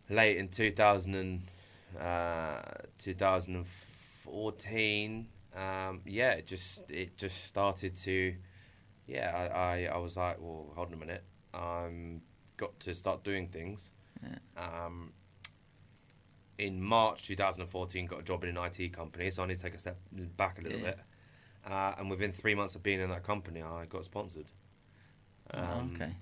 late 0.09 0.37
in 0.37 0.49
2000 0.49 1.15
and, 1.15 1.47
uh, 1.99 2.61
2014, 2.97 5.27
um, 5.55 6.01
yeah, 6.05 6.31
it 6.31 6.47
just 6.47 6.89
it 6.89 7.17
just 7.17 7.45
started 7.45 7.95
to, 7.95 8.35
yeah, 9.07 9.31
I, 9.53 9.57
I, 9.87 9.89
I 9.93 9.97
was 9.97 10.17
like, 10.17 10.37
well, 10.39 10.71
hold 10.75 10.87
on 10.87 10.93
a 10.93 10.97
minute, 10.97 11.23
I'm 11.53 12.21
got 12.57 12.79
to 12.81 12.93
start 12.95 13.23
doing 13.23 13.47
things. 13.47 13.91
Um, 14.57 15.13
in 16.57 16.81
March 16.81 17.23
2014, 17.27 18.05
got 18.05 18.19
a 18.19 18.23
job 18.23 18.43
in 18.43 18.55
an 18.55 18.63
IT 18.63 18.93
company, 18.93 19.31
so 19.31 19.43
I 19.43 19.47
need 19.47 19.57
to 19.57 19.63
take 19.63 19.73
a 19.73 19.79
step 19.79 19.97
back 20.37 20.59
a 20.59 20.61
little 20.61 20.79
Yeah. 20.79 20.85
bit. 20.85 20.99
Uh, 21.65 21.95
and 21.97 22.09
within 22.09 22.31
three 22.31 22.55
months 22.55 22.75
of 22.75 22.83
being 22.83 22.99
in 22.99 23.09
that 23.09 23.23
company, 23.23 23.61
I 23.61 23.85
got 23.85 24.05
sponsored. 24.05 24.51
Oh, 25.53 25.59
Um, 25.59 25.93
okay. 25.95 26.15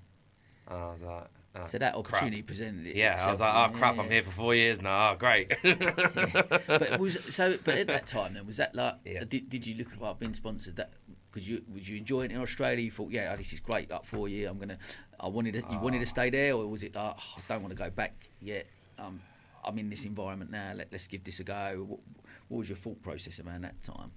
I 0.68 0.76
was 0.76 1.02
like, 1.02 1.28
uh, 1.56 1.64
So 1.64 1.78
that 1.78 1.94
crap. 1.94 2.06
opportunity 2.06 2.42
presented 2.42 2.88
it. 2.88 2.96
Yeah, 2.96 3.18
I 3.20 3.30
was 3.32 3.40
like, 3.40 3.50
itself. 3.50 3.72
oh 3.74 3.78
crap, 3.78 3.96
Yeah, 3.96 4.02
I'm 4.04 4.10
here 4.10 4.24
for 4.24 4.32
four 4.32 4.56
years 4.56 4.82
now. 4.82 5.12
Oh, 5.12 5.16
great. 5.16 5.54
but 5.64 7.00
was 7.00 7.24
so. 7.34 7.58
But 7.64 7.78
at 7.78 7.88
that 7.88 8.08
time, 8.08 8.34
then 8.34 8.46
was 8.48 8.58
that 8.58 8.76
like? 8.76 8.96
Yeah. 9.06 9.24
Did, 9.26 9.50
did 9.50 9.68
you 9.68 9.76
look 9.76 9.92
at 9.94 10.02
like 10.02 10.20
being 10.20 10.34
sponsored? 10.34 10.78
That 10.78 10.94
because 11.32 11.48
you 11.48 11.64
was 11.74 11.88
you 11.88 11.98
enjoying 11.98 12.32
it 12.32 12.36
in 12.36 12.42
Australia? 12.42 12.84
You 12.84 12.92
thought, 12.92 13.12
yeah, 13.12 13.32
oh, 13.34 13.38
this 13.38 13.54
is 13.54 13.60
great. 13.60 13.90
Like 13.90 14.06
four 14.06 14.30
year, 14.30 14.50
I'm 14.50 14.60
gonna. 14.60 14.78
I 15.20 15.28
wanted 15.28 15.54
to, 15.54 15.64
you 15.72 15.80
wanted 15.80 16.00
to 16.00 16.06
stay 16.06 16.30
there, 16.30 16.54
or 16.56 16.66
was 16.68 16.84
it 16.84 16.96
like 16.96 17.16
oh, 17.18 17.34
I 17.38 17.42
don't 17.48 17.62
want 17.62 17.76
to 17.76 17.82
go 17.84 17.90
back 17.90 18.30
yet? 18.40 18.68
Um, 18.98 19.22
I'm 19.64 19.78
in 19.78 19.90
this 19.90 20.06
environment 20.06 20.52
now. 20.52 20.74
Let, 20.76 20.92
let's 20.92 21.08
give 21.08 21.24
this 21.24 21.40
a 21.40 21.44
go. 21.44 21.86
What, 21.88 22.00
what 22.48 22.58
was 22.60 22.70
your 22.70 22.78
thought 22.78 23.02
process 23.02 23.40
around 23.40 23.62
that 23.62 23.82
time? 23.84 24.12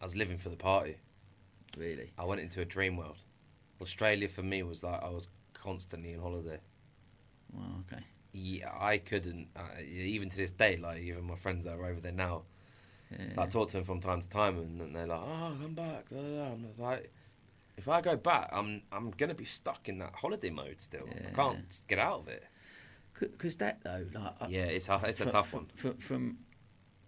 I 0.00 0.04
was 0.04 0.16
living 0.16 0.38
for 0.38 0.48
the 0.48 0.56
party. 0.56 0.96
Really? 1.76 2.12
I 2.18 2.24
went 2.24 2.40
into 2.40 2.60
a 2.60 2.64
dream 2.64 2.96
world. 2.96 3.22
Australia 3.80 4.28
for 4.28 4.42
me 4.42 4.62
was 4.62 4.82
like 4.82 5.02
I 5.02 5.10
was 5.10 5.28
constantly 5.62 6.14
on 6.14 6.20
holiday. 6.22 6.58
Well, 7.52 7.84
okay. 7.90 8.02
Yeah, 8.32 8.70
I 8.78 8.98
couldn't. 8.98 9.48
Uh, 9.54 9.80
even 9.84 10.28
to 10.30 10.36
this 10.36 10.50
day, 10.52 10.76
like 10.78 11.00
even 11.02 11.24
my 11.24 11.36
friends 11.36 11.64
that 11.66 11.74
are 11.74 11.84
over 11.86 12.00
there 12.00 12.12
now, 12.12 12.42
Yeah. 13.10 13.42
I 13.42 13.46
talk 13.46 13.68
to 13.68 13.76
them 13.76 13.84
from 13.84 14.00
time 14.00 14.22
to 14.22 14.28
time, 14.28 14.58
and, 14.58 14.80
and 14.80 14.96
they're 14.96 15.06
like, 15.06 15.20
"Oh, 15.20 15.56
come 15.60 15.74
back." 15.74 16.08
blah, 16.08 16.20
blah, 16.22 16.28
blah." 16.30 16.46
I'm 16.52 16.66
like, 16.78 17.12
if 17.76 17.88
I 17.88 18.00
go 18.00 18.16
back, 18.16 18.48
I'm 18.52 18.82
I'm 18.90 19.10
gonna 19.10 19.34
be 19.34 19.44
stuck 19.44 19.88
in 19.88 19.98
that 19.98 20.14
holiday 20.14 20.50
mode 20.50 20.80
still. 20.80 21.06
I 21.10 21.34
can't 21.34 21.82
get 21.88 21.98
out 21.98 22.20
of 22.20 22.28
it. 22.28 22.44
Because 23.20 23.56
that 23.56 23.84
though, 23.84 24.06
like 24.14 24.32
I- 24.40 24.48
Yeah, 24.48 24.64
it's 24.64 24.88
a, 24.88 25.00
it's 25.06 25.20
a 25.20 25.26
tough 25.26 25.50
from, 25.50 25.60
one. 25.60 25.68
From, 25.74 25.96
from 25.98 26.38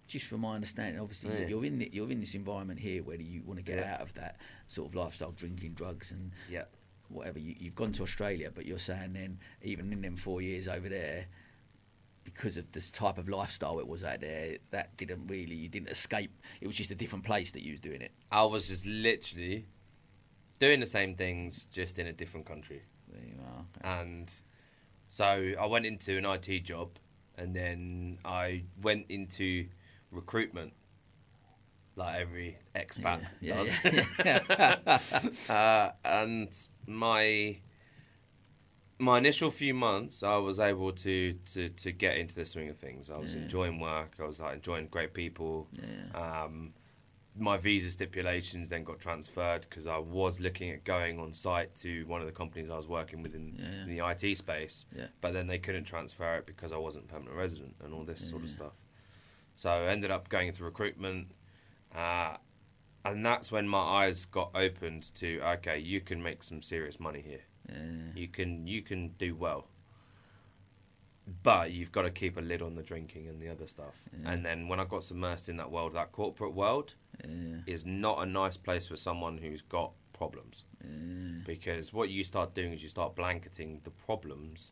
just 0.06 0.26
from 0.26 0.42
my 0.42 0.54
understanding, 0.54 1.00
obviously 1.00 1.30
Yeah. 1.40 1.46
you're 1.48 1.64
in 1.64 1.78
the, 1.78 1.88
you're 1.92 2.10
in 2.10 2.20
this 2.20 2.34
environment 2.34 2.78
here 2.78 3.02
where 3.02 3.16
you 3.20 3.42
want 3.42 3.58
to 3.58 3.64
get 3.64 3.78
Yeah. 3.78 3.94
out 3.94 4.00
of 4.02 4.12
that 4.14 4.36
sort 4.68 4.90
of 4.90 4.94
lifestyle, 4.94 5.32
drinking, 5.32 5.72
drugs, 5.72 6.12
and 6.12 6.30
Yeah, 6.50 6.64
whatever. 7.08 7.38
You, 7.38 7.54
you've 7.58 7.74
gone 7.74 7.92
to 7.92 8.02
Australia, 8.02 8.50
but 8.54 8.66
you're 8.66 8.78
saying 8.78 9.12
then 9.14 9.38
even 9.62 9.92
in 9.92 10.02
them 10.02 10.16
four 10.16 10.40
years 10.42 10.68
over 10.68 10.88
there, 10.88 11.26
because 12.24 12.56
of 12.56 12.70
this 12.72 12.90
type 12.90 13.18
of 13.18 13.28
lifestyle 13.28 13.78
it 13.78 13.86
was 13.86 14.02
out 14.02 14.20
there, 14.20 14.56
that 14.70 14.96
didn't 14.96 15.26
really 15.26 15.54
you 15.54 15.68
didn't 15.68 15.88
escape. 15.90 16.30
It 16.60 16.66
was 16.66 16.76
just 16.76 16.90
a 16.90 16.94
different 16.94 17.24
place 17.24 17.52
that 17.52 17.62
you 17.62 17.72
was 17.72 17.80
doing 17.80 18.00
it. 18.00 18.12
I 18.32 18.44
was 18.44 18.68
just 18.68 18.86
literally 18.86 19.66
doing 20.58 20.80
the 20.80 20.86
same 20.86 21.14
things, 21.14 21.66
just 21.66 21.98
in 21.98 22.06
a 22.06 22.12
different 22.12 22.46
country. 22.46 22.82
There 23.12 23.22
you 23.22 23.34
are. 23.44 23.64
Okay. 23.88 24.00
and 24.02 24.32
so 25.06 25.52
I 25.60 25.66
went 25.66 25.84
into 25.86 26.16
an 26.18 26.24
IT 26.24 26.64
job, 26.64 26.90
and 27.36 27.54
then 27.54 28.18
I 28.24 28.64
went 28.82 29.06
into 29.10 29.66
recruitment, 30.10 30.72
like 31.96 32.20
every 32.20 32.58
expat 32.74 33.26
Yeah, 33.40 33.54
does. 33.56 33.78
yeah, 34.24 34.98
uh, 35.54 35.90
and 36.04 36.48
my 36.86 37.58
my 38.98 39.18
initial 39.18 39.50
few 39.50 39.74
months, 39.74 40.22
I 40.22 40.36
was 40.36 40.60
able 40.60 40.92
to, 40.92 41.32
to, 41.52 41.68
to 41.68 41.90
get 41.92 42.16
into 42.16 42.34
the 42.36 42.46
swing 42.46 42.68
of 42.68 42.78
things. 42.78 43.10
I 43.10 43.16
was 43.18 43.34
Yeah. 43.34 43.42
enjoying 43.42 43.80
work. 43.80 44.12
I 44.20 44.24
was 44.24 44.38
like 44.40 44.54
enjoying 44.54 44.86
great 44.86 45.12
people. 45.12 45.68
Yeah. 45.72 46.42
Um, 46.44 46.74
my 47.36 47.56
visa 47.56 47.90
stipulations 47.90 48.68
then 48.68 48.84
got 48.84 49.00
transferred 49.00 49.62
because 49.68 49.88
I 49.88 49.98
was 49.98 50.38
looking 50.38 50.70
at 50.70 50.84
going 50.84 51.18
on 51.18 51.32
site 51.32 51.74
to 51.76 52.04
one 52.06 52.20
of 52.20 52.26
the 52.28 52.32
companies 52.32 52.70
I 52.70 52.76
was 52.76 52.86
working 52.86 53.20
with 53.24 53.34
in, 53.34 53.56
Yeah. 53.58 53.82
in 53.82 53.88
the 53.96 54.06
IT 54.08 54.36
space, 54.38 54.86
Yeah. 54.96 55.08
but 55.20 55.32
then 55.32 55.48
they 55.48 55.58
couldn't 55.58 55.84
transfer 55.84 56.36
it 56.36 56.46
because 56.46 56.70
I 56.72 56.76
wasn't 56.76 57.06
a 57.06 57.08
permanent 57.08 57.36
resident 57.36 57.74
and 57.82 57.92
all 57.92 58.04
this 58.04 58.20
sort 58.30 58.44
of 58.44 58.50
stuff. 58.50 58.76
So 59.54 59.70
I 59.70 59.86
ended 59.88 60.12
up 60.12 60.28
going 60.28 60.46
into 60.46 60.62
recruitment, 60.62 61.32
uh, 61.92 62.36
and 63.04 63.24
that's 63.24 63.52
when 63.52 63.68
my 63.68 63.78
eyes 63.78 64.24
got 64.24 64.50
opened 64.54 65.14
to 65.16 65.40
okay, 65.42 65.78
you 65.78 66.00
can 66.00 66.22
make 66.22 66.42
some 66.42 66.62
serious 66.62 66.98
money 67.00 67.22
here. 67.22 67.42
Yeah. 67.68 68.12
You 68.14 68.28
can 68.28 68.66
you 68.66 68.82
can 68.82 69.08
do 69.18 69.34
well, 69.34 69.68
but 71.42 71.70
you've 71.72 71.92
got 71.92 72.02
to 72.02 72.10
keep 72.10 72.36
a 72.36 72.40
lid 72.40 72.60
on 72.62 72.74
the 72.74 72.82
drinking 72.82 73.28
and 73.28 73.40
the 73.40 73.48
other 73.48 73.66
stuff. 73.66 73.94
Yeah. 74.12 74.30
And 74.32 74.44
then 74.44 74.68
when 74.68 74.78
I 74.80 74.84
got 74.84 75.00
submersed 75.00 75.48
in 75.48 75.56
that 75.56 75.70
world, 75.70 75.94
that 75.94 76.12
corporate 76.12 76.54
world 76.54 76.94
Yeah. 77.26 77.58
is 77.66 77.84
not 77.86 78.18
a 78.22 78.26
nice 78.26 78.56
place 78.56 78.88
for 78.88 78.96
someone 78.96 79.38
who's 79.38 79.62
got 79.62 79.92
problems 80.12 80.64
because 81.44 81.92
what 81.92 82.08
you 82.08 82.22
start 82.24 82.54
doing 82.54 82.72
is 82.72 82.82
you 82.82 82.88
start 82.88 83.16
blanketing 83.16 83.80
the 83.84 83.90
problems 83.90 84.70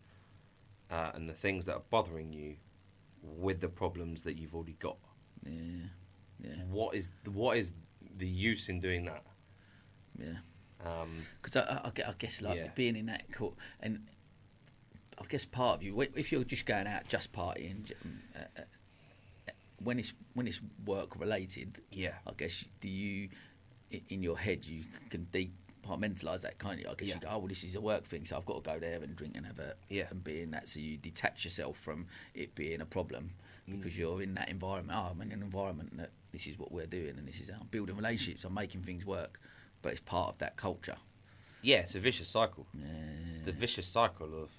uh, 0.91 1.11
and 1.15 1.29
the 1.29 1.33
things 1.35 1.65
that 1.67 1.75
are 1.75 1.83
bothering 1.91 2.33
you 2.33 2.57
with 3.23 3.61
the 3.61 3.69
problems 3.69 4.23
that 4.23 4.39
you've 4.39 4.55
already 4.55 4.77
got. 4.79 4.99
Yeah. 5.45 5.87
Yeah. 6.39 6.55
What 6.71 6.95
is 6.95 7.11
what 7.27 7.57
is 7.57 7.73
the 8.19 8.27
use 8.27 8.69
in 8.69 8.81
doing 8.81 9.05
that? 9.07 9.23
Yeah. 10.19 10.37
Um, 10.85 11.27
Because 11.41 11.57
I, 11.57 11.61
I, 11.63 11.93
I 12.07 12.11
I 12.11 12.15
guess 12.19 12.43
like 12.43 12.57
Yeah. 12.59 12.69
being 12.75 12.97
in 12.97 13.07
that 13.07 13.33
court, 13.33 13.55
and 13.81 14.07
I 15.19 15.25
guess 15.29 15.45
part 15.45 15.77
of 15.79 15.83
you, 15.83 16.01
if 16.01 16.33
you're 16.33 16.45
just 16.45 16.67
going 16.67 16.87
out 16.87 17.09
just 17.09 17.33
partying, 17.33 17.91
um, 18.05 18.21
uh, 18.35 18.39
uh, 18.59 18.63
when 19.83 19.99
it's 19.99 20.13
when 20.35 20.47
it's 20.47 20.61
work 20.85 21.19
related, 21.19 21.81
yeah, 21.91 22.15
I 22.27 22.33
guess 22.37 22.65
do 22.81 22.89
you 22.89 23.29
in 24.09 24.23
your 24.23 24.39
head 24.39 24.65
you 24.65 24.85
can 25.11 25.27
departmentalise 25.33 26.41
that 26.43 26.59
kind 26.59 26.81
of. 26.85 26.91
I 26.93 26.95
guess 26.95 27.09
Yeah. 27.09 27.15
you 27.17 27.21
go, 27.21 27.29
oh 27.31 27.39
well, 27.39 27.49
this 27.49 27.63
is 27.65 27.75
a 27.75 27.81
work 27.81 28.05
thing, 28.05 28.25
so 28.25 28.37
I've 28.37 28.47
got 28.47 28.65
to 28.65 28.71
go 28.73 28.79
there 28.79 29.03
and 29.03 29.15
drink 29.15 29.37
and 29.37 29.47
have 29.47 29.59
a 29.59 29.75
Yeah. 29.89 30.07
and 30.11 30.23
be 30.25 30.41
in 30.41 30.51
that. 30.53 30.69
So 30.69 30.81
you 30.81 30.97
detach 30.97 31.45
yourself 31.45 31.77
from 31.79 32.07
it 32.35 32.55
being 32.55 32.81
a 32.81 32.87
problem 32.87 33.35
Mm. 33.69 33.77
because 33.79 33.97
you're 33.97 34.21
in 34.23 34.35
that 34.35 34.49
environment. 34.49 34.99
Oh, 35.01 35.11
I'm 35.13 35.21
in 35.23 35.31
an 35.31 35.41
environment 35.43 35.97
that 35.99 36.11
this 36.33 36.47
is 36.47 36.59
what 36.59 36.73
we're 36.73 36.87
doing 36.87 37.15
and 37.19 37.27
this 37.29 37.41
is 37.41 37.49
how 37.51 37.59
I'm 37.61 37.67
building 37.69 37.97
relationships. 37.97 38.45
I'm 38.45 38.55
making 38.55 38.83
things 38.83 39.05
work, 39.07 39.39
but 39.83 39.93
it's 39.93 40.01
part 40.01 40.31
of 40.31 40.39
that 40.39 40.57
culture. 40.57 40.97
yeah, 41.63 41.79
it's 41.79 41.95
a 41.95 42.01
vicious 42.01 42.29
cycle. 42.29 42.67
Yeah. 42.75 42.87
It's 43.27 43.39
the 43.39 43.53
vicious 43.53 43.87
cycle 43.89 44.43
of 44.43 44.51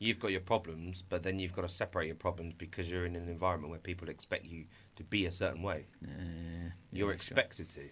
you've 0.00 0.18
got 0.18 0.32
your 0.32 0.40
problems, 0.40 1.02
but 1.02 1.22
then 1.22 1.38
you've 1.38 1.52
got 1.52 1.62
to 1.62 1.68
separate 1.68 2.06
your 2.06 2.16
problems 2.16 2.54
because 2.58 2.90
you're 2.90 3.06
in 3.06 3.14
an 3.14 3.28
environment 3.28 3.70
where 3.70 3.78
people 3.78 4.08
expect 4.08 4.44
you 4.44 4.64
to 4.96 5.04
be 5.04 5.26
a 5.26 5.30
certain 5.32 5.62
way. 5.62 5.86
Yeah, 6.00 6.70
You're 6.92 7.10
yeah, 7.10 7.14
expected 7.14 7.68
to. 7.70 7.88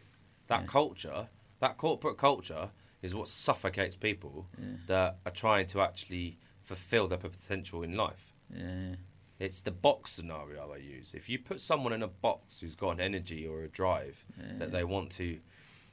That 0.49 0.67
culture, 0.67 1.29
that 1.61 1.77
corporate 1.79 2.19
culture, 2.19 2.71
is 3.03 3.15
what 3.15 3.29
suffocates 3.29 3.95
people 3.97 4.49
that 4.89 5.19
are 5.25 5.31
trying 5.33 5.67
to 5.69 5.81
actually 5.81 6.39
fulfill 6.63 7.07
their 7.07 7.19
potential 7.19 7.83
in 7.85 7.97
life. 7.97 8.33
Yeah, 8.53 8.97
It's 9.41 9.63
the 9.63 9.71
box 9.71 10.13
scenario 10.13 10.71
I 10.73 10.77
use. 10.77 11.13
If 11.15 11.29
you 11.31 11.39
put 11.39 11.61
someone 11.63 11.95
in 11.95 12.03
a 12.03 12.09
box 12.09 12.61
who's 12.61 12.75
got 12.77 12.91
an 12.91 13.01
energy 13.01 13.47
or 13.47 13.63
a 13.63 13.69
drive 13.69 14.25
that 14.59 14.71
they 14.71 14.85
want 14.85 15.11
to 15.13 15.39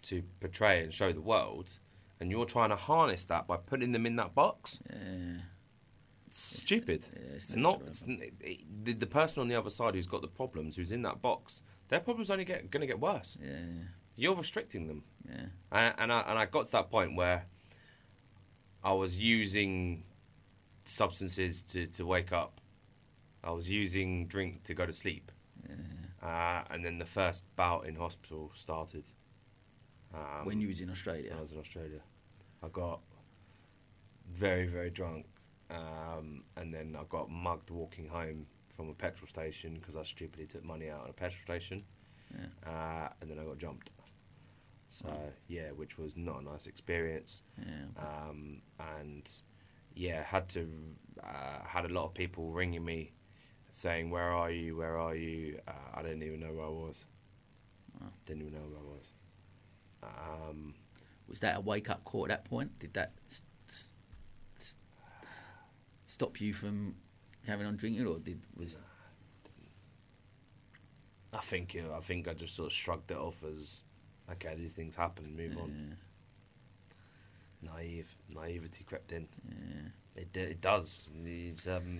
to 0.03 0.21
portray 0.39 0.83
and 0.83 0.93
show 0.93 1.11
the 1.13 1.21
world, 1.21 1.79
and 2.19 2.29
you're 2.29 2.45
trying 2.45 2.69
to 2.69 2.75
harness 2.75 3.25
that 3.25 3.47
by 3.47 3.57
putting 3.57 3.93
them 3.93 4.05
in 4.05 4.17
that 4.17 4.35
box, 4.35 4.79
yeah, 4.89 5.39
it's 6.27 6.39
stupid. 6.39 7.05
yeah, 7.13 7.35
it's 7.35 7.45
it's 7.45 7.55
not 7.55 7.79
not. 7.79 7.87
It's, 7.87 8.03
it, 8.41 8.59
the, 8.83 8.93
the 8.93 9.07
person 9.07 9.39
on 9.41 9.47
the 9.47 9.55
other 9.55 9.69
side 9.69 9.95
who's 9.95 10.07
got 10.07 10.21
the 10.21 10.27
problems, 10.27 10.75
who's 10.75 10.91
in 10.91 11.01
that 11.03 11.21
box, 11.21 11.63
their 11.87 12.01
problems 12.01 12.29
only 12.29 12.43
get 12.45 12.69
going 12.69 12.81
to 12.81 12.87
get 12.87 12.99
worse. 12.99 13.37
yeah, 13.41 13.59
You're 14.17 14.35
restricting 14.35 14.87
them, 14.87 15.03
yeah, 15.27 15.45
and, 15.71 15.93
and 15.97 16.11
I 16.11 16.19
and 16.27 16.37
I 16.37 16.45
got 16.47 16.65
to 16.65 16.71
that 16.73 16.91
point 16.91 17.15
where 17.15 17.45
I 18.83 18.91
was 18.91 19.17
using 19.17 20.03
substances 20.83 21.63
to 21.63 21.87
to 21.87 22.05
wake 22.05 22.33
up. 22.33 22.59
I 23.47 23.51
was 23.51 23.69
using 23.69 24.27
drink 24.27 24.63
to 24.63 24.73
go 24.73 24.85
to 24.85 24.93
sleep. 24.93 25.31
Uh, 26.21 26.63
and 26.71 26.83
then 26.83 26.97
the 26.97 27.05
first 27.05 27.45
bout 27.55 27.85
in 27.87 27.95
hospital 27.95 28.51
started. 28.55 29.05
Um, 30.13 30.45
when 30.45 30.59
you 30.59 30.67
was 30.67 30.81
in 30.81 30.89
Australia. 30.89 31.33
I 31.37 31.41
was 31.41 31.51
in 31.51 31.59
Australia. 31.59 32.01
I 32.63 32.67
got 32.67 32.99
very, 34.29 34.67
very 34.67 34.89
drunk, 34.89 35.25
um, 35.69 36.43
and 36.57 36.73
then 36.73 36.97
I 36.99 37.03
got 37.09 37.29
mugged 37.29 37.69
walking 37.69 38.07
home 38.07 38.47
from 38.75 38.89
a 38.89 38.93
petrol 38.93 39.27
station 39.27 39.75
because 39.75 39.95
I 39.95 40.03
stupidly 40.03 40.47
took 40.47 40.63
money 40.65 40.89
out 40.89 41.03
at 41.05 41.09
a 41.11 41.13
petrol 41.13 41.41
station, 41.45 41.83
Yeah. 42.33 42.47
uh, 42.71 43.09
and 43.21 43.29
then 43.29 43.39
I 43.39 43.43
got 43.45 43.57
jumped. 43.57 43.91
So 44.89 45.07
Right. 45.07 45.33
yeah, 45.47 45.71
which 45.71 45.97
was 45.97 46.17
not 46.17 46.41
a 46.41 46.43
nice 46.43 46.67
experience, 46.67 47.41
Yeah. 47.57 47.85
um, 47.97 48.61
and 48.79 49.41
yeah, 49.95 50.23
had 50.23 50.49
to 50.49 50.95
uh, 51.23 51.63
had 51.63 51.85
a 51.85 51.89
lot 51.89 52.05
of 52.05 52.13
people 52.13 52.51
ringing 52.51 52.83
me, 52.85 53.11
saying, 53.77 54.09
"Where 54.09 54.31
are 54.31 54.49
you? 54.51 54.75
Where 54.77 54.97
are 54.97 55.15
you?" 55.15 55.59
Uh, 55.67 55.71
I 55.93 56.01
didn't 56.01 56.23
even 56.23 56.39
know 56.39 56.51
where 56.53 56.65
I 56.65 56.69
was. 56.69 57.05
Wow. 57.99 58.07
Didn't 58.25 58.41
even 58.41 58.53
know 58.53 58.65
where 58.69 58.79
I 58.79 58.95
was. 58.95 59.11
Um, 60.03 60.73
Was 61.27 61.39
that 61.41 61.57
a 61.57 61.59
wake 61.61 61.89
up 61.89 62.03
call 62.03 62.23
at 62.25 62.29
that 62.29 62.45
point? 62.45 62.77
Did 62.79 62.93
that 62.93 63.11
s- 63.29 63.41
s- 63.69 63.93
s- 64.59 64.75
stop 66.05 66.39
you 66.41 66.53
from 66.53 66.95
carrying 67.45 67.65
on 67.67 67.75
drinking, 67.77 68.05
or 68.07 68.19
did 68.19 68.41
was 68.55 68.77
I 71.33 71.39
think 71.41 71.75
uh, 71.75 71.95
I 71.95 71.99
think 71.99 72.27
I 72.27 72.33
just 72.33 72.55
sort 72.55 72.67
of 72.67 72.73
shrugged 72.73 73.11
it 73.11 73.17
off 73.17 73.43
as 73.43 73.83
okay, 74.31 74.55
these 74.55 74.73
things 74.73 74.95
happen, 74.95 75.35
move 75.35 75.57
on. 75.57 75.97
Naive, 77.61 78.15
naivety 78.33 78.83
crept 78.83 79.11
in. 79.11 79.27
Yeah. 79.49 80.21
It 80.21 80.37
it 80.37 80.61
does. 80.61 81.07
It's 81.25 81.67
um, 81.67 81.99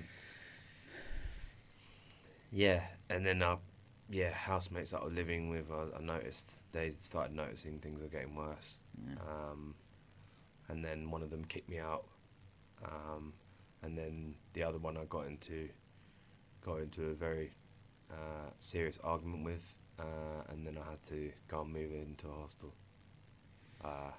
yeah, 2.52 2.84
and 3.10 3.26
then 3.26 3.42
our 3.42 3.60
yeah, 4.10 4.32
housemates 4.32 4.92
that 4.92 5.02
I 5.02 5.06
was 5.06 5.14
living 5.14 5.50
with, 5.50 5.66
I, 5.72 5.98
I 5.98 6.02
noticed 6.02 6.50
they 6.72 6.94
started 6.98 7.36
noticing 7.36 7.80
things 7.80 8.02
were 8.02 8.08
getting 8.08 8.36
worse. 8.36 8.78
Yeah. 9.06 9.16
Um, 9.22 9.76
and 10.70 10.84
then 10.84 11.10
one 11.12 11.22
of 11.24 11.30
them 11.30 11.46
kicked 11.46 11.70
me 11.70 11.80
out, 11.80 12.06
um, 12.86 13.34
and 13.84 13.98
then 13.98 14.36
the 14.54 14.64
other 14.64 14.78
one 14.78 14.98
I 14.98 15.06
got 15.06 15.28
into 15.28 15.70
got 16.66 16.82
into 16.82 17.06
a 17.08 17.14
very 17.14 17.54
uh, 18.12 18.50
serious 18.60 19.00
argument 19.04 19.46
with, 19.46 19.76
uh, 20.00 20.04
and 20.50 20.66
then 20.66 20.78
I 20.78 20.90
had 20.92 21.04
to 21.10 21.32
go 21.48 21.62
and 21.62 21.72
move 21.72 21.92
into 21.94 22.28
a 22.28 22.34
hostel. 22.34 22.74
Uh, 23.84 24.12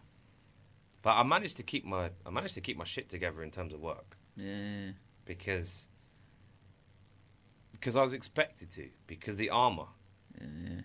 but 1.03 1.11
I 1.11 1.23
managed 1.23 1.57
to 1.59 1.63
keep 1.63 1.85
my 1.85 2.11
I 2.27 2.31
managed 2.31 2.55
to 2.55 2.61
keep 2.61 2.77
my 2.77 2.85
shit 2.85 3.09
together 3.09 3.43
in 3.43 3.51
terms 3.51 3.73
of 3.75 3.81
work 3.81 4.17
Yeah. 4.37 4.93
because 5.25 5.89
because 7.79 7.97
I 7.97 8.03
was 8.03 8.13
expected 8.13 8.71
to 8.73 8.89
because 9.07 9.37
the 9.37 9.51
armor. 9.51 9.87
Yeah. 10.41 10.81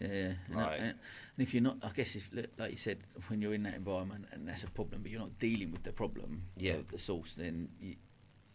Yeah, 0.00 0.08
yeah. 0.08 0.32
And, 0.48 0.56
Right. 0.56 0.78
and, 0.78 0.88
and 0.88 0.96
if 1.38 1.54
you're 1.54 1.62
not, 1.62 1.78
I 1.82 1.90
guess, 1.90 2.14
if 2.16 2.28
like 2.58 2.70
you 2.70 2.76
said, 2.76 2.98
when 3.28 3.40
you're 3.40 3.54
in 3.54 3.62
that 3.62 3.74
environment 3.74 4.26
and 4.32 4.46
that's 4.46 4.62
a 4.64 4.70
problem, 4.70 5.02
but 5.02 5.10
you're 5.10 5.20
not 5.20 5.38
dealing 5.38 5.72
with 5.72 5.84
the 5.84 5.92
problem, 5.92 6.42
Yeah. 6.56 6.76
the, 6.90 6.98
source, 6.98 7.34
then 7.34 7.68
you, 7.80 7.96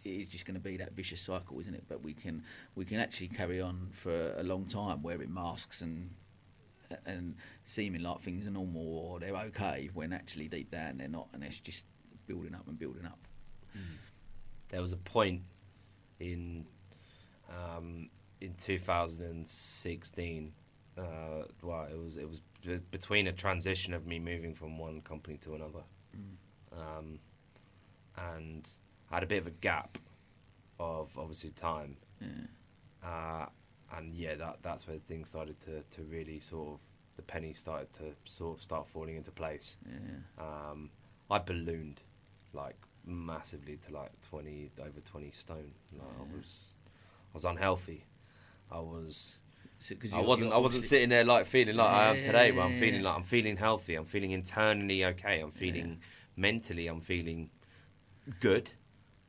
it 0.03 0.09
is 0.09 0.29
just 0.29 0.45
going 0.45 0.55
to 0.55 0.61
be 0.61 0.77
that 0.77 0.93
vicious 0.93 1.21
cycle, 1.21 1.59
isn't 1.59 1.73
it? 1.73 1.83
But 1.87 2.03
we 2.03 2.13
can 2.13 2.43
we 2.75 2.85
can 2.85 2.99
actually 2.99 3.27
carry 3.29 3.59
on 3.61 3.89
for 3.91 4.33
a 4.37 4.43
long 4.43 4.65
time 4.65 5.01
wearing 5.01 5.33
masks 5.33 5.81
and 5.81 6.11
and 7.05 7.35
seeming 7.63 8.01
like 8.01 8.19
things 8.21 8.45
are 8.45 8.51
normal 8.51 8.85
or 8.97 9.19
they're 9.19 9.35
okay 9.35 9.89
when 9.93 10.11
actually 10.11 10.47
deep 10.49 10.69
down 10.71 10.97
they're 10.97 11.07
not, 11.07 11.27
and 11.33 11.43
it's 11.43 11.59
just 11.59 11.85
building 12.27 12.53
up 12.53 12.67
and 12.67 12.77
building 12.77 13.05
up. 13.05 13.19
Hmm. 13.73 13.79
There 14.69 14.81
was 14.81 14.91
a 14.93 14.97
point 14.97 15.41
in 16.19 16.65
um, 17.51 18.09
in 18.39 18.53
2016. 18.55 20.53
Uh, 20.97 21.03
well, 21.63 21.87
it 21.91 21.97
was 21.97 22.17
it 22.17 22.27
was 22.29 22.41
b- 22.65 22.79
between 22.91 23.27
a 23.27 23.31
transition 23.33 23.93
of 23.93 24.05
me 24.05 24.19
moving 24.19 24.53
from 24.53 24.77
one 24.77 25.01
company 25.01 25.37
to 25.37 25.55
another, 25.55 25.83
um, 26.73 27.19
and 28.17 28.69
I 29.09 29.15
had 29.15 29.23
a 29.23 29.27
bit 29.27 29.37
of 29.39 29.47
a 29.47 29.51
gap 29.51 29.97
of 30.79 31.17
obviously 31.17 31.51
time, 31.51 31.95
Yeah. 32.19 32.27
uh, 33.07 33.45
and 33.97 34.13
yeah, 34.13 34.35
that 34.35 34.57
that's 34.61 34.87
where 34.87 34.97
things 34.99 35.29
started 35.29 35.59
to, 35.61 35.81
to 35.95 36.03
really 36.03 36.39
sort 36.41 36.73
of 36.73 36.79
the 37.15 37.21
penny 37.21 37.53
started 37.53 37.91
to 37.93 38.13
sort 38.25 38.57
of 38.57 38.63
start 38.63 38.87
falling 38.87 39.15
into 39.15 39.31
place. 39.31 39.77
Yeah. 39.89 40.43
Um, 40.43 40.89
I 41.29 41.39
ballooned 41.39 42.01
like 42.53 42.75
massively 43.05 43.77
to 43.87 43.93
like 43.93 44.11
twenty 44.21 44.71
over 44.79 44.99
twenty 45.05 45.31
stone. 45.31 45.71
Like, 45.93 46.07
I 46.19 46.35
was 46.35 46.77
I 47.31 47.33
was 47.33 47.45
unhealthy. 47.45 48.05
I 48.71 48.79
was. 48.79 49.41
I 50.13 50.21
wasn't. 50.21 50.53
I 50.53 50.57
wasn't 50.57 50.83
sitting 50.83 51.09
there 51.09 51.23
like 51.23 51.45
feeling 51.45 51.75
like 51.75 51.89
I 51.89 52.09
am 52.09 52.17
Yeah, 52.17 52.21
today, 52.21 52.51
but 52.51 52.57
yeah, 52.57 52.63
I'm 52.65 52.79
feeling 52.79 53.01
yeah. 53.01 53.07
like 53.09 53.17
I'm 53.17 53.23
feeling 53.23 53.57
healthy. 53.57 53.95
I'm 53.95 54.05
feeling 54.05 54.31
internally 54.31 55.03
okay. 55.05 55.39
I'm 55.39 55.51
feeling 55.51 56.01
mentally. 56.35 56.87
I'm 56.87 57.01
feeling 57.01 57.49
good, 58.39 58.73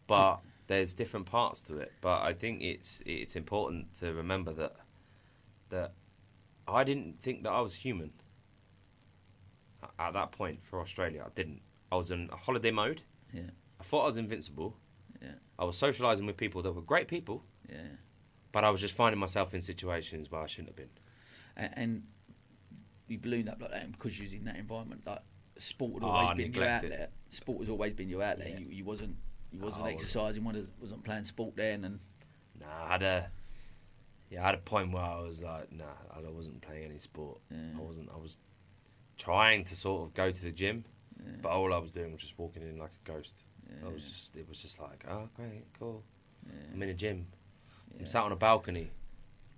but 0.06 0.40
there's 0.66 0.92
different 0.92 1.26
parts 1.26 1.62
to 1.62 1.78
it. 1.78 1.92
But 2.02 2.22
I 2.22 2.34
think 2.34 2.60
it's 2.62 3.02
it's 3.06 3.34
important 3.34 3.94
to 3.94 4.12
remember 4.12 4.52
that 4.52 4.76
that 5.70 5.94
I 6.68 6.84
didn't 6.84 7.22
think 7.22 7.44
that 7.44 7.50
I 7.50 7.60
was 7.60 7.74
human 7.76 8.12
at 9.98 10.12
that 10.12 10.32
point 10.32 10.64
for 10.64 10.80
Australia. 10.80 11.22
I 11.26 11.30
didn't. 11.34 11.62
I 11.90 11.96
was 11.96 12.10
in 12.10 12.28
a 12.32 12.36
holiday 12.36 12.70
mode. 12.70 13.02
Yeah. 13.32 13.50
I 13.80 13.84
thought 13.84 14.02
I 14.02 14.06
was 14.06 14.16
invincible. 14.16 14.76
Yeah. 15.20 15.34
I 15.58 15.64
was 15.64 15.76
socialising 15.80 16.26
with 16.26 16.36
people 16.36 16.62
that 16.62 16.72
were 16.72 16.82
great 16.82 17.08
people, 17.08 17.44
Yeah. 17.68 17.76
but 18.52 18.64
I 18.64 18.70
was 18.70 18.80
just 18.80 18.94
finding 18.94 19.18
myself 19.18 19.54
in 19.54 19.62
situations 19.62 20.30
where 20.30 20.40
I 20.42 20.46
shouldn't 20.46 20.68
have 20.68 20.76
been. 20.76 20.90
and, 21.56 21.72
and 21.76 22.02
you 23.08 23.18
ballooned 23.18 23.48
up 23.48 23.60
like 23.60 23.70
that 23.72 23.82
and 23.84 23.92
because 23.92 24.18
you 24.18 24.24
was 24.24 24.32
in 24.32 24.44
that 24.44 24.56
environment. 24.56 25.02
Like 25.06 25.20
sport 25.58 25.94
had 25.94 26.02
Oh, 26.04 26.10
always 26.10 26.30
I 26.30 26.34
been 26.34 26.52
your 26.54 26.64
outlet. 26.64 27.12
Sport 27.30 27.58
has 27.60 27.68
always 27.68 27.92
been 27.92 28.08
your 28.08 28.22
outlet. 28.22 28.50
Yeah. 28.52 28.58
You, 28.60 28.66
you 28.70 28.84
wasn't 28.84 29.16
you 29.52 29.58
oh, 29.62 29.66
wasn't 29.66 29.84
Oh, 29.84 29.88
exercising. 29.88 30.44
wasn't 30.44 30.68
wasn't 30.80 31.04
playing 31.04 31.24
sport 31.24 31.56
then. 31.56 31.84
And 31.84 32.00
Nah, 32.60 32.66
I 32.86 32.92
had 32.92 33.02
a 33.02 33.30
yeah, 34.30 34.42
I 34.42 34.46
had 34.46 34.54
a 34.54 34.58
point 34.58 34.92
where 34.92 35.02
I 35.02 35.20
was 35.20 35.42
like, 35.42 35.70
nah, 35.72 35.84
I 36.10 36.20
wasn't 36.30 36.62
playing 36.62 36.84
any 36.86 36.98
sport. 36.98 37.38
Yeah. 37.50 37.58
I 37.78 37.80
wasn't. 37.82 38.08
I 38.14 38.16
was 38.16 38.38
trying 39.18 39.64
to 39.64 39.76
sort 39.76 40.02
of 40.08 40.14
go 40.14 40.30
to 40.30 40.42
the 40.42 40.50
gym, 40.52 40.84
Yeah. 41.18 41.32
but 41.42 41.50
all 41.50 41.72
I 41.74 41.78
was 41.78 41.90
doing 41.90 42.12
was 42.12 42.22
just 42.22 42.38
walking 42.38 42.62
in 42.62 42.78
like 42.78 42.92
a 43.04 43.10
ghost. 43.12 43.34
yeah, 43.68 43.86
I 43.88 43.92
was 43.92 44.08
just, 44.08 44.34
it 44.36 44.48
was 44.48 44.62
just 44.62 44.80
like, 44.80 45.04
oh 45.10 45.28
great, 45.34 45.64
cool. 45.78 46.02
I'm 46.72 46.82
in 46.82 46.88
a 46.88 46.94
gym. 46.94 47.26
Yeah, 47.94 48.00
I'm 48.00 48.06
sat 48.06 48.22
on 48.24 48.32
a 48.32 48.36
balcony, 48.36 48.90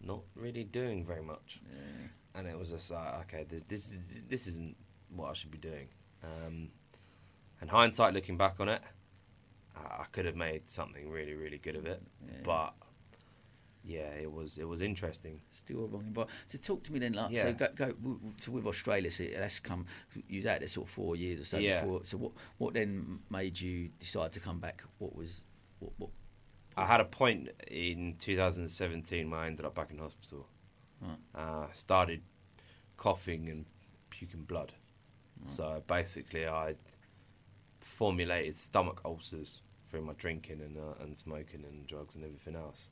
not 0.00 0.20
really 0.34 0.64
doing 0.64 1.04
very 1.04 1.22
much. 1.22 1.60
yeah, 1.70 2.08
and 2.38 2.46
it 2.48 2.58
was 2.58 2.70
just 2.70 2.90
like, 2.90 3.14
okay, 3.22 3.44
this 3.48 3.62
this 3.68 3.92
is- 3.92 4.22
this 4.28 4.46
isn't 4.46 4.76
what 5.10 5.30
I 5.30 5.32
should 5.34 5.50
be 5.50 5.58
doing. 5.58 5.88
Um, 6.22 6.70
and 7.60 7.70
hindsight, 7.70 8.14
looking 8.14 8.36
back 8.36 8.56
on 8.60 8.68
it, 8.68 8.82
I, 9.76 10.02
I 10.02 10.04
could 10.12 10.24
have 10.26 10.36
made 10.36 10.62
something 10.70 11.08
really, 11.10 11.34
really 11.34 11.58
good 11.58 11.76
of 11.76 11.86
it. 11.86 12.02
yeah. 12.26 12.32
But 12.44 12.74
yeah, 13.86 14.08
it 14.20 14.30
was 14.32 14.56
it 14.58 14.64
was 14.66 14.80
interesting. 14.80 15.40
Still 15.52 15.84
a 15.84 15.86
wrong 15.86 16.04
environment. 16.06 16.30
So 16.46 16.56
talk 16.58 16.82
to 16.84 16.92
me 16.92 16.98
then, 17.00 17.12
like, 17.12 17.30
Yeah. 17.30 17.42
so 17.42 17.52
go, 17.52 17.68
go 17.74 17.94
so 18.40 18.50
with 18.52 18.66
Australia. 18.66 19.10
So 19.10 19.24
that's 19.24 19.60
come. 19.60 19.84
You 20.26 20.38
was 20.38 20.46
out 20.46 20.60
there 20.60 20.68
sort 20.68 20.86
of 20.88 20.90
four 20.90 21.16
years 21.16 21.40
or 21.40 21.44
so 21.44 21.58
Yeah. 21.58 21.80
before. 21.82 22.04
So 22.04 22.16
what 22.16 22.32
what 22.58 22.74
then 22.74 23.20
made 23.30 23.60
you 23.60 23.90
decide 24.00 24.32
to 24.32 24.40
come 24.40 24.58
back? 24.58 24.82
What 24.98 25.14
was 25.14 25.42
what 25.80 25.92
what? 25.98 26.10
I 26.76 26.86
had 26.86 27.00
a 27.00 27.04
point 27.04 27.48
in 27.68 28.16
2017 28.18 29.30
where 29.30 29.40
I 29.40 29.46
ended 29.46 29.64
up 29.64 29.74
back 29.74 29.90
in 29.90 29.98
hospital. 29.98 30.48
Right. 31.00 31.18
Uh, 31.34 31.66
started 31.72 32.22
coughing 32.96 33.48
and 33.48 33.66
puking 34.10 34.42
blood. 34.44 34.72
So 35.44 35.82
basically, 35.86 36.46
I 36.48 36.74
formulated 37.80 38.56
stomach 38.56 39.00
ulcers 39.04 39.60
through 39.90 40.02
my 40.02 40.14
drinking 40.14 40.60
and 40.62 40.76
uh, 40.78 41.02
and 41.02 41.16
smoking 41.16 41.64
and 41.64 41.86
drugs 41.86 42.14
and 42.14 42.24
everything 42.24 42.56
else. 42.56 42.88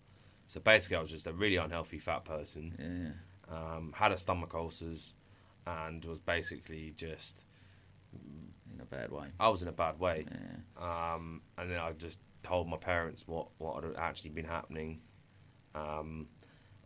So 0.46 0.60
basically, 0.60 0.96
I 0.98 1.00
was 1.00 1.10
just 1.10 1.26
a 1.26 1.32
really 1.32 1.56
unhealthy 1.56 1.98
fat 1.98 2.24
person. 2.24 3.14
Yeah, 3.48 3.56
Um, 3.76 3.92
had 3.96 4.12
a 4.12 4.18
stomach 4.18 4.54
ulcers, 4.54 5.14
and 5.66 6.04
was 6.04 6.20
basically 6.20 6.92
just 6.96 7.44
in 8.74 8.80
a 8.80 8.84
bad 8.84 9.10
way. 9.10 9.28
I 9.40 9.48
was 9.48 9.62
in 9.62 9.68
a 9.68 9.72
bad 9.72 9.98
way. 9.98 10.26
Yeah, 10.30 11.14
Um, 11.14 11.42
and 11.56 11.70
then 11.70 11.78
I 11.78 11.92
just 11.92 12.18
told 12.42 12.68
my 12.68 12.76
parents 12.76 13.26
what, 13.26 13.48
what 13.58 13.82
had 13.82 13.96
actually 13.96 14.30
been 14.30 14.44
happening. 14.44 15.00
Um, 15.74 16.28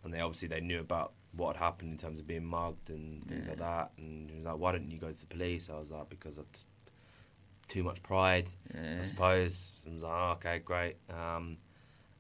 and 0.05 0.13
they 0.15 0.21
obviously 0.21 0.49
they 0.49 0.61
knew 0.61 0.81
about 0.81 1.13
what 1.33 1.57
had 1.57 1.65
happened 1.65 1.93
in 1.93 1.99
terms 1.99 2.19
of 2.19 2.27
being 2.27 2.45
mugged 2.45 2.91
and 2.91 3.25
things 3.29 3.47
like 3.49 3.59
that. 3.59 3.91
And 3.99 4.31
he 4.31 4.37
was 4.37 4.45
like, 4.47 4.59
"Why 4.59 4.73
didn't 4.73 4.91
you 4.91 4.99
go 4.99 5.11
to 5.13 5.21
the 5.21 5.27
police?" 5.27 5.69
I 5.69 5.79
was 5.79 5.91
like, 5.91 6.09
"Because 6.09 6.39
of 6.39 6.51
t- 6.53 6.61
too 7.69 7.83
much 7.83 8.03
pride, 8.03 8.49
yeah, 8.73 8.99
I 9.01 9.05
suppose." 9.05 9.85
I 9.87 9.91
was 9.93 10.03
like, 10.03 10.13
oh, 10.13 10.31
"Okay, 10.37 10.59
great." 10.61 10.97
Um, 11.11 11.59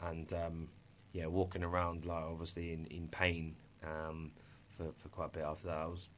and 0.00 0.32
um, 0.32 0.68
yeah, 1.12 1.26
walking 1.26 1.62
around 1.62 2.04
like 2.04 2.24
obviously 2.24 2.72
in 2.72 2.86
in 2.86 3.08
pain 3.08 3.54
um, 3.84 4.32
for 4.68 4.92
for 4.98 5.08
quite 5.08 5.26
a 5.26 5.38
bit 5.38 5.44
after 5.44 5.68
that. 5.68 5.76
I 5.76 5.86
was 5.86 6.08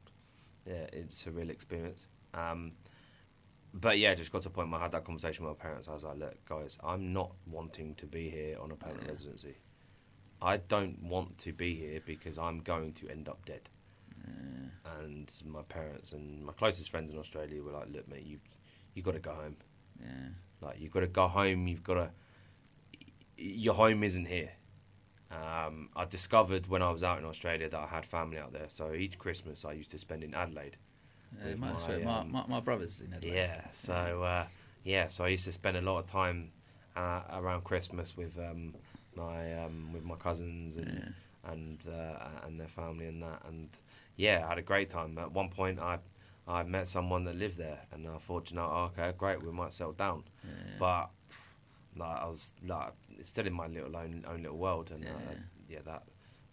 yeah, 0.65 0.87
it's 0.91 1.25
a 1.27 1.31
real 1.31 1.49
experience. 1.49 2.07
Um, 2.33 2.73
but 3.73 3.97
yeah, 3.99 4.13
just 4.15 4.31
got 4.31 4.41
to 4.43 4.47
a 4.49 4.51
point 4.51 4.71
where 4.71 4.79
I 4.79 4.83
had 4.83 4.91
that 4.91 5.05
conversation 5.05 5.45
with 5.45 5.57
my 5.57 5.61
parents. 5.61 5.87
I 5.87 5.93
was 5.93 6.03
like, 6.03 6.17
look, 6.17 6.45
guys, 6.47 6.77
I'm 6.83 7.13
not 7.13 7.31
wanting 7.45 7.95
to 7.95 8.05
be 8.05 8.29
here 8.29 8.57
on 8.59 8.71
a 8.71 8.75
permanent 8.75 9.03
Yeah. 9.05 9.11
residency. 9.11 9.55
I 10.41 10.57
don't 10.57 11.01
want 11.03 11.37
to 11.39 11.53
be 11.53 11.75
here 11.75 11.99
because 12.05 12.37
I'm 12.37 12.59
going 12.59 12.93
to 12.93 13.09
end 13.09 13.27
up 13.27 13.45
dead. 13.45 13.69
And 15.01 15.31
my 15.45 15.61
parents 15.63 16.11
and 16.11 16.43
my 16.45 16.53
closest 16.53 16.91
friends 16.91 17.11
in 17.11 17.17
Australia 17.17 17.61
were 17.63 17.71
like, 17.71 17.89
"Look, 17.89 18.07
mate, 18.07 18.23
you 18.25 18.39
you 18.93 19.01
got 19.01 19.13
to 19.13 19.19
go 19.19 19.33
home. 19.33 19.57
Yeah. 20.01 20.29
Like 20.61 20.79
you've 20.79 20.91
got 20.91 21.01
to 21.01 21.07
go 21.07 21.27
home. 21.27 21.67
You've 21.67 21.83
got 21.83 21.93
to. 21.95 22.09
Your 23.37 23.73
home 23.75 24.03
isn't 24.03 24.25
here." 24.25 24.51
Um, 25.31 25.89
I 25.95 26.05
discovered 26.05 26.67
when 26.67 26.81
I 26.81 26.89
was 26.91 27.03
out 27.03 27.19
in 27.19 27.25
Australia 27.25 27.69
that 27.69 27.79
I 27.79 27.87
had 27.87 28.05
family 28.05 28.37
out 28.37 28.51
there. 28.51 28.65
So 28.69 28.93
each 28.93 29.17
Christmas 29.19 29.63
I 29.63 29.73
used 29.73 29.91
to 29.91 29.99
spend 29.99 30.23
in 30.23 30.33
Adelaide. 30.33 30.77
Yeah, 31.37 31.55
my, 31.55 31.71
my, 31.71 32.03
um, 32.03 32.31
my, 32.31 32.43
my 32.47 32.59
brother's 32.59 33.01
in 33.01 33.13
Adelaide. 33.13 33.33
Yeah. 33.35 33.61
So 33.71 34.23
uh, 34.23 34.45
yeah, 34.83 35.07
so 35.07 35.25
I 35.25 35.29
used 35.29 35.45
to 35.45 35.51
spend 35.51 35.77
a 35.77 35.81
lot 35.81 35.99
of 35.99 36.07
time 36.07 36.51
uh, 36.95 37.21
around 37.33 37.63
Christmas 37.63 38.15
with 38.17 38.37
um, 38.37 38.75
my 39.15 39.63
um, 39.63 39.93
with 39.93 40.03
my 40.03 40.15
cousins 40.15 40.77
and 40.77 41.13
and 41.45 41.79
uh, 41.87 42.45
and 42.45 42.59
their 42.59 42.67
family 42.67 43.07
and 43.07 43.21
that. 43.23 43.41
And 43.47 43.69
yeah, 44.15 44.43
I 44.45 44.49
had 44.49 44.57
a 44.57 44.61
great 44.63 44.89
time. 44.89 45.17
At 45.17 45.31
one 45.31 45.49
point, 45.49 45.79
I 45.79 45.99
I 46.47 46.63
met 46.63 46.87
someone 46.87 47.23
that 47.25 47.35
lived 47.35 47.57
there, 47.57 47.79
and 47.91 48.07
I 48.07 48.17
thought, 48.17 48.49
you 48.49 48.55
know, 48.57 48.91
okay, 48.97 49.13
great, 49.17 49.43
we 49.43 49.51
might 49.51 49.71
settle 49.73 49.93
down. 49.93 50.23
But 50.79 51.09
like 51.95 52.21
I 52.21 52.25
was 52.25 52.51
like 52.65 52.93
still 53.23 53.45
in 53.47 53.53
my 53.53 53.67
little 53.67 53.95
own, 53.95 54.25
own 54.27 54.41
little 54.43 54.57
world, 54.57 54.91
and 54.91 55.05
uh, 55.05 55.09
Yeah. 55.09 55.35
yeah, 55.69 55.79
that 55.85 56.03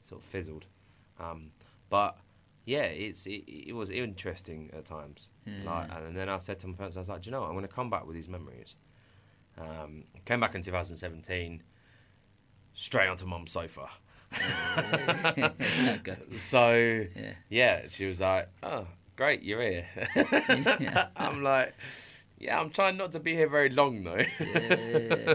sort 0.01 0.21
of 0.21 0.27
fizzled. 0.29 0.67
Um, 1.19 1.51
but 1.89 2.19
yeah, 2.67 2.83
it's 2.83 3.25
it, 3.27 3.45
it 3.49 3.73
was 3.75 3.89
interesting 3.89 4.71
at 4.77 4.85
times. 4.85 5.29
Like, 5.65 5.89
and 5.91 6.15
then 6.17 6.29
I 6.29 6.37
said 6.39 6.59
to 6.61 6.67
my 6.67 6.75
parents, 6.75 6.97
I 6.97 7.01
was 7.01 7.09
like, 7.09 7.23
do 7.23 7.29
you 7.29 7.33
know, 7.33 7.41
what? 7.41 7.47
I'm 7.49 7.55
going 7.55 7.67
to 7.67 7.73
come 7.75 7.89
back 7.89 8.05
with 8.07 8.15
these 8.17 8.29
memories. 8.29 8.77
Um, 9.57 10.05
came 10.27 10.41
back 10.41 10.55
in 10.55 10.61
2017, 10.63 11.63
straight 12.75 13.09
onto 13.09 13.25
mum's 13.27 13.53
sofa. 13.53 13.89
So 16.35 16.73
Yeah. 16.75 17.33
yeah, 17.49 17.83
she 17.89 18.07
was 18.07 18.21
like, 18.21 18.49
"Oh, 18.63 18.87
great, 19.17 19.43
you're 19.43 19.63
here." 19.63 19.87
I'm 21.17 21.43
like, 21.43 21.75
"Yeah, 22.39 22.61
I'm 22.61 22.71
trying 22.71 22.97
not 22.97 23.13
to 23.13 23.21
be 23.21 23.35
here 23.35 23.49
very 23.49 23.71
long 23.71 24.03
though." 24.05 24.17
yeah. 24.41 25.35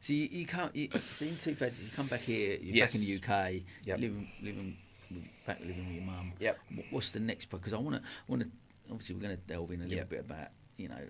So 0.00 0.12
you, 0.12 0.28
you 0.30 0.46
can't. 0.46 0.74
You, 0.74 0.88
so 1.00 1.24
in 1.26 1.36
two 1.36 1.54
phases, 1.54 1.84
you 1.84 1.90
come 1.94 2.06
back 2.06 2.20
here. 2.20 2.56
You're 2.60 2.86
back 2.86 2.94
in 2.94 3.00
the 3.02 3.16
UK. 3.16 3.62
Yep. 3.84 3.98
Living, 4.00 4.76
back 5.46 5.60
living 5.60 5.86
with 5.86 5.94
your 5.96 6.04
mum. 6.04 6.32
Yep. 6.38 6.58
Wh- 6.76 6.92
What's 6.92 7.10
the 7.10 7.20
next? 7.20 7.46
part? 7.46 7.62
Because 7.62 7.74
I 7.74 7.78
want 7.78 7.96
to, 7.96 8.02
want 8.28 8.42
to. 8.42 8.48
Obviously, 8.90 9.14
we're 9.14 9.22
going 9.22 9.36
to 9.36 9.42
delve 9.42 9.70
in 9.72 9.80
a 9.80 9.84
little 9.84 9.98
Yep. 9.98 10.08
bit 10.08 10.20
about 10.20 10.48
you 10.76 10.88
know 10.88 11.06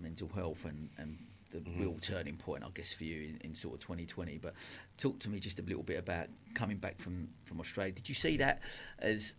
mental 0.00 0.28
health 0.34 0.64
and 0.64 0.90
and 0.98 1.18
the 1.50 1.58
Mm-hmm. 1.60 1.80
real 1.80 1.96
turning 2.02 2.36
point, 2.36 2.62
I 2.62 2.68
guess, 2.74 2.92
for 2.92 3.04
you 3.04 3.22
in, 3.30 3.40
in 3.42 3.54
sort 3.54 3.72
of 3.74 3.80
2020. 3.80 4.36
But 4.36 4.52
talk 4.98 5.18
to 5.20 5.30
me 5.30 5.40
just 5.40 5.58
a 5.58 5.62
little 5.62 5.82
bit 5.82 5.98
about 5.98 6.26
coming 6.54 6.76
back 6.76 6.98
from 7.00 7.28
from 7.44 7.58
Australia. 7.60 7.92
Did 7.92 8.08
you 8.08 8.14
see 8.14 8.36
that 8.36 8.60
as? 8.98 9.34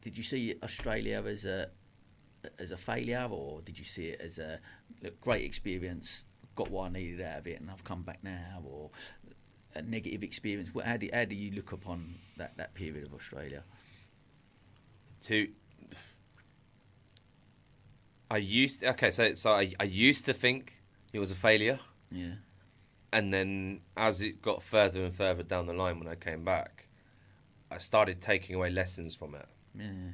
Did 0.00 0.16
you 0.16 0.22
see 0.22 0.54
Australia 0.62 1.22
as 1.26 1.44
a 1.44 1.70
as 2.58 2.70
a 2.72 2.76
failure, 2.78 3.26
or 3.30 3.60
did 3.62 3.78
you 3.78 3.84
see 3.84 4.06
it 4.06 4.20
as 4.20 4.38
a 4.38 4.58
look, 5.02 5.20
great 5.20 5.44
experience? 5.44 6.24
Got 6.54 6.70
what 6.70 6.86
I 6.86 6.88
needed 6.88 7.20
out 7.20 7.38
of 7.40 7.46
it, 7.46 7.60
and 7.60 7.70
I've 7.70 7.84
come 7.84 8.02
back 8.02 8.20
now, 8.24 8.62
or 8.64 8.90
a 9.78 9.82
negative 9.82 10.22
experience? 10.22 10.70
How 10.84 10.96
do, 10.96 11.08
how 11.12 11.24
do 11.24 11.34
you 11.34 11.50
look 11.54 11.72
upon 11.72 12.14
that, 12.36 12.56
that 12.56 12.74
period 12.74 13.04
of 13.06 13.14
Australia? 13.14 13.62
to 15.22 15.48
I 18.30 18.36
used 18.38 18.84
okay, 18.84 19.10
so 19.10 19.34
so 19.34 19.52
I, 19.52 19.72
I 19.80 19.84
used 19.84 20.24
to 20.26 20.34
think 20.34 20.74
it 21.12 21.18
was 21.18 21.30
a 21.30 21.34
failure, 21.34 21.80
Yeah, 22.12 22.34
and 23.12 23.32
then 23.32 23.80
as 23.96 24.20
it 24.20 24.42
got 24.42 24.62
further 24.62 25.04
and 25.04 25.14
further 25.14 25.42
down 25.42 25.66
the 25.66 25.72
line 25.72 25.98
when 25.98 26.08
I 26.08 26.14
came 26.14 26.44
back, 26.44 26.86
I 27.70 27.78
started 27.78 28.20
taking 28.20 28.54
away 28.54 28.70
lessons 28.70 29.14
from 29.14 29.34
it. 29.34 29.46
yeah, 29.74 30.12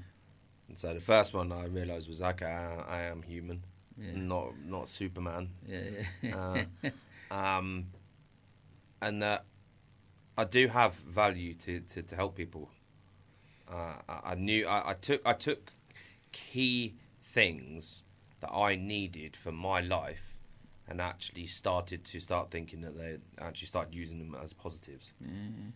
And 0.69 0.79
so 0.79 0.95
the 0.95 1.01
first 1.01 1.35
one 1.35 1.51
I 1.53 1.65
realised 1.67 2.09
was 2.09 2.23
okay, 2.23 2.47
I, 2.47 2.99
I 2.99 3.03
am 3.03 3.23
human, 3.23 3.65
Yeah. 3.99 4.13
not 4.15 4.53
not 4.65 4.89
Superman. 4.89 5.51
yeah, 5.69 5.81
yeah. 6.23 6.65
Uh, 7.31 7.35
um, 7.35 7.87
and 9.03 9.21
that 9.23 9.45
I 10.37 10.45
do 10.45 10.69
have 10.69 10.95
value 10.95 11.55
to, 11.55 11.81
to, 11.81 12.03
to 12.03 12.17
help 12.17 12.35
people. 12.37 12.71
Uh, 13.71 13.95
I, 14.09 14.21
I 14.33 14.35
knew 14.35 14.67
I, 14.67 14.91
I 14.91 14.95
took 14.95 15.23
I 15.25 15.33
took 15.33 15.73
key 16.33 16.95
things 17.25 18.03
that 18.41 18.53
I 18.53 18.77
needed 18.77 19.37
for 19.37 19.53
my 19.53 19.81
life, 19.81 20.37
and 20.89 21.01
actually 21.01 21.47
started 21.47 22.05
to 22.05 22.21
start 22.21 22.51
thinking 22.51 22.81
that 22.83 22.97
they 22.99 23.17
actually 23.41 23.69
started 23.69 23.95
using 23.95 24.19
them 24.19 24.37
as 24.43 24.53
positives. 24.53 25.15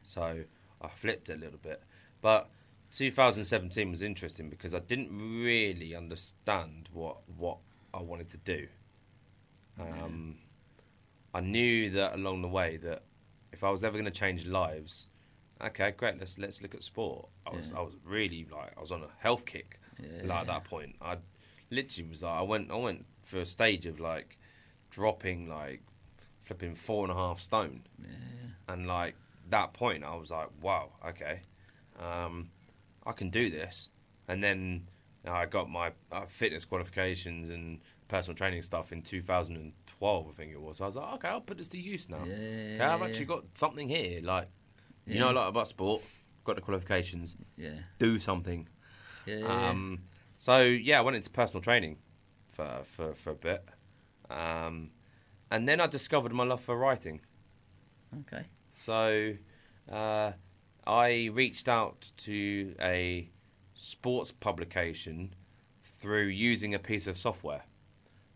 So 0.02 0.44
I 0.82 0.88
flipped 0.88 1.30
it 1.30 1.34
a 1.34 1.40
little 1.40 1.58
bit, 1.62 1.82
but 2.20 2.50
2017 2.90 3.90
was 3.90 4.02
interesting 4.02 4.50
because 4.50 4.74
I 4.74 4.80
didn't 4.80 5.10
really 5.42 5.94
understand 5.94 6.88
what 6.92 7.18
what 7.36 7.58
I 7.94 8.02
wanted 8.02 8.28
to 8.30 8.38
do. 8.38 8.66
Um, 9.80 10.36
I 11.32 11.40
knew 11.40 11.90
that 11.90 12.14
along 12.14 12.42
the 12.42 12.48
way 12.48 12.76
that 12.78 13.02
if 13.52 13.64
I 13.64 13.70
was 13.70 13.84
ever 13.84 13.94
going 13.94 14.04
to 14.04 14.10
change 14.10 14.46
lives, 14.46 15.06
okay, 15.62 15.90
great, 15.90 16.18
let's 16.18 16.38
let's 16.38 16.60
look 16.62 16.74
at 16.74 16.82
sport. 16.82 17.28
I 17.46 17.56
was 17.56 17.70
Yeah. 17.70 17.78
I 17.78 17.82
was 17.82 17.94
really 18.04 18.46
like 18.50 18.72
I 18.76 18.80
was 18.80 18.92
on 18.92 19.02
a 19.02 19.08
health 19.18 19.44
kick. 19.46 19.80
Like 20.24 20.40
at 20.42 20.46
that 20.46 20.64
point, 20.64 20.96
I 21.00 21.16
literally 21.70 22.08
was 22.08 22.22
like 22.22 22.38
I 22.38 22.42
went 22.42 22.70
I 22.70 22.76
went 22.76 23.04
for 23.22 23.38
a 23.40 23.46
stage 23.46 23.84
of 23.86 24.00
like 24.00 24.38
dropping 24.90 25.48
like 25.48 25.82
flipping 26.44 26.74
four 26.74 27.04
and 27.04 27.12
a 27.12 27.14
half 27.16 27.40
stone, 27.40 27.82
and 28.68 28.86
like 28.86 29.16
that 29.50 29.72
point 29.72 30.04
I 30.04 30.14
was 30.14 30.30
like 30.30 30.48
wow 30.62 30.92
okay, 31.06 31.40
um, 31.98 32.50
I 33.04 33.12
can 33.12 33.30
do 33.30 33.50
this, 33.50 33.88
and 34.28 34.42
then 34.42 34.88
I 35.26 35.46
got 35.46 35.68
my 35.68 35.92
uh, 36.12 36.26
fitness 36.26 36.64
qualifications 36.64 37.50
and 37.50 37.80
personal 38.08 38.36
training 38.36 38.62
stuff 38.62 38.92
in 38.92 39.02
2012, 39.02 40.26
I 40.28 40.32
think 40.32 40.52
it 40.52 40.60
was. 40.60 40.78
So 40.78 40.84
I 40.84 40.86
was 40.86 40.96
like, 40.96 41.14
okay, 41.14 41.28
I'll 41.28 41.40
put 41.40 41.58
this 41.58 41.68
to 41.68 41.78
use 41.78 42.08
now. 42.08 42.24
Yeah, 42.24 42.34
Okay, 42.34 42.80
I've 42.80 43.00
yeah, 43.00 43.06
actually 43.06 43.26
got 43.26 43.44
something 43.54 43.88
here. 43.88 44.20
Like, 44.22 44.48
you 45.06 45.18
know 45.18 45.30
a 45.30 45.32
lot 45.32 45.48
about 45.48 45.68
sport, 45.68 46.02
got 46.44 46.56
the 46.56 46.62
qualifications, 46.62 47.36
yeah, 47.56 47.70
do 47.98 48.18
something. 48.18 48.68
yeah, 49.26 49.36
yeah. 49.36 49.68
Um, 49.70 50.02
so 50.36 50.60
yeah, 50.62 50.98
I 50.98 51.02
went 51.02 51.16
into 51.16 51.30
personal 51.30 51.62
training 51.62 51.98
for 52.50 52.80
for, 52.84 53.14
for 53.14 53.30
a 53.30 53.34
bit, 53.34 53.64
um, 54.30 54.90
and 55.50 55.68
then 55.68 55.80
I 55.80 55.86
discovered 55.86 56.32
my 56.32 56.44
love 56.44 56.60
for 56.60 56.76
writing. 56.76 57.20
okay, 58.20 58.44
So 58.70 59.34
uh, 59.90 60.32
I 60.86 61.30
reached 61.32 61.68
out 61.68 62.10
to 62.18 62.74
a 62.80 63.30
sports 63.74 64.32
publication 64.32 65.34
through 65.82 66.26
using 66.26 66.74
a 66.74 66.78
piece 66.78 67.06
of 67.06 67.16
software 67.18 67.62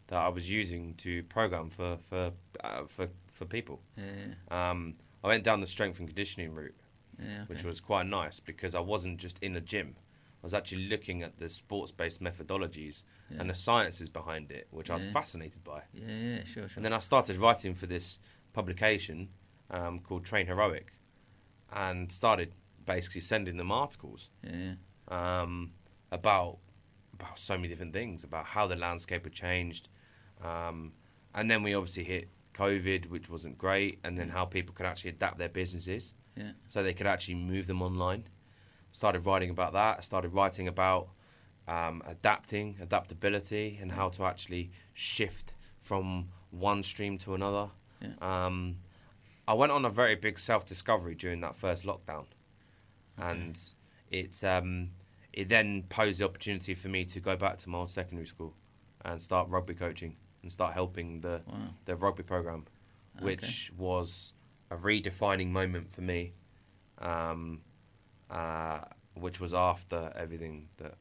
that 0.08 0.18
I 0.18 0.28
was 0.28 0.50
using 0.50 0.94
to 0.96 1.22
program 1.24 1.70
for 1.70 1.98
for 2.08 2.32
uh, 2.62 2.82
for, 2.88 3.08
for 3.32 3.44
people. 3.46 3.80
yeah, 3.96 4.34
Um, 4.70 4.96
I 5.24 5.28
went 5.28 5.44
down 5.44 5.60
the 5.60 5.66
strength 5.66 5.98
and 6.00 6.08
conditioning 6.08 6.52
route, 6.54 6.74
yeah, 7.18 7.44
which 7.46 7.64
was 7.64 7.80
quite 7.80 8.06
nice 8.06 8.40
because 8.40 8.74
I 8.74 8.80
wasn't 8.80 9.18
just 9.18 9.38
in 9.40 9.56
a 9.56 9.60
gym. 9.60 9.96
I 10.42 10.46
was 10.46 10.54
actually 10.54 10.88
looking 10.88 11.22
at 11.22 11.38
the 11.38 11.48
sports-based 11.48 12.20
methodologies 12.20 13.04
Yeah. 13.30 13.40
and 13.40 13.48
the 13.48 13.54
sciences 13.54 14.08
behind 14.08 14.50
it, 14.50 14.66
which 14.72 14.90
I 14.90 14.94
was 14.94 15.04
fascinated 15.04 15.62
by. 15.62 15.82
yeah, 15.94 16.06
yeah, 16.08 16.44
sure, 16.44 16.68
sure. 16.68 16.72
And 16.76 16.84
then 16.84 16.92
I 16.92 16.98
started 16.98 17.36
writing 17.36 17.74
for 17.76 17.86
this 17.86 18.18
publication 18.52 19.28
um, 19.70 20.00
called 20.00 20.24
Train 20.24 20.46
Heroic, 20.48 20.92
and 21.72 22.10
started 22.12 22.54
basically 22.84 23.20
sending 23.20 23.56
them 23.56 23.70
articles 23.70 24.28
yeah, 24.42 24.74
um, 25.08 25.72
about 26.10 26.58
about 27.14 27.38
so 27.38 27.56
many 27.56 27.68
different 27.68 27.92
things, 27.92 28.24
about 28.24 28.46
how 28.46 28.66
the 28.66 28.74
landscape 28.76 29.22
had 29.24 29.32
changed, 29.32 29.88
um, 30.44 30.92
and 31.34 31.50
then 31.50 31.62
we 31.62 31.74
obviously 31.74 32.04
hit 32.04 32.28
COVID, 32.54 33.06
which 33.06 33.28
wasn't 33.28 33.58
great, 33.58 33.98
and 34.04 34.18
then 34.18 34.28
how 34.28 34.44
people 34.44 34.74
could 34.74 34.86
actually 34.86 35.10
adapt 35.10 35.38
their 35.38 35.48
businesses 35.48 36.14
yeah, 36.36 36.52
so 36.66 36.82
they 36.82 36.94
could 36.94 37.06
actually 37.06 37.34
move 37.34 37.66
them 37.66 37.82
online. 37.82 38.24
Started 38.92 39.26
writing 39.26 39.50
about 39.50 39.72
that. 39.72 40.04
Started 40.04 40.32
writing 40.34 40.68
about 40.68 41.08
um, 41.66 42.02
adapting, 42.06 42.76
adaptability, 42.80 43.78
and 43.80 43.92
how 43.92 44.08
to 44.10 44.24
actually 44.24 44.70
shift 44.92 45.54
from 45.80 46.28
one 46.50 46.82
stream 46.82 47.18
to 47.18 47.34
another. 47.34 47.70
Yeah. 48.00 48.46
Um, 48.46 48.76
I 49.46 49.54
went 49.54 49.72
on 49.72 49.84
a 49.84 49.90
very 49.90 50.14
big 50.14 50.38
self 50.38 50.64
discovery 50.66 51.14
during 51.14 51.40
that 51.40 51.56
first 51.56 51.84
lockdown, 51.84 52.26
and 53.16 53.58
it 54.10 54.42
um, 54.44 54.90
it 55.32 55.48
then 55.48 55.84
posed 55.88 56.20
the 56.20 56.24
opportunity 56.24 56.74
for 56.74 56.88
me 56.88 57.04
to 57.06 57.20
go 57.20 57.36
back 57.36 57.58
to 57.58 57.68
my 57.70 57.78
old 57.78 57.90
secondary 57.90 58.26
school 58.26 58.54
and 59.04 59.20
start 59.20 59.48
rugby 59.48 59.74
coaching 59.74 60.16
and 60.42 60.52
start 60.52 60.74
helping 60.74 61.20
the 61.20 61.42
Wow. 61.46 61.68
the 61.84 61.96
rugby 61.96 62.22
program, 62.22 62.66
which 63.20 63.72
was 63.76 64.32
a 64.70 64.76
redefining 64.76 65.48
moment 65.50 65.92
for 65.94 66.00
me, 66.02 66.32
um, 66.98 67.60
uh, 68.30 68.80
which 69.14 69.40
was 69.40 69.54
after 69.54 70.12
everything 70.16 70.68
that 70.78 70.94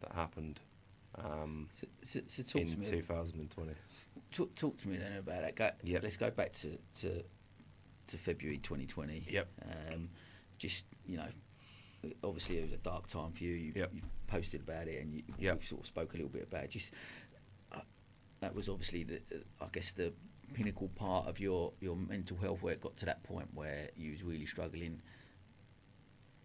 that 0.00 0.12
happened 0.12 0.60
um, 1.16 1.68
So, 1.72 1.86
so, 2.02 2.20
so 2.28 2.58
in 2.60 2.68
to 2.68 2.76
me. 2.76 2.84
2020. 3.00 3.72
Talk, 4.30 4.54
talk 4.54 4.76
to 4.78 4.88
me 4.88 4.96
then 4.98 5.16
about 5.16 5.40
that. 5.42 5.56
Go, 5.56 5.70
Yep. 5.82 6.02
Let's 6.04 6.16
go 6.16 6.30
back 6.30 6.52
to, 6.52 6.78
to 7.00 7.24
to 8.08 8.16
February 8.18 8.58
2020. 8.58 9.26
Yep. 9.28 9.48
Um, 9.92 10.10
just 10.58 10.84
you 11.06 11.16
know, 11.16 11.26
obviously 12.22 12.58
it 12.58 12.62
was 12.62 12.72
a 12.72 12.76
dark 12.76 13.06
time 13.08 13.32
for 13.32 13.42
you. 13.42 13.54
You, 13.54 13.72
Yep. 13.76 13.90
you 13.94 14.02
posted 14.28 14.60
about 14.60 14.86
it 14.86 15.02
and 15.02 15.12
you, 15.12 15.22
Yep. 15.38 15.64
sort 15.64 15.80
of 15.80 15.86
spoke 15.88 16.12
a 16.14 16.16
little 16.16 16.30
bit 16.30 16.44
about 16.44 16.64
it. 16.64 16.70
Just 16.70 16.94
that 18.40 18.54
was 18.54 18.68
obviously 18.68 19.04
the 19.04 19.16
uh, 19.34 19.64
I 19.64 19.66
guess 19.72 19.92
the 19.92 20.12
pinnacle 20.54 20.88
part 20.94 21.26
of 21.28 21.38
your 21.40 21.72
your 21.80 21.96
mental 21.96 22.36
health 22.38 22.62
where 22.62 22.72
it 22.72 22.80
got 22.80 22.96
to 22.98 23.06
that 23.06 23.22
point 23.22 23.48
where 23.54 23.90
you 23.96 24.12
was 24.12 24.22
really 24.22 24.46
struggling. 24.46 25.00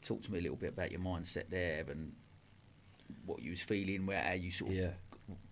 Talk 0.01 0.21
to 0.23 0.31
me 0.31 0.39
a 0.39 0.41
little 0.41 0.57
bit 0.57 0.69
about 0.73 0.91
your 0.91 0.99
mindset 0.99 1.49
there 1.49 1.85
and 1.89 2.11
what 3.25 3.41
you 3.41 3.51
was 3.51 3.61
feeling, 3.61 4.05
where 4.05 4.21
how 4.21 4.33
you 4.33 4.51
sort 4.51 4.71
of 4.71 4.77
Yeah. 4.77 4.89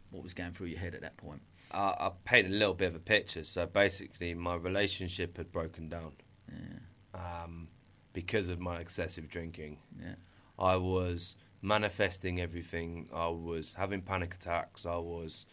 what 0.09 0.23
was 0.23 0.33
going 0.33 0.51
through 0.51 0.67
your 0.67 0.79
head 0.79 0.93
at 0.93 1.01
that 1.01 1.15
point. 1.15 1.41
I, 1.71 1.79
I 1.99 2.11
paint 2.25 2.47
a 2.47 2.49
little 2.49 2.73
bit 2.73 2.89
of 2.89 2.95
a 2.95 2.99
picture. 2.99 3.45
So 3.45 3.65
basically, 3.65 4.33
my 4.33 4.55
relationship 4.55 5.37
had 5.37 5.53
broken 5.53 5.87
down 5.87 6.13
Yeah, 6.51 7.43
um, 7.43 7.69
because 8.11 8.49
of 8.49 8.59
my 8.59 8.81
excessive 8.81 9.29
drinking. 9.29 9.77
yeah, 9.97 10.15
I 10.59 10.75
was 10.75 11.37
manifesting 11.61 12.41
everything. 12.41 13.07
I 13.13 13.27
was 13.29 13.73
having 13.75 14.01
panic 14.01 14.33
attacks. 14.35 14.85
I 14.85 14.97
was 14.97 15.45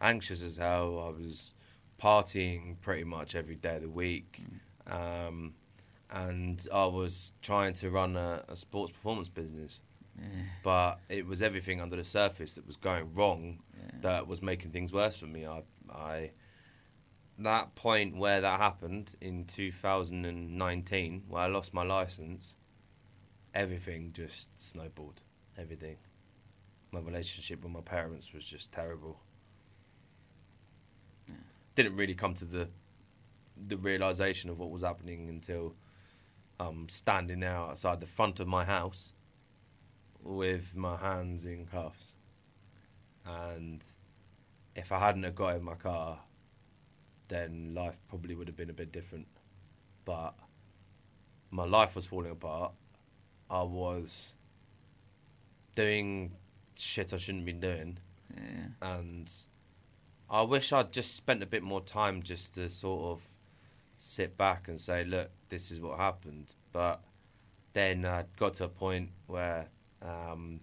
anxious 0.00 0.42
as 0.42 0.56
hell. 0.56 1.00
I 1.00 1.10
was 1.10 1.54
partying 2.00 2.80
pretty 2.80 3.04
much 3.04 3.34
every 3.34 3.56
day 3.56 3.76
of 3.76 3.82
the 3.82 3.88
week. 3.88 4.40
Um, 4.86 5.54
and 6.10 6.64
I 6.72 6.86
was 6.86 7.32
trying 7.42 7.74
to 7.74 7.90
run 7.90 8.16
a, 8.16 8.44
a 8.48 8.56
sports 8.56 8.92
performance 8.92 9.28
business. 9.28 9.80
yeah, 10.18 10.28
But 10.62 11.00
it 11.08 11.26
was 11.26 11.42
everything 11.42 11.80
under 11.80 11.96
the 11.96 12.04
surface 12.04 12.54
that 12.54 12.66
was 12.66 12.76
going 12.76 13.14
wrong 13.14 13.60
yeah. 13.76 13.90
that 14.02 14.28
was 14.28 14.42
making 14.42 14.70
things 14.70 14.92
worse 14.92 15.18
for 15.18 15.26
me. 15.26 15.46
I, 15.46 15.62
I, 15.90 16.30
that 17.38 17.74
point 17.74 18.16
where 18.16 18.40
that 18.40 18.60
happened 18.60 19.14
in 19.20 19.44
2019, 19.46 21.24
where 21.28 21.42
I 21.42 21.46
lost 21.46 21.74
my 21.74 21.82
license, 21.82 22.54
everything 23.54 24.12
just 24.12 24.48
snowballed. 24.60 25.22
Everything. 25.58 25.96
My 26.92 27.00
relationship 27.00 27.62
with 27.62 27.72
my 27.72 27.80
parents 27.80 28.32
was 28.32 28.46
just 28.46 28.70
terrible. 28.72 29.20
Didn't 31.74 31.96
really 31.96 32.14
come 32.14 32.34
to 32.34 32.44
the 32.44 32.68
the 33.56 33.76
realization 33.76 34.50
of 34.50 34.58
what 34.58 34.70
was 34.70 34.82
happening 34.82 35.28
until 35.28 35.74
I'm 36.58 36.88
standing 36.88 37.40
now 37.40 37.66
outside 37.70 38.00
the 38.00 38.06
front 38.06 38.40
of 38.40 38.48
my 38.48 38.64
house 38.64 39.12
with 40.22 40.74
my 40.74 40.96
hands 40.96 41.44
in 41.44 41.66
cuffs. 41.66 42.14
And 43.24 43.82
if 44.74 44.92
I 44.92 44.98
hadn't 44.98 45.22
have 45.22 45.34
got 45.34 45.56
in 45.56 45.62
my 45.62 45.74
car, 45.74 46.20
then 47.28 47.74
life 47.74 47.98
probably 48.08 48.34
would 48.34 48.48
have 48.48 48.56
been 48.56 48.70
a 48.70 48.74
bit 48.74 48.92
different. 48.92 49.26
But 50.04 50.34
my 51.50 51.64
life 51.64 51.94
was 51.94 52.06
falling 52.06 52.32
apart. 52.32 52.72
I 53.50 53.62
was 53.62 54.36
doing 55.74 56.32
shit 56.76 57.12
I 57.12 57.18
shouldn't 57.18 57.44
be 57.44 57.52
doing. 57.52 57.98
yeah. 58.36 58.66
And 58.82 59.30
I 60.30 60.42
wish 60.42 60.72
I'd 60.72 60.92
just 60.92 61.14
spent 61.14 61.42
a 61.42 61.46
bit 61.46 61.62
more 61.62 61.80
time 61.80 62.22
just 62.22 62.54
to 62.54 62.68
sort 62.68 63.18
of 63.18 63.26
sit 63.98 64.36
back 64.36 64.68
and 64.68 64.80
say, 64.80 65.04
look, 65.04 65.30
this 65.48 65.70
is 65.70 65.80
what 65.80 65.98
happened. 65.98 66.54
But 66.72 67.02
then 67.72 68.04
I 68.04 68.24
got 68.36 68.54
to 68.54 68.64
a 68.64 68.68
point 68.68 69.10
where, 69.26 69.68
um, 70.02 70.60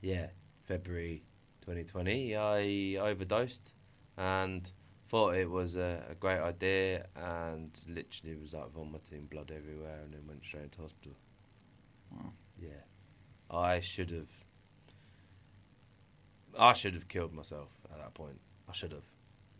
yeah, 0.00 0.28
February 0.64 1.22
2020, 1.62 2.36
I 2.36 2.96
overdosed 3.00 3.72
and 4.16 4.70
thought 5.08 5.34
it 5.34 5.50
was 5.50 5.76
a, 5.76 6.04
a 6.10 6.14
great 6.14 6.38
idea 6.40 7.06
and 7.16 7.70
literally 7.88 8.36
was 8.36 8.52
like 8.52 8.70
vomiting 8.70 9.26
blood 9.26 9.52
everywhere 9.54 10.00
and 10.04 10.14
then 10.14 10.20
went 10.26 10.44
straight 10.44 10.64
into 10.64 10.82
hospital. 10.82 11.16
Wow. 12.12 12.32
Yeah. 12.60 12.84
I 13.50 13.80
should 13.80 14.10
have. 14.12 14.28
I 16.58 16.72
should 16.72 16.94
have 16.94 17.08
killed 17.08 17.32
myself 17.32 17.70
at 17.90 17.98
that 17.98 18.14
point. 18.14 18.40
I 18.70 18.72
should 18.72 18.92
have. 18.92 19.04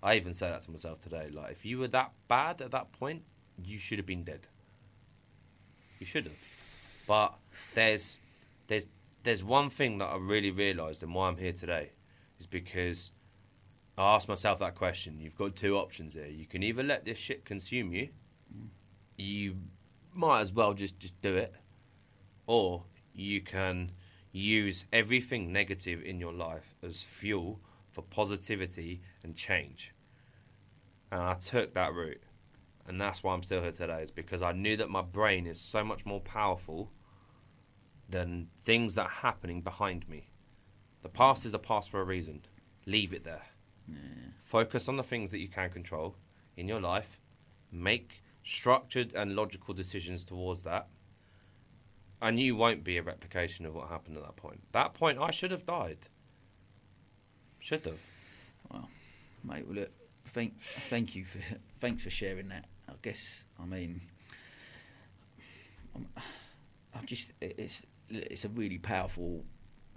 I 0.03 0.15
even 0.15 0.33
say 0.33 0.49
that 0.49 0.63
to 0.63 0.71
myself 0.71 1.01
today. 1.01 1.29
Like, 1.33 1.51
if 1.51 1.65
you 1.65 1.79
were 1.79 1.89
that 1.89 2.13
bad 2.29 2.63
at 2.63 2.71
that 2.71 2.93
point, 2.93 3.23
you 3.63 3.79
should 3.79 3.99
have 3.99 4.07
been 4.07 4.23
dead. 4.23 4.47
You 5.99 6.07
should 6.07 6.25
have. 6.25 6.39
But 7.07 7.35
there's, 7.75 8.21
there's, 8.69 8.87
there's 9.25 9.43
one 9.43 9.69
thing 9.69 9.99
that 9.99 10.07
I 10.07 10.17
really 10.17 10.51
realised 10.51 11.03
and 11.03 11.15
why 11.15 11.29
I'm 11.29 11.37
here 11.37 11.53
today, 11.53 11.91
is 12.39 12.47
because 12.47 13.11
I 13.99 14.15
asked 14.15 14.29
myself 14.29 14.61
that 14.61 14.77
question. 14.77 15.21
You've 15.21 15.37
got 15.37 15.57
two 15.57 15.77
options 15.77 16.15
here. 16.15 16.27
You 16.27 16.47
can 16.47 16.63
either 16.63 16.83
let 16.83 17.05
this 17.05 17.19
shit 17.19 17.45
consume 17.45 17.93
you. 17.93 18.09
You 19.19 19.57
might 20.15 20.41
as 20.41 20.53
well 20.53 20.73
just 20.73 20.99
just 20.99 21.21
do 21.21 21.35
it, 21.35 21.55
or 22.47 22.85
you 23.13 23.41
can 23.43 23.93
use 24.33 24.87
everything 24.93 25.53
negative 25.53 26.03
in 26.03 26.19
your 26.19 26.33
life 26.33 26.77
as 26.83 27.03
fuel 27.03 27.61
for 27.91 28.03
positivity 28.03 29.01
and 29.23 29.37
change. 29.37 29.93
And 31.11 31.21
I 31.21 31.35
took 31.35 31.75
that 31.75 31.93
route. 31.93 32.23
And 32.87 33.01
that's 33.01 33.23
why 33.23 33.35
I'm 33.35 33.43
still 33.43 33.63
here 33.63 33.73
today, 33.73 34.03
is 34.03 34.11
because 34.11 34.43
I 34.43 34.53
knew 34.53 34.77
that 34.77 34.91
my 34.91 35.03
brain 35.03 35.47
is 35.47 35.61
so 35.61 35.85
much 35.85 36.07
more 36.07 36.21
powerful 36.21 36.91
than 38.09 38.49
things 38.65 38.95
that 38.95 39.03
are 39.03 39.09
happening 39.09 39.61
behind 39.61 40.09
me. 40.09 40.31
The 41.03 41.09
past 41.09 41.45
is 41.47 41.55
a 41.55 41.59
past 41.59 41.91
for 41.91 42.01
a 42.01 42.05
reason. 42.05 42.43
Leave 42.87 43.13
it 43.13 43.25
there. 43.25 43.47
Focus 44.43 44.89
on 44.89 44.97
the 44.97 45.03
things 45.03 45.31
that 45.31 45.39
you 45.39 45.49
can 45.49 45.71
control 45.71 46.17
in 46.57 46.69
your 46.69 46.81
life. 46.81 47.21
Make 47.71 48.23
structured 48.43 49.15
and 49.15 49.37
logical 49.37 49.75
decisions 49.75 50.25
towards 50.25 50.65
that 50.65 50.89
and 52.23 52.39
you 52.39 52.55
won't 52.55 52.85
be 52.85 52.99
a 52.99 53.03
replication 53.03 53.65
of 53.67 53.75
what 53.75 53.89
happened 53.89 54.17
at 54.17 54.23
that 54.23 54.37
point. 54.37 54.61
That 54.73 54.95
point, 54.95 55.19
I 55.19 55.31
should 55.31 55.51
have 55.51 55.65
died. 55.65 56.09
Should 57.61 57.85
have. 57.85 58.01
Well, 58.71 58.89
mate, 59.45 59.67
well, 59.67 59.77
look, 59.77 59.91
thank, 60.27 60.61
thank 60.89 61.15
you 61.15 61.25
for, 61.25 61.39
thanks 61.81 62.03
for 62.03 62.11
sharing 62.11 62.49
that. 62.49 62.65
I 62.89 62.95
guess, 63.03 63.45
I 63.61 63.65
mean, 63.65 64.01
I'm, 65.95 66.09
I'm 66.95 67.07
just, 67.07 67.33
it's, 67.41 67.87
it's 68.09 68.45
a 68.45 68.49
really 68.49 68.79
powerful 68.79 69.45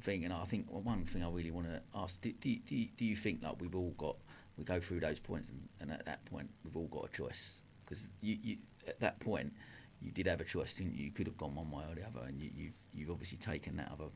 thing, 0.01 0.25
and 0.25 0.33
I 0.33 0.43
think 0.45 0.67
one 0.69 1.05
thing 1.05 1.23
I 1.23 1.29
really 1.29 1.51
want 1.51 1.67
to 1.67 1.81
ask: 1.95 2.19
do, 2.21 2.31
do, 2.33 2.55
do, 2.67 2.85
do 2.97 3.05
you 3.05 3.15
think 3.15 3.41
like 3.41 3.59
we've 3.59 3.75
all 3.75 3.93
got, 3.97 4.17
we 4.57 4.63
go 4.63 4.79
through 4.79 4.99
those 4.99 5.19
points, 5.19 5.49
and, 5.49 5.67
and 5.79 5.91
at 5.91 6.05
that 6.05 6.23
point 6.25 6.49
we've 6.63 6.75
all 6.75 6.87
got 6.87 7.05
a 7.05 7.17
choice? 7.17 7.61
Because 7.83 8.07
you, 8.21 8.37
you, 8.43 8.57
at 8.87 8.99
that 8.99 9.19
point, 9.19 9.51
you 10.01 10.11
did 10.11 10.27
have 10.27 10.41
a 10.41 10.43
choice, 10.43 10.75
didn't 10.75 10.95
you? 10.95 11.05
You 11.05 11.11
could 11.11 11.27
have 11.27 11.37
gone 11.37 11.55
one 11.55 11.71
way 11.71 11.83
or 11.89 11.95
the 11.95 12.05
other, 12.05 12.27
and 12.27 12.39
you, 12.39 12.51
you've, 12.55 12.73
you've 12.93 13.11
obviously 13.11 13.37
taken 13.37 13.77
that 13.77 13.91
other. 13.91 14.09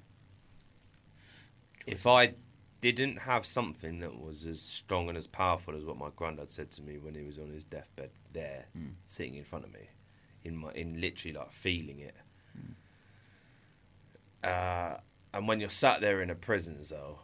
If 1.85 2.05
I 2.05 2.33
didn't 2.81 3.17
have 3.19 3.45
something 3.45 3.99
that 3.99 4.19
was 4.21 4.45
as 4.45 4.61
strong 4.61 5.09
and 5.09 5.17
as 5.17 5.27
powerful 5.27 5.75
as 5.75 5.83
what 5.83 5.97
my 5.97 6.09
granddad 6.15 6.51
said 6.51 6.71
to 6.71 6.81
me 6.81 6.97
when 6.97 7.15
he 7.15 7.23
was 7.23 7.39
on 7.39 7.49
his 7.49 7.63
deathbed, 7.63 8.11
there, 8.33 8.65
Mm. 8.77 8.93
sitting 9.05 9.35
in 9.35 9.43
front 9.43 9.65
of 9.65 9.71
me, 9.73 9.89
in 10.43 10.55
my, 10.55 10.71
in 10.73 11.01
literally 11.01 11.33
like 11.37 11.51
feeling 11.51 11.99
it. 11.99 12.15
Uh, 14.43 14.97
and 15.33 15.47
when 15.47 15.59
you're 15.59 15.69
sat 15.69 16.01
there 16.01 16.21
in 16.21 16.29
a 16.29 16.35
prison 16.35 16.83
cell 16.83 17.23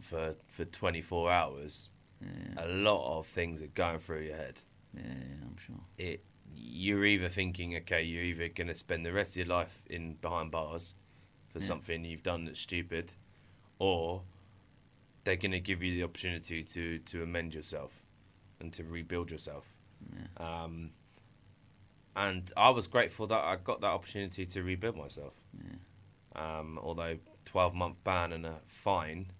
for 0.00 0.34
for 0.48 0.64
24 0.64 1.30
hours, 1.30 1.88
Yeah, 2.20 2.64
a 2.64 2.68
lot 2.68 3.18
of 3.18 3.26
things 3.26 3.62
are 3.62 3.68
going 3.68 4.00
through 4.00 4.22
your 4.22 4.36
head. 4.36 4.60
yeah, 4.94 5.02
I'm 5.42 5.56
sure. 5.56 5.80
it 5.96 6.24
you're 6.54 7.04
either 7.04 7.28
thinking, 7.28 7.76
okay, 7.76 8.02
you're 8.02 8.22
either 8.24 8.48
going 8.48 8.66
to 8.68 8.74
spend 8.74 9.04
the 9.04 9.12
rest 9.12 9.32
of 9.32 9.36
your 9.36 9.46
life 9.46 9.82
in 9.88 10.14
behind 10.14 10.50
bars 10.50 10.94
for 11.50 11.58
Yeah. 11.60 11.64
something 11.66 12.04
you've 12.04 12.22
done 12.22 12.44
that's 12.46 12.60
stupid, 12.60 13.12
or 13.78 14.22
they're 15.24 15.36
going 15.36 15.52
to 15.52 15.60
give 15.60 15.82
you 15.82 15.94
the 15.94 16.02
opportunity 16.04 16.62
to 16.64 16.98
to 17.00 17.22
amend 17.22 17.54
yourself 17.54 18.04
and 18.60 18.72
to 18.74 18.84
rebuild 18.84 19.30
yourself. 19.30 19.66
Yeah, 20.14 20.64
Um, 20.64 20.90
and 22.16 22.50
I 22.56 22.70
was 22.70 22.86
grateful 22.86 23.26
that 23.28 23.44
I 23.44 23.56
got 23.56 23.80
that 23.80 23.88
opportunity 23.88 24.44
to 24.46 24.62
rebuild 24.62 24.96
myself. 24.96 25.34
yeah, 25.56 25.76
Um, 26.60 26.78
although 26.82 27.18
12 27.44 27.74
month 27.74 27.96
ban 28.04 28.32
and 28.32 28.44
a 28.46 28.56
fine, 28.66 29.30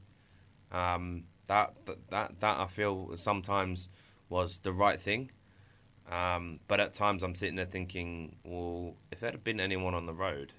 um, 0.70 1.24
that, 1.46 1.74
that 1.86 2.10
that 2.10 2.40
that 2.40 2.58
I 2.60 2.66
feel 2.66 3.16
sometimes 3.16 3.88
was 4.28 4.58
the 4.58 4.72
right 4.72 5.00
thing. 5.00 5.30
Um, 6.10 6.60
but 6.68 6.80
at 6.80 6.94
times 6.94 7.22
I'm 7.22 7.34
sitting 7.34 7.56
there 7.56 7.66
thinking, 7.66 8.36
well, 8.44 8.94
if 9.12 9.20
there 9.20 9.30
had 9.30 9.44
been 9.44 9.60
anyone 9.60 9.94
on 9.94 10.06
the 10.06 10.14
road 10.14 10.52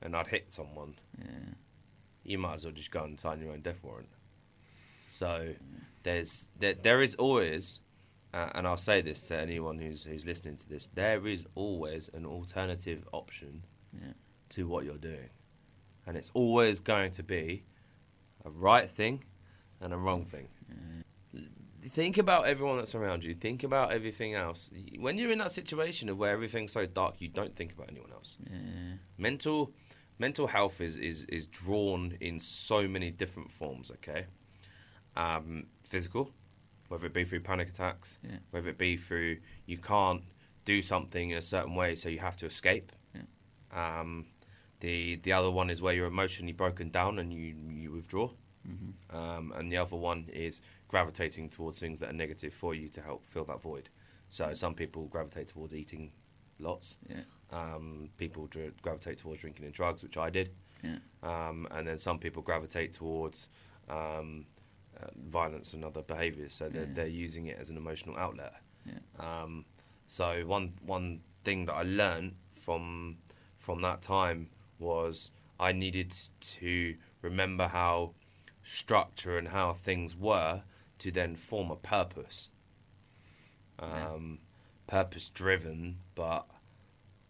and 0.00 0.16
I'd 0.16 0.28
hit 0.28 0.52
someone, 0.52 0.94
yeah, 1.18 1.54
you 2.24 2.38
might 2.38 2.54
as 2.54 2.64
well 2.64 2.72
just 2.72 2.90
go 2.90 3.04
and 3.04 3.20
sign 3.20 3.40
your 3.40 3.52
own 3.52 3.60
death 3.60 3.82
warrant. 3.82 4.08
So 5.08 5.54
there's 6.02 6.48
there, 6.58 6.74
there 6.74 7.02
is 7.02 7.14
always, 7.16 7.80
uh, 8.32 8.50
and 8.54 8.66
I'll 8.66 8.76
say 8.76 9.00
this 9.02 9.22
to 9.28 9.38
anyone 9.38 9.78
who's 9.78 10.04
who's 10.04 10.24
listening 10.24 10.56
to 10.56 10.68
this, 10.68 10.88
there 10.94 11.26
is 11.26 11.46
always 11.54 12.10
an 12.12 12.26
alternative 12.26 13.08
option 13.12 13.64
yeah, 13.92 14.12
to 14.50 14.68
what 14.68 14.84
you're 14.84 14.98
doing, 14.98 15.30
and 16.06 16.16
it's 16.16 16.30
always 16.34 16.80
going 16.80 17.10
to 17.12 17.22
be 17.22 17.64
a 18.44 18.50
right 18.50 18.90
thing 18.90 19.24
and 19.80 19.92
a 19.92 19.96
wrong 19.96 20.24
thing. 20.24 20.48
think 21.88 22.18
about 22.18 22.46
everyone 22.46 22.78
that's 22.78 22.94
around 22.94 23.24
you. 23.24 23.34
Think 23.34 23.62
about 23.62 23.92
everything 23.92 24.34
else. 24.34 24.72
When 24.98 25.18
you're 25.18 25.30
in 25.30 25.38
that 25.38 25.52
situation 25.52 26.08
of 26.08 26.18
where 26.18 26.30
everything's 26.30 26.72
so 26.72 26.86
dark, 26.86 27.16
you 27.18 27.28
don't 27.28 27.54
think 27.54 27.72
about 27.72 27.88
anyone 27.90 28.12
else. 28.12 28.36
Yeah. 28.44 28.96
Mental 29.18 29.72
mental 30.18 30.46
health 30.46 30.80
is 30.80 30.96
is 30.96 31.24
is 31.24 31.46
drawn 31.46 32.16
in 32.20 32.40
so 32.40 32.88
many 32.88 33.10
different 33.10 33.50
forms. 33.50 33.90
Okay, 33.90 34.26
um, 35.16 35.66
physical, 35.88 36.30
whether 36.88 37.06
it 37.06 37.12
be 37.14 37.24
through 37.24 37.40
panic 37.40 37.68
attacks, 37.68 38.18
Yeah. 38.22 38.38
whether 38.50 38.68
it 38.70 38.78
be 38.78 38.96
through 38.96 39.38
you 39.66 39.78
can't 39.78 40.22
do 40.64 40.82
something 40.82 41.30
in 41.30 41.38
a 41.38 41.42
certain 41.42 41.74
way, 41.74 41.94
so 41.96 42.08
you 42.08 42.18
have 42.18 42.36
to 42.36 42.46
escape. 42.46 42.92
Um, 43.72 44.26
the 44.80 45.16
the 45.16 45.32
other 45.32 45.50
one 45.50 45.70
is 45.70 45.80
where 45.82 45.94
you're 45.94 46.06
emotionally 46.06 46.52
broken 46.52 46.90
down 46.90 47.18
and 47.18 47.32
you 47.32 47.54
you 47.68 47.92
withdraw. 47.92 48.30
Mm-hmm. 48.68 49.16
Um, 49.16 49.52
and 49.56 49.70
the 49.72 49.76
other 49.76 49.96
one 49.96 50.28
is 50.32 50.60
gravitating 50.88 51.50
towards 51.50 51.78
things 51.78 51.98
that 52.00 52.10
are 52.10 52.12
negative 52.12 52.52
for 52.52 52.74
you 52.74 52.88
to 52.88 53.00
help 53.00 53.24
fill 53.26 53.44
that 53.44 53.62
void. 53.62 53.88
So 54.28 54.54
some 54.54 54.74
people 54.74 55.06
gravitate 55.06 55.48
towards 55.48 55.72
eating 55.74 56.12
lots. 56.58 56.98
Yeah. 57.08 57.22
Um, 57.50 58.10
people 58.16 58.46
dr- 58.48 58.80
gravitate 58.82 59.18
towards 59.18 59.40
drinking 59.40 59.64
and 59.66 59.74
drugs, 59.74 60.02
which 60.02 60.16
I 60.16 60.30
did. 60.30 60.50
Yeah. 60.82 60.98
Um, 61.22 61.68
and 61.70 61.86
then 61.86 61.98
some 61.98 62.18
people 62.18 62.42
gravitate 62.42 62.92
towards 62.92 63.48
um, 63.88 64.46
uh, 65.00 65.06
violence 65.28 65.72
and 65.74 65.84
other 65.84 66.02
behaviours. 66.02 66.54
So 66.54 66.68
they're, 66.68 66.84
Yeah. 66.84 66.92
they're 66.94 67.06
using 67.06 67.46
it 67.46 67.58
as 67.60 67.70
an 67.70 67.76
emotional 67.76 68.16
outlet. 68.16 68.54
Yeah. 68.84 68.98
Um, 69.18 69.64
so 70.06 70.44
one 70.46 70.74
one 70.84 71.20
thing 71.44 71.66
that 71.66 71.74
I 71.74 71.82
learned 71.82 72.36
from 72.52 73.18
from 73.58 73.80
that 73.80 74.02
time 74.02 74.50
was 74.78 75.30
I 75.58 75.72
needed 75.72 76.12
to 76.40 76.96
remember 77.22 77.68
how 77.68 78.14
structure 78.62 79.38
and 79.38 79.48
how 79.48 79.72
things 79.72 80.14
were 80.16 80.62
to 80.98 81.10
then 81.10 81.36
form 81.36 81.70
a 81.70 81.76
purpose. 81.76 82.50
Yeah. 83.80 84.08
Um, 84.12 84.38
Purpose 84.86 85.28
driven, 85.30 85.98
but 86.14 86.46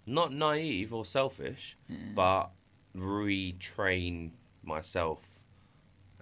not 0.05 0.31
naive 0.31 0.93
or 0.93 1.07
selfish, 1.07 1.77
Yeah. 1.89 1.97
but 2.15 2.51
retrain 2.95 4.33
myself 4.63 5.43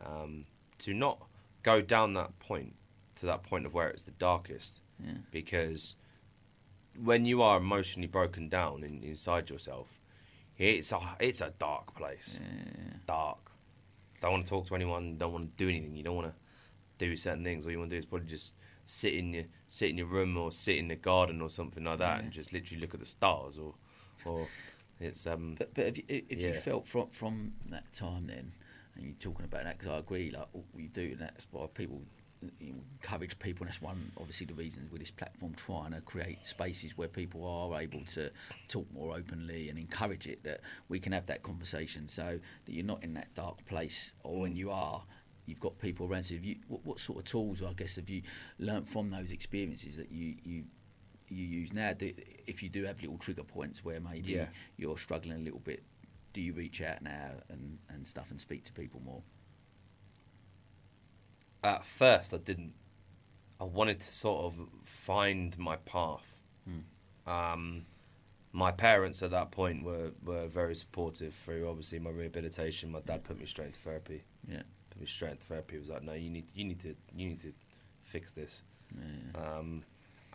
um, 0.04 0.46
to 0.78 0.94
not 0.94 1.26
go 1.64 1.80
down 1.80 2.12
that 2.12 2.38
point 2.38 2.76
to 3.16 3.26
that 3.26 3.42
point 3.42 3.66
of 3.66 3.74
where 3.74 3.88
it's 3.88 4.04
the 4.04 4.12
darkest 4.12 4.80
Yeah. 5.04 5.14
because 5.32 5.96
when 7.02 7.24
you 7.26 7.42
are 7.42 7.56
emotionally 7.58 8.06
broken 8.06 8.48
down 8.48 8.84
in, 8.84 9.02
inside 9.02 9.50
yourself, 9.50 10.00
it's 10.56 10.92
a 10.92 11.00
it's 11.18 11.40
a 11.40 11.52
dark 11.58 11.96
place. 11.96 12.38
Yeah. 12.40 12.84
It's 12.88 12.98
dark. 13.06 13.50
Don't 14.20 14.32
want 14.32 14.46
to 14.46 14.50
talk 14.50 14.66
to 14.68 14.74
anyone. 14.76 15.18
Don't 15.18 15.32
want 15.32 15.56
to 15.58 15.64
do 15.64 15.68
anything. 15.68 15.96
You 15.96 16.04
don't 16.04 16.14
want 16.16 16.28
to 16.28 16.34
do 17.04 17.16
certain 17.16 17.42
things. 17.42 17.64
All 17.64 17.72
you 17.72 17.78
want 17.80 17.90
to 17.90 17.96
do 17.96 17.98
is 17.98 18.06
probably 18.06 18.28
just 18.28 18.54
sit 18.84 19.14
in 19.14 19.32
your 19.34 19.44
sit 19.66 19.90
in 19.90 19.98
your 19.98 20.06
room 20.06 20.36
or 20.36 20.52
sit 20.52 20.76
in 20.76 20.86
the 20.88 20.94
garden 20.96 21.40
or 21.40 21.50
something 21.50 21.82
like 21.84 21.98
that, 21.98 22.18
Yeah. 22.18 22.24
and 22.24 22.32
just 22.32 22.52
literally 22.52 22.80
look 22.80 22.94
at 22.94 23.00
the 23.00 23.06
stars. 23.06 23.58
Or 23.58 23.74
or 24.24 24.46
it's 25.00 25.26
um 25.26 25.56
But 25.58 25.74
but 25.74 25.86
if 25.86 25.98
you, 25.98 26.04
if 26.08 26.40
you 26.40 26.54
felt 26.54 26.86
from 26.86 27.08
from 27.10 27.54
that 27.70 27.92
time 27.92 28.26
then, 28.28 28.52
and 28.96 29.04
you're 29.06 29.14
talking 29.18 29.44
about 29.44 29.64
that 29.64 29.78
because 29.78 29.92
I 29.92 29.98
agree, 29.98 30.30
like 30.30 30.48
what 30.52 30.64
we 30.74 30.88
do, 30.88 31.10
and 31.12 31.20
that's 31.20 31.46
why 31.50 31.66
people 31.74 32.02
you 32.60 32.72
know, 32.72 32.80
encourage 33.02 33.38
people, 33.38 33.64
and 33.64 33.70
that's 33.72 33.80
one 33.80 34.12
obviously 34.18 34.46
the 34.46 34.54
reasons 34.54 34.90
with 34.92 35.00
this 35.00 35.10
platform 35.10 35.54
trying 35.54 35.92
to 35.92 36.00
create 36.02 36.46
spaces 36.46 36.96
where 36.98 37.08
people 37.08 37.46
are 37.46 37.80
able 37.80 38.04
to 38.14 38.30
talk 38.68 38.86
more 38.92 39.16
openly 39.16 39.70
and 39.70 39.78
encourage 39.78 40.26
it 40.26 40.42
that 40.44 40.60
we 40.88 41.00
can 41.00 41.12
have 41.12 41.26
that 41.26 41.42
conversation, 41.42 42.08
so 42.08 42.38
that 42.66 42.72
you're 42.72 42.84
not 42.84 43.02
in 43.02 43.14
that 43.14 43.34
dark 43.34 43.64
place, 43.66 44.14
or 44.24 44.40
when 44.40 44.54
you 44.56 44.70
are. 44.70 45.02
You've 45.46 45.60
got 45.60 45.78
people 45.78 46.06
around. 46.06 46.24
So, 46.24 46.36
you, 46.36 46.56
what, 46.68 46.86
what 46.86 46.98
sort 47.00 47.18
of 47.18 47.24
tools, 47.26 47.62
I 47.62 47.74
guess, 47.74 47.96
have 47.96 48.08
you 48.08 48.22
learnt 48.58 48.88
from 48.88 49.10
those 49.10 49.30
experiences 49.30 49.94
that 49.98 50.10
you, 50.10 50.36
you 50.42 50.64
you 51.28 51.44
use 51.44 51.70
now? 51.72 51.92
Do, 51.92 52.12
if 52.46 52.62
you 52.62 52.70
do 52.70 52.84
have 52.84 52.98
little 53.02 53.18
trigger 53.18 53.42
points 53.42 53.84
where 53.84 54.00
maybe 54.00 54.32
Yeah. 54.32 54.46
you're 54.78 54.96
struggling 54.96 55.36
a 55.36 55.40
little 55.42 55.58
bit, 55.60 55.82
do 56.34 56.42
you 56.42 56.52
reach 56.52 56.82
out 56.82 57.00
now 57.00 57.30
and, 57.48 57.78
and 57.88 58.06
stuff 58.06 58.30
and 58.30 58.38
speak 58.38 58.64
to 58.64 58.72
people 58.72 59.00
more? 59.02 59.22
at 61.64 61.84
first 61.84 62.32
I 62.32 62.36
didn't. 62.36 62.74
I 63.58 63.64
wanted 63.64 64.00
to 64.00 64.12
sort 64.12 64.44
of 64.44 64.68
find 64.84 65.56
my 65.58 65.76
path. 65.76 66.38
Um, 67.26 67.86
my 68.52 68.70
parents 68.70 69.22
at 69.22 69.30
that 69.30 69.50
point 69.50 69.82
were, 69.82 70.10
were 70.22 70.46
very 70.46 70.76
supportive 70.76 71.34
through 71.34 71.68
obviously 71.68 71.98
my 71.98 72.10
rehabilitation. 72.10 72.92
My 72.92 73.00
dad 73.00 73.24
put 73.24 73.40
me 73.40 73.46
straight 73.46 73.68
into 73.68 73.80
therapy. 73.80 74.24
Yeah. 74.46 74.62
Put 74.90 75.00
me 75.00 75.06
straight 75.06 75.32
into 75.32 75.44
therapy. 75.44 75.76
He 75.76 75.80
was 75.80 75.88
like, 75.88 76.02
"No, 76.02 76.12
you 76.12 76.30
need 76.30 76.44
you 76.54 76.64
need 76.64 76.80
to 76.80 76.94
you 77.16 77.28
need 77.28 77.40
to 77.40 77.52
fix 78.02 78.32
this." 78.32 78.62
Yeah. 78.94 79.40
Um, 79.40 79.84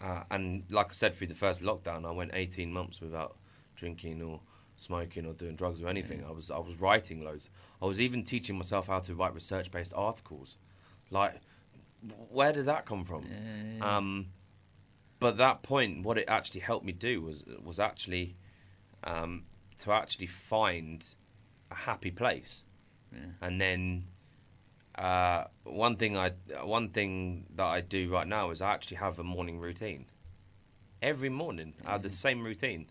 uh, 0.02 0.24
and 0.32 0.64
like 0.72 0.88
I 0.89 0.93
said, 0.93 1.14
through 1.14 1.28
the 1.28 1.36
first 1.36 1.62
lockdown, 1.62 2.06
I 2.06 2.12
went 2.12 2.32
18 2.34 2.72
months 2.72 3.00
without 3.00 3.38
drinking 3.76 4.22
or 4.22 4.39
smoking 4.80 5.26
or 5.26 5.34
doing 5.34 5.56
drugs 5.56 5.82
or 5.82 5.88
anything. 5.88 6.24
I 6.28 6.32
was 6.32 6.50
I 6.52 6.58
was 6.60 6.76
writing 6.80 7.24
loads. 7.24 7.50
I 7.82 7.86
was 7.86 8.00
even 8.00 8.24
teaching 8.24 8.58
myself 8.58 8.88
how 8.88 9.00
to 9.00 9.14
write 9.16 9.34
research-based 9.34 9.94
articles. 9.96 10.58
Like, 11.12 11.42
where 12.30 12.54
did 12.54 12.66
that 12.66 12.86
come 12.86 13.04
from? 13.06 13.26
Yeah. 13.30 13.98
Um, 13.98 14.28
but 15.20 15.38
that 15.38 15.64
point, 15.64 16.04
what 16.04 16.18
it 16.18 16.26
actually 16.28 16.62
helped 16.62 16.86
me 16.86 16.92
do 16.94 17.22
was 17.22 17.44
was 17.64 17.80
actually 17.80 18.36
um, 19.04 19.44
to 19.80 19.92
actually 19.92 20.28
find 20.28 21.06
a 21.72 21.76
happy 21.76 22.12
place, 22.12 22.64
Yeah. 23.14 23.20
and 23.42 23.60
then 23.60 24.06
uh, 24.96 25.46
one 25.64 25.96
thing 25.98 26.18
I 26.18 26.32
one 26.64 26.90
thing 26.90 27.46
that 27.56 27.66
I 27.66 27.82
do 27.82 28.10
right 28.12 28.28
now 28.28 28.52
is 28.52 28.62
I 28.62 28.72
actually 28.74 28.98
have 28.98 29.20
a 29.20 29.24
morning 29.24 29.60
routine. 29.60 30.06
Every 31.02 31.30
morning, 31.30 31.74
I 31.86 31.92
have 31.92 32.02
the 32.02 32.10
same 32.10 32.44
routine. 32.44 32.88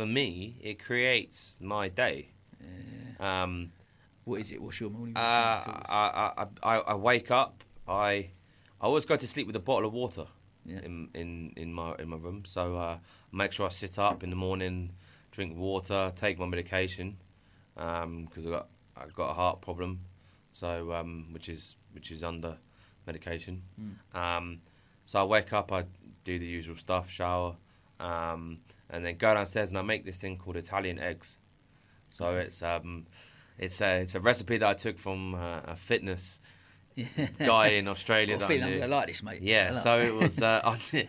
For 0.00 0.06
me, 0.06 0.56
it 0.62 0.82
creates 0.82 1.58
my 1.60 1.90
day. 1.90 2.30
Yeah. 2.58 3.42
Um, 3.42 3.70
What 4.24 4.40
is 4.40 4.50
it? 4.50 4.62
What's 4.62 4.80
your 4.80 4.88
morning 4.88 5.14
uh, 5.14 5.60
routine? 5.60 5.74
of? 5.74 5.90
I, 5.90 6.32
I, 6.38 6.46
I, 6.62 6.76
I 6.78 6.94
wake 6.94 7.30
up. 7.30 7.62
I 7.86 8.30
I 8.80 8.86
always 8.86 9.04
go 9.04 9.16
to 9.16 9.28
sleep 9.28 9.46
with 9.46 9.56
a 9.56 9.60
bottle 9.60 9.84
of 9.86 9.92
water 9.92 10.24
Yeah. 10.64 10.78
in, 10.78 11.10
in, 11.12 11.52
in 11.54 11.74
my 11.74 11.96
in 11.98 12.08
my 12.08 12.16
room. 12.16 12.46
So 12.46 12.78
uh, 12.78 12.96
make 13.30 13.52
sure 13.52 13.66
I 13.66 13.68
sit 13.68 13.98
up 13.98 14.22
in 14.24 14.30
the 14.30 14.36
morning, 14.36 14.92
drink 15.32 15.58
water, 15.58 16.10
take 16.16 16.38
my 16.38 16.46
medication 16.46 17.18
because 17.74 18.46
I 18.46 18.50
got 18.50 18.68
I've 18.96 19.14
got 19.14 19.28
a 19.32 19.34
heart 19.34 19.60
problem, 19.60 20.00
so 20.50 20.94
um, 20.94 21.26
which 21.30 21.50
is 21.50 21.76
which 21.92 22.10
is 22.10 22.24
under 22.24 22.56
medication. 23.06 23.64
Mm. 23.78 24.18
Um, 24.18 24.60
so 25.04 25.20
I 25.20 25.24
wake 25.24 25.52
up, 25.52 25.70
I 25.72 25.84
do 26.24 26.38
the 26.38 26.46
usual 26.46 26.76
stuff, 26.76 27.10
shower, 27.10 27.56
um, 27.98 28.60
and 28.90 29.04
then 29.04 29.16
go 29.16 29.34
downstairs 29.34 29.70
and 29.70 29.78
I 29.78 29.82
make 29.82 30.04
this 30.04 30.18
thing 30.20 30.36
called 30.36 30.56
Italian 30.56 30.98
eggs. 30.98 31.38
So 32.10 32.36
it's 32.36 32.62
um, 32.62 33.06
it's 33.58 33.80
a 33.80 34.00
it's 34.00 34.14
a 34.14 34.20
recipe 34.20 34.58
that 34.58 34.68
I 34.68 34.74
took 34.74 34.98
from 34.98 35.34
uh, 35.34 35.60
a 35.66 35.76
fitness 35.76 36.40
guy 37.38 37.68
in 37.68 37.88
Australia. 37.88 38.36
I 38.36 38.46
feel 38.46 38.62
I 38.62 38.66
I'm 38.66 38.70
going 38.72 38.80
to 38.82 38.86
like 38.88 39.08
this, 39.08 39.22
mate. 39.22 39.42
Yeah, 39.42 39.74
so 39.74 40.00
it 40.00 40.14
was 40.14 40.42
uh, 40.42 40.76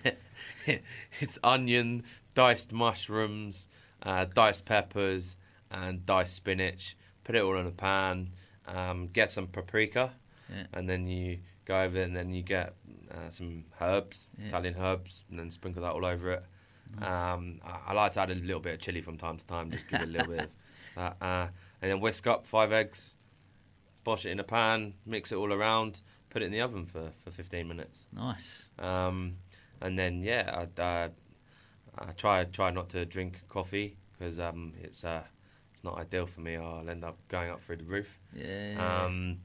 it's 1.19 1.39
onion, 1.43 2.03
diced 2.35 2.71
mushrooms, 2.71 3.67
uh, 4.03 4.25
diced 4.25 4.65
peppers, 4.65 5.37
and 5.71 6.05
diced 6.05 6.35
spinach. 6.35 6.95
Put 7.23 7.35
it 7.35 7.41
all 7.43 7.57
in 7.57 7.65
a 7.67 7.71
pan. 7.71 8.31
Um, 8.67 9.07
get 9.07 9.31
some 9.31 9.47
paprika, 9.47 10.11
Yeah. 10.49 10.63
and 10.73 10.87
then 10.87 11.07
you 11.07 11.39
go 11.65 11.81
over 11.81 11.99
and 12.01 12.15
then 12.15 12.31
you 12.33 12.43
get 12.43 12.75
uh, 13.11 13.29
some 13.29 13.65
herbs, 13.81 14.27
Yeah. 14.37 14.47
Italian 14.47 14.75
herbs, 14.79 15.23
and 15.29 15.39
then 15.39 15.49
sprinkle 15.51 15.81
that 15.81 15.91
all 15.91 16.05
over 16.05 16.31
it. 16.31 16.43
Um, 16.99 17.59
I, 17.63 17.91
I 17.91 17.93
like 17.93 18.11
to 18.13 18.21
add 18.21 18.31
a 18.31 18.35
little 18.35 18.59
bit 18.59 18.75
of 18.75 18.79
chili 18.81 19.01
from 19.01 19.17
time 19.17 19.37
to 19.37 19.45
time, 19.45 19.71
just 19.71 19.87
give 19.87 20.01
it 20.01 20.07
a 20.07 20.11
little 20.11 20.27
bit 20.27 20.41
of 20.41 20.47
that. 20.47 20.51
Uh, 21.21 21.47
and 21.81 21.89
then 21.89 21.99
whisk 22.01 22.27
up 22.27 22.45
five 22.45 22.73
eggs, 22.73 23.15
bosh 24.03 24.25
it 24.25 24.31
in 24.31 24.39
a 24.41 24.43
pan, 24.43 24.93
mix 25.05 25.31
it 25.31 25.35
all 25.35 25.53
around, 25.53 26.01
put 26.29 26.41
it 26.41 26.45
in 26.45 26.51
the 26.51 26.59
oven 26.59 26.85
for, 26.85 27.11
for 27.23 27.31
15 27.31 27.65
minutes. 27.65 28.07
Nice. 28.11 28.67
Um, 28.77 29.37
and 29.79 29.97
then 29.97 30.21
yeah, 30.21 30.65
I, 30.77 30.81
uh, 30.81 31.09
I 31.97 32.11
try 32.11 32.43
try 32.45 32.71
not 32.71 32.89
to 32.89 33.05
drink 33.05 33.41
coffee 33.49 33.97
because 34.17 34.39
um, 34.39 34.73
it's 34.81 35.03
uh, 35.03 35.23
it's 35.71 35.83
not 35.83 35.97
ideal 35.97 36.25
for 36.25 36.41
me. 36.41 36.55
I'll 36.57 36.89
end 36.89 37.03
up 37.03 37.17
going 37.27 37.49
up 37.49 37.63
through 37.63 37.77
the 37.77 37.85
roof. 37.85 38.19
Yeah. 38.35 39.03
Um, 39.05 39.39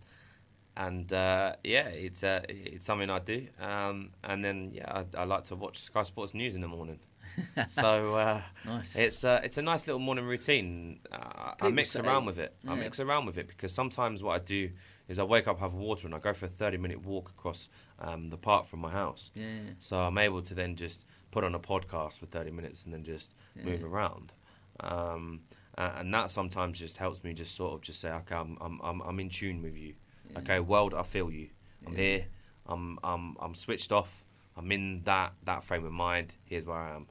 and 0.76 1.10
uh, 1.12 1.54
yeah, 1.64 1.88
it's 1.88 2.22
uh, 2.22 2.42
it's 2.48 2.86
something 2.86 3.08
I 3.08 3.18
do. 3.18 3.46
Um, 3.60 4.10
and 4.22 4.44
then 4.44 4.70
yeah, 4.72 5.04
I, 5.16 5.20
I 5.20 5.24
like 5.24 5.44
to 5.44 5.56
watch 5.56 5.80
Sky 5.80 6.02
Sports 6.02 6.34
News 6.34 6.54
in 6.54 6.60
the 6.60 6.68
morning. 6.68 6.98
so 7.68 8.14
uh, 8.16 8.42
nice. 8.64 8.94
it's 8.96 9.24
uh, 9.24 9.40
it's 9.44 9.58
a 9.58 9.62
nice 9.62 9.86
little 9.86 10.00
morning 10.00 10.24
routine. 10.24 11.00
Uh, 11.10 11.52
I 11.60 11.68
mix 11.70 11.92
say- 11.92 12.00
around 12.00 12.26
with 12.26 12.38
it. 12.38 12.54
I 12.66 12.74
mix 12.74 13.00
around 13.00 13.26
with 13.26 13.38
it 13.38 13.48
because 13.48 13.72
sometimes 13.72 14.22
what 14.22 14.34
I 14.34 14.38
do 14.44 14.70
is 15.08 15.18
I 15.18 15.22
wake 15.22 15.46
up, 15.46 15.60
have 15.60 15.74
water, 15.74 16.06
and 16.06 16.14
I 16.14 16.18
go 16.18 16.32
for 16.34 16.46
a 16.46 16.48
thirty 16.48 16.76
minute 16.78 17.04
walk 17.04 17.28
across 17.30 17.68
um, 18.00 18.30
the 18.30 18.36
park 18.36 18.66
from 18.66 18.80
my 18.80 18.90
house. 18.90 19.30
yeah. 19.34 19.44
So 19.78 19.98
I'm 19.98 20.18
able 20.18 20.42
to 20.42 20.54
then 20.54 20.76
just 20.76 21.04
put 21.30 21.44
on 21.44 21.54
a 21.54 21.58
podcast 21.60 22.14
for 22.18 22.26
30 22.26 22.50
minutes 22.50 22.84
and 22.84 22.94
then 22.94 23.04
just 23.04 23.32
move 23.62 23.84
around. 23.84 24.32
Um, 24.80 25.40
and 25.76 26.12
that 26.14 26.30
sometimes 26.30 26.78
just 26.78 26.96
helps 26.96 27.22
me 27.22 27.34
just 27.34 27.54
sort 27.54 27.74
of 27.74 27.80
just 27.82 28.00
say, 28.00 28.10
okay, 28.10 28.34
I'm, 28.34 28.56
I'm, 28.60 28.80
I'm, 28.82 29.00
I'm 29.02 29.20
in 29.20 29.28
tune 29.28 29.60
with 29.62 29.76
you. 29.76 29.94
Yeah. 30.32 30.38
Okay, 30.40 30.60
world, 30.60 30.94
I 30.94 31.02
feel 31.02 31.30
you. 31.30 31.48
I'm 31.86 31.92
Yeah. 31.92 31.98
here. 31.98 32.24
I'm 32.66 32.98
I'm 33.04 33.36
I'm 33.40 33.54
switched 33.54 33.92
off. 33.92 34.25
I'm 34.56 34.72
in 34.72 35.02
that 35.04 35.34
that 35.44 35.64
frame 35.64 35.84
of 35.84 35.92
mind. 35.92 36.36
Here's 36.44 36.64
where 36.64 36.76
I 36.76 36.96
am. 36.96 37.06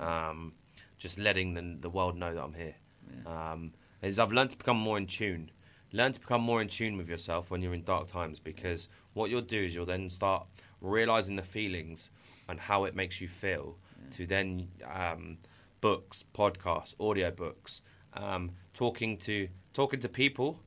Um, 0.00 0.52
just 0.98 1.18
letting 1.18 1.54
the 1.54 1.76
the 1.80 1.90
world 1.90 2.16
know 2.16 2.34
that 2.34 2.42
I'm 2.42 2.54
here. 2.54 2.76
Um, 3.26 3.72
is 4.02 4.18
I've 4.18 4.32
learned 4.32 4.50
to 4.50 4.56
become 4.56 4.76
more 4.76 4.98
in 4.98 5.06
tune. 5.06 5.50
Learn 5.92 6.12
to 6.12 6.20
become 6.20 6.42
more 6.42 6.60
in 6.60 6.68
tune 6.68 6.96
with 6.96 7.08
yourself 7.08 7.50
when 7.50 7.62
you're 7.62 7.74
in 7.74 7.84
dark 7.84 8.08
times 8.08 8.40
because 8.40 8.88
what 9.14 9.30
you'll 9.30 9.40
do 9.40 9.64
is 9.64 9.74
you'll 9.74 9.86
then 9.86 10.10
start 10.10 10.46
realizing 10.80 11.36
the 11.36 11.42
feelings 11.42 12.10
and 12.48 12.60
how 12.60 12.84
it 12.84 12.94
makes 12.94 13.20
you 13.20 13.28
feel. 13.28 13.78
To 14.12 14.26
then 14.26 14.68
um, 14.92 15.38
books, 15.80 16.24
podcasts, 16.34 16.94
audiobooks, 16.96 17.80
um, 18.14 18.52
talking 18.72 19.16
to 19.18 19.48
talking 19.72 20.00
to 20.00 20.08
people 20.08 20.60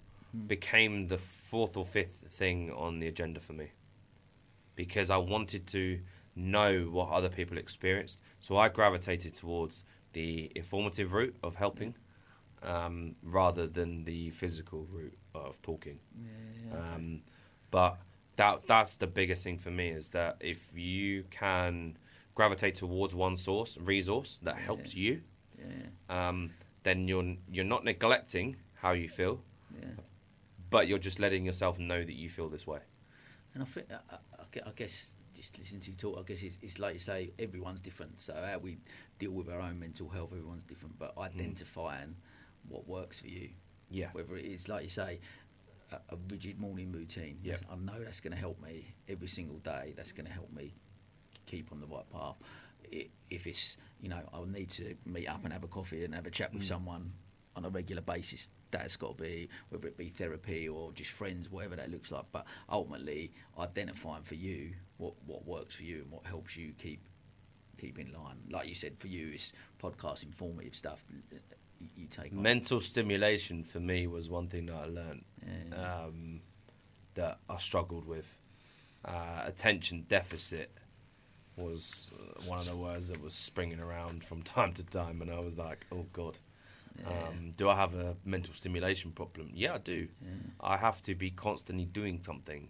became 0.47 1.07
the 1.07 1.17
fourth 1.17 1.75
or 1.77 1.85
fifth 1.85 2.25
thing 2.29 2.71
on 2.71 2.99
the 2.99 3.07
agenda 3.07 3.39
for 3.39 3.53
me 3.53 3.71
because 4.75 5.09
I 5.09 5.17
wanted 5.17 5.67
to 5.67 5.99
know 6.39 6.83
what 6.91 7.09
other 7.09 7.29
people 7.29 7.57
experienced. 7.57 8.21
So 8.39 8.57
I 8.57 8.69
gravitated 8.69 9.33
towards 9.33 9.83
the 10.13 10.51
informative 10.55 11.13
route 11.13 11.35
of 11.43 11.55
helping 11.55 11.95
um, 12.63 13.15
rather 13.23 13.67
than 13.67 14.03
the 14.05 14.29
physical 14.31 14.87
route 14.91 15.17
of 15.35 15.61
talking. 15.61 15.99
Um, 16.73 17.21
but 17.71 17.97
that 18.37 18.65
that's 18.67 18.95
the 18.97 19.07
biggest 19.07 19.43
thing 19.43 19.57
for 19.57 19.71
me 19.71 19.89
is 19.89 20.09
that 20.11 20.37
if 20.39 20.59
you 20.75 21.25
can 21.29 21.97
gravitate 22.35 22.75
towards 22.75 23.13
one 23.13 23.35
source 23.35 23.77
resource 23.77 24.39
that 24.43 24.55
helps 24.57 24.95
you, 24.95 25.21
Yeah. 25.57 25.89
um, 26.29 26.51
then 26.83 27.07
you're 27.07 27.35
you're 27.51 27.65
not 27.65 27.83
neglecting 27.83 28.55
how 28.75 28.91
you 28.93 29.09
feel, 29.09 29.41
Yeah. 29.79 29.89
but 30.69 30.87
you're 30.87 30.99
just 30.99 31.19
letting 31.19 31.45
yourself 31.45 31.77
know 31.79 32.03
that 32.03 32.15
you 32.15 32.29
feel 32.29 32.47
this 32.49 32.65
way. 32.65 32.79
And 33.53 33.63
I 33.63 33.65
think, 33.65 33.87
I 33.91 34.17
I 34.65 34.71
guess, 34.75 35.15
just 35.39 35.57
listening 35.57 35.81
to 35.81 35.91
you 35.91 35.97
talk, 35.97 36.19
I 36.19 36.23
guess 36.23 36.43
it's, 36.43 36.57
it's 36.61 36.79
like 36.79 36.93
you 36.93 36.99
say, 36.99 37.31
everyone's 37.39 37.81
different. 37.81 38.19
So 38.19 38.33
how 38.33 38.57
we 38.59 38.77
deal 39.17 39.31
with 39.31 39.49
our 39.49 39.61
own 39.61 39.79
mental 39.79 40.09
health, 40.09 40.29
everyone's 40.31 40.63
different. 40.63 40.99
But 40.99 41.15
mm. 41.15 41.23
identifying 41.23 42.15
what 42.67 42.87
works 42.87 43.19
for 43.19 43.27
you, 43.27 43.49
Yeah. 43.89 44.09
whether 44.11 44.35
it 44.35 44.45
is 44.45 44.67
like 44.67 44.83
you 44.83 44.89
say, 44.89 45.19
a, 45.91 45.95
a 45.95 46.17
rigid 46.29 46.59
morning 46.59 46.91
routine. 46.91 47.39
Yep. 47.43 47.61
I 47.71 47.75
know 47.75 48.03
that's 48.03 48.19
going 48.19 48.33
to 48.33 48.39
help 48.39 48.61
me 48.61 48.93
every 49.07 49.27
single 49.27 49.59
day. 49.59 49.93
That's 49.95 50.11
going 50.11 50.27
to 50.27 50.33
help 50.33 50.51
me 50.51 50.73
keep 51.45 51.71
on 51.71 51.79
the 51.79 51.87
right 51.87 52.09
path. 52.11 52.35
I 52.93 53.07
if 53.29 53.45
it's 53.45 53.77
you 54.01 54.09
know 54.09 54.21
I'll 54.33 54.45
need 54.45 54.69
to 54.71 54.95
meet 55.05 55.27
up 55.27 55.43
and 55.43 55.53
have 55.53 55.63
a 55.63 55.67
coffee 55.67 56.03
and 56.03 56.15
have 56.15 56.25
a 56.25 56.31
chat 56.31 56.53
with 56.53 56.63
mm. 56.63 56.67
someone 56.67 57.11
on 57.55 57.65
a 57.65 57.69
regular 57.69 58.01
basis. 58.01 58.49
That's 58.71 58.95
got 58.97 59.17
to 59.17 59.23
be 59.23 59.49
whether 59.69 59.87
it 59.87 59.97
be 59.97 60.09
therapy 60.09 60.69
or 60.69 60.91
just 60.93 61.11
friends, 61.11 61.51
whatever 61.51 61.75
that 61.75 61.91
looks 61.91 62.11
like. 62.11 62.25
But 62.31 62.45
ultimately, 62.69 63.31
identifying 63.57 64.23
for 64.23 64.35
you 64.35 64.73
what 64.99 65.13
what 65.25 65.45
works 65.47 65.73
for 65.75 65.83
you 65.83 66.01
and 66.03 66.11
what 66.11 66.25
helps 66.27 66.55
you 66.55 66.73
keep 66.77 67.01
keep 67.77 67.97
in 67.97 68.13
line. 68.13 68.37
Like 68.51 68.67
you 68.69 68.75
said, 68.75 68.97
for 68.99 69.07
you, 69.07 69.31
it's 69.33 69.51
podcast 69.81 70.21
informative 70.23 70.75
stuff. 70.75 71.03
You 71.97 72.07
take 72.11 72.31
on. 72.33 72.41
Mental 72.41 72.81
stimulation 72.81 73.63
for 73.63 73.79
me 73.79 74.05
was 74.05 74.29
one 74.29 74.47
thing 74.47 74.65
that 74.67 74.75
I 74.75 74.85
learned 74.85 75.23
Yeah. 75.71 76.03
um, 76.03 76.41
that 77.15 77.39
I 77.49 77.57
struggled 77.57 78.05
with. 78.05 78.37
Uh, 79.05 79.43
attention 79.45 80.05
deficit 80.09 80.71
was 81.55 82.11
uh, 82.13 82.41
one 82.49 82.59
of 82.59 82.65
the 82.65 82.75
words 82.75 83.07
that 83.07 83.21
was 83.21 83.33
springing 83.33 83.79
around 83.79 84.23
from 84.25 84.41
time 84.57 84.73
to 84.73 84.83
time, 84.83 85.21
and 85.21 85.31
I 85.31 85.39
was 85.39 85.57
like, 85.57 85.85
"Oh 85.91 86.05
God, 86.11 86.37
um, 87.05 87.51
do 87.55 87.69
I 87.69 87.75
have 87.75 87.95
a 87.95 88.15
mental 88.25 88.53
stimulation 88.53 89.11
problem?" 89.11 89.51
Yeah, 89.53 89.75
I 89.75 89.77
do. 89.77 90.09
I 90.59 90.75
have 90.77 91.01
to 91.03 91.15
be 91.15 91.31
constantly 91.31 91.85
doing 91.85 92.19
something, 92.23 92.67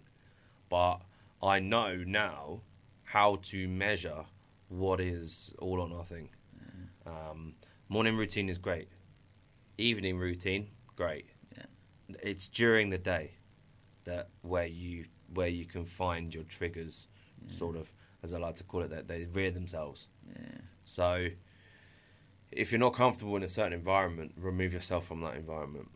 but 0.68 0.98
I 1.42 1.58
know 1.58 2.02
now 2.06 2.62
how 3.04 3.36
to 3.44 3.68
measure 3.68 4.24
what 4.68 5.00
is 5.00 5.54
all 5.58 5.80
or 5.80 5.88
nothing. 5.88 6.28
Um, 7.06 7.54
morning 7.88 8.16
routine 8.16 8.48
is 8.48 8.58
great. 8.58 8.88
Evening 9.78 10.18
routine, 10.18 10.68
great. 10.96 11.30
Yeah. 11.56 11.64
It's 12.22 12.46
during 12.48 12.90
the 12.90 12.98
day 12.98 13.32
that 14.04 14.28
where 14.42 14.66
you 14.66 15.06
where 15.32 15.48
you 15.48 15.64
can 15.64 15.84
find 15.84 16.34
your 16.34 16.44
triggers, 16.44 17.08
sort 17.48 17.76
of 17.76 17.92
as 18.22 18.34
I 18.34 18.38
like 18.38 18.56
to 18.56 18.64
call 18.64 18.82
it, 18.82 18.90
that 18.90 19.08
they 19.08 19.24
rear 19.24 19.50
themselves. 19.50 20.08
Yeah. 20.28 20.58
So 20.84 21.28
if 22.52 22.72
you're 22.72 22.80
not 22.80 22.94
comfortable 22.94 23.36
in 23.36 23.42
a 23.42 23.48
certain 23.48 23.72
environment, 23.72 24.32
remove 24.36 24.72
yourself 24.72 25.06
from 25.06 25.20
that 25.22 25.36
environment. 25.36 25.88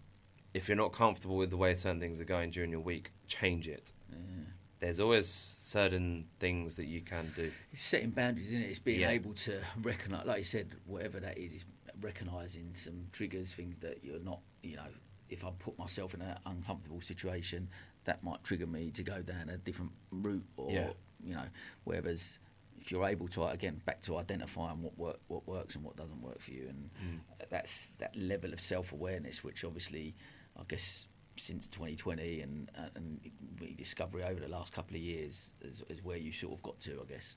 If 0.55 0.69
you're 0.69 0.77
not 0.77 0.93
comfortable 0.93 1.37
with 1.37 1.51
the 1.51 1.57
way 1.57 1.75
certain 1.75 2.01
things 2.01 2.21
are 2.21 2.25
going 2.25 2.51
during 2.51 2.71
your 2.71 2.81
week, 2.81 3.13
change 3.27 3.67
it. 3.69 3.93
There's 4.85 5.01
always 5.01 5.27
certain 5.27 6.27
things 6.39 6.75
that 6.75 6.85
you 6.85 7.01
can 7.01 7.33
do. 7.35 7.51
It's 7.73 7.83
setting 7.83 8.11
boundaries, 8.11 8.49
isn't 8.49 8.61
it? 8.61 8.69
It's 8.69 8.79
being 8.79 9.01
Yeah. 9.01 9.09
able 9.13 9.33
to 9.33 9.63
recognise, 9.81 10.27
like 10.27 10.39
you 10.41 10.45
said, 10.45 10.77
whatever 10.85 11.21
that 11.21 11.39
is, 11.39 11.55
is 11.55 11.65
recognising 12.03 12.75
some 12.75 13.07
triggers, 13.11 13.55
things 13.55 13.79
that 13.79 14.05
you're 14.05 14.19
not, 14.21 14.41
you 14.63 14.77
know, 14.77 14.89
if 15.31 15.43
I 15.43 15.53
put 15.53 15.79
myself 15.79 16.13
in 16.13 16.21
an 16.21 16.37
uncomfortable 16.45 17.01
situation, 17.01 17.71
that 18.05 18.23
might 18.23 18.45
trigger 18.45 18.67
me 18.67 18.91
to 18.91 19.03
go 19.03 19.23
down 19.23 19.49
a 19.49 19.57
different 19.57 19.93
route, 20.11 20.45
or 20.59 20.71
Yeah. 20.71 20.93
you 21.25 21.35
know, 21.35 21.49
whereas 21.85 22.39
if 22.79 22.91
you're 22.93 23.07
able 23.07 23.29
to 23.29 23.45
again 23.47 23.81
back 23.87 24.03
to 24.03 24.19
identifying 24.19 24.83
what 24.83 24.99
work, 24.99 25.19
what 25.29 25.47
works 25.47 25.77
and 25.77 25.83
what 25.83 25.97
doesn't 25.97 26.21
work 26.21 26.41
for 26.43 26.51
you, 26.51 26.69
and 26.69 26.91
Mm. 27.03 27.21
that's 27.49 27.97
that 27.97 28.15
level 28.15 28.53
of 28.53 28.61
self 28.61 28.93
awareness, 28.93 29.43
which 29.43 29.65
obviously, 29.65 30.15
I 30.59 30.65
guess. 30.69 31.09
Since 31.37 31.67
2020 31.69 32.41
and 32.41 32.71
uh, 32.77 32.89
and 32.95 33.21
rediscovery 33.61 34.23
over 34.23 34.41
the 34.41 34.49
last 34.49 34.73
couple 34.73 34.97
of 34.97 35.03
years 35.03 35.53
is, 35.61 35.83
is 35.89 36.03
where 36.05 36.17
you 36.17 36.33
sort 36.33 36.55
of 36.55 36.63
got 36.63 36.79
to, 36.81 37.01
I 37.03 37.13
guess. 37.13 37.37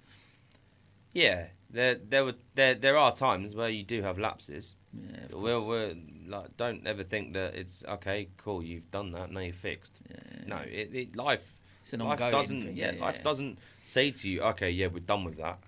Yeah, 1.14 1.45
there 1.72 1.95
there 1.95 2.26
were 2.26 2.36
there 2.54 2.76
there 2.76 2.98
are 2.98 3.12
times 3.16 3.56
where 3.56 3.70
you 3.70 3.84
do 3.84 4.04
have 4.04 4.20
lapses. 4.20 4.76
Yeah, 4.93 5.36
We're, 5.36 5.60
we're 5.60 5.95
like 6.28 6.56
don't 6.58 6.86
ever 6.86 7.04
think 7.04 7.34
that 7.34 7.56
it's 7.56 7.84
okay, 7.86 8.30
cool, 8.38 8.62
you've 8.64 8.91
done 8.91 9.12
that, 9.14 9.32
now 9.32 9.39
you're 9.39 9.54
fixed. 9.54 10.00
Yeah. 10.10 10.16
No, 10.45 10.58
it, 10.58 10.93
it 10.93 11.16
life 11.16 11.56
It's 11.84 11.93
an 11.93 12.02
life 12.02 12.22
ongoing 12.22 12.32
doesn't 12.32 12.62
thing, 12.64 12.78
yeah, 12.78 12.93
yeah, 12.93 13.02
life 13.02 13.24
doesn't 13.24 13.58
say 13.84 14.12
to 14.12 14.30
you, 14.30 14.41
okay, 14.41 14.70
yeah, 14.70 14.88
we're 14.88 15.00
done 15.00 15.24
with 15.24 15.38
that. 15.38 15.60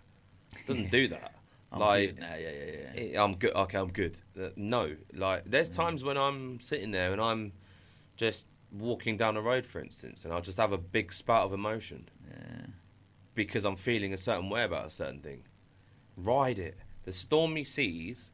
It 0.53 0.65
doesn't 0.67 0.91
do 0.91 1.07
that. 1.07 1.33
I'm 1.71 1.79
like 1.79 2.09
good 2.09 2.19
now, 2.19 2.35
yeah, 2.35 2.51
yeah, 2.51 2.71
yeah. 2.95 3.01
Eh, 3.01 3.23
I'm 3.23 3.35
good. 3.35 3.53
Okay, 3.53 3.77
I'm 3.77 3.91
good. 3.91 4.17
Uh, 4.39 4.49
no, 4.55 4.95
like 5.13 5.43
there's 5.45 5.69
times 5.69 6.03
when 6.03 6.17
I'm 6.17 6.59
sitting 6.59 6.91
there 6.91 7.11
and 7.11 7.21
I'm 7.21 7.53
just 8.19 8.47
walking 8.71 9.15
down 9.15 9.35
the 9.35 9.41
road, 9.41 9.65
for 9.65 9.79
instance, 9.79 10.25
and 10.25 10.33
I'll 10.33 10.41
just 10.41 10.57
have 10.57 10.73
a 10.73 10.77
big 10.77 11.13
spout 11.13 11.45
of 11.45 11.53
emotion 11.53 12.09
yeah. 12.29 12.67
because 13.33 13.65
I'm 13.65 13.77
feeling 13.77 14.13
a 14.13 14.17
certain 14.17 14.49
way 14.49 14.63
about 14.63 14.85
a 14.85 14.89
certain 14.89 15.19
thing. 15.21 15.43
Ride 16.17 16.59
it. 16.59 16.77
The 17.05 17.13
stormy 17.13 17.63
seas, 17.63 18.33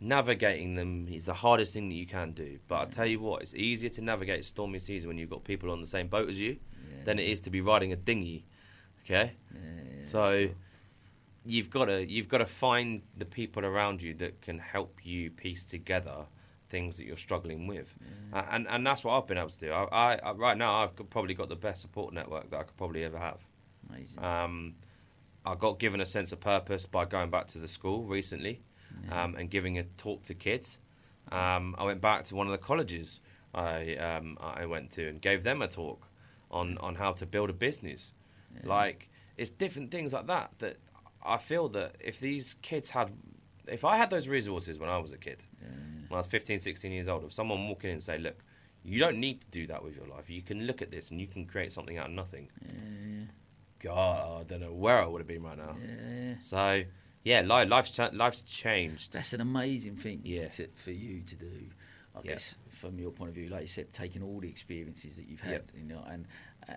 navigating 0.00 0.74
them 0.74 1.08
is 1.10 1.24
the 1.24 1.34
hardest 1.34 1.72
thing 1.72 1.88
that 1.88 1.94
you 1.94 2.06
can 2.06 2.32
do. 2.32 2.58
But 2.68 2.80
I 2.80 2.84
tell 2.84 3.06
you 3.06 3.20
what, 3.20 3.40
it's 3.40 3.54
easier 3.54 3.88
to 3.90 4.02
navigate 4.02 4.44
stormy 4.44 4.78
seas 4.78 5.06
when 5.06 5.16
you've 5.16 5.30
got 5.30 5.44
people 5.44 5.70
on 5.70 5.80
the 5.80 5.86
same 5.86 6.08
boat 6.08 6.28
as 6.28 6.38
you 6.38 6.58
than 7.04 7.18
it 7.18 7.26
is 7.26 7.40
to 7.40 7.50
be 7.50 7.62
riding 7.62 7.92
a 7.92 7.96
dinghy. 7.96 8.44
Okay, 9.04 9.32
so 10.02 10.50
you've 11.46 11.70
got 11.70 11.86
to 11.86 12.06
you've 12.06 12.28
got 12.28 12.38
to 12.38 12.46
find 12.46 13.00
the 13.16 13.24
people 13.24 13.64
around 13.64 14.02
you 14.02 14.12
that 14.14 14.42
can 14.42 14.58
help 14.58 15.00
you 15.02 15.30
piece 15.30 15.64
together 15.64 16.26
things 16.70 16.96
that 16.96 17.04
you're 17.04 17.16
struggling 17.16 17.66
with, 17.66 17.94
Uh, 18.32 18.44
and 18.50 18.66
and 18.68 18.86
that's 18.86 19.02
what 19.04 19.12
I've 19.16 19.26
been 19.26 19.38
able 19.38 19.50
to 19.50 19.58
do. 19.58 19.72
I, 19.72 19.84
I, 19.92 20.14
I 20.22 20.32
right 20.32 20.56
now 20.56 20.82
I've 20.82 20.94
probably 21.10 21.34
got 21.34 21.48
the 21.48 21.56
best 21.56 21.82
support 21.82 22.14
network 22.14 22.50
that 22.50 22.58
I 22.60 22.62
could 22.62 22.76
probably 22.76 23.04
ever 23.04 23.18
have. 23.18 23.40
Amazing. 23.88 24.24
Um, 24.24 24.74
I 25.44 25.54
got 25.54 25.78
given 25.78 26.00
a 26.00 26.06
sense 26.06 26.32
of 26.32 26.40
purpose 26.40 26.86
by 26.86 27.04
going 27.04 27.30
back 27.30 27.46
to 27.48 27.58
the 27.58 27.68
school 27.68 28.04
recently 28.04 28.62
um, 29.10 29.34
and 29.36 29.50
giving 29.50 29.78
a 29.78 29.84
talk 29.96 30.22
to 30.24 30.34
kids. 30.34 30.78
Um, 31.32 31.74
I 31.78 31.84
went 31.84 32.00
back 32.00 32.24
to 32.24 32.34
one 32.36 32.46
of 32.46 32.52
the 32.52 32.58
colleges 32.66 33.20
I 33.54 33.96
um, 33.96 34.36
I 34.40 34.66
went 34.66 34.90
to 34.92 35.08
and 35.08 35.20
gave 35.20 35.42
them 35.42 35.62
a 35.62 35.68
talk 35.68 36.06
on, 36.50 36.78
on 36.78 36.94
how 36.96 37.12
to 37.12 37.26
build 37.26 37.50
a 37.50 37.52
business. 37.52 38.14
Like 38.64 39.08
it's 39.36 39.50
different 39.50 39.90
things 39.90 40.12
like 40.12 40.26
that 40.26 40.50
that 40.58 40.76
I 41.24 41.38
feel 41.38 41.68
that 41.70 41.96
if 42.00 42.18
these 42.20 42.54
kids 42.62 42.90
had, 42.90 43.10
if 43.66 43.84
I 43.84 43.96
had 43.96 44.10
those 44.10 44.28
resources 44.28 44.78
when 44.78 44.88
I 44.90 44.98
was 44.98 45.12
a 45.12 45.18
kid, 45.18 45.44
when 46.10 46.16
I 46.16 46.20
was 46.20 46.26
15, 46.26 46.58
16 46.58 46.90
years 46.90 47.06
old, 47.08 47.22
if 47.24 47.32
someone 47.32 47.66
walked 47.68 47.84
in 47.84 47.92
and 47.92 48.02
say, 48.02 48.18
look, 48.18 48.42
you 48.82 48.98
don't 48.98 49.18
need 49.18 49.40
to 49.42 49.46
do 49.48 49.66
that 49.68 49.82
with 49.84 49.94
your 49.94 50.06
life. 50.08 50.28
You 50.28 50.42
can 50.42 50.66
look 50.66 50.82
at 50.82 50.90
this 50.90 51.10
and 51.12 51.20
you 51.20 51.28
can 51.28 51.46
create 51.46 51.72
something 51.72 51.98
out 51.98 52.06
of 52.06 52.12
nothing. 52.12 52.50
God, 53.78 54.40
I 54.40 54.42
don't 54.44 54.60
know 54.60 54.72
where 54.72 55.00
I 55.02 55.06
would 55.06 55.20
have 55.20 55.28
been 55.28 55.42
right 55.42 55.56
now. 55.56 55.76
yeah. 55.80 56.34
So, 56.40 56.82
yeah, 57.24 57.40
life, 57.42 57.68
life's, 57.68 57.90
cha- 57.92 58.10
life's 58.12 58.42
changed. 58.42 59.12
That's 59.12 59.32
an 59.32 59.40
amazing 59.40 59.96
thing 59.96 60.20
Yeah. 60.24 60.48
to, 60.48 60.68
for 60.74 60.90
you 60.90 61.22
to 61.22 61.36
do. 61.36 61.66
I 62.14 62.20
Yeah. 62.24 62.32
guess 62.32 62.56
from 62.68 62.98
your 62.98 63.12
point 63.12 63.28
of 63.28 63.34
view, 63.36 63.48
like 63.48 63.62
you 63.62 63.68
said, 63.68 63.92
taking 63.92 64.22
all 64.22 64.40
the 64.40 64.48
experiences 64.48 65.16
that 65.16 65.28
you've 65.28 65.40
had, 65.40 65.52
Yep. 65.52 65.70
you 65.76 65.84
know, 65.84 66.02
and 66.08 66.26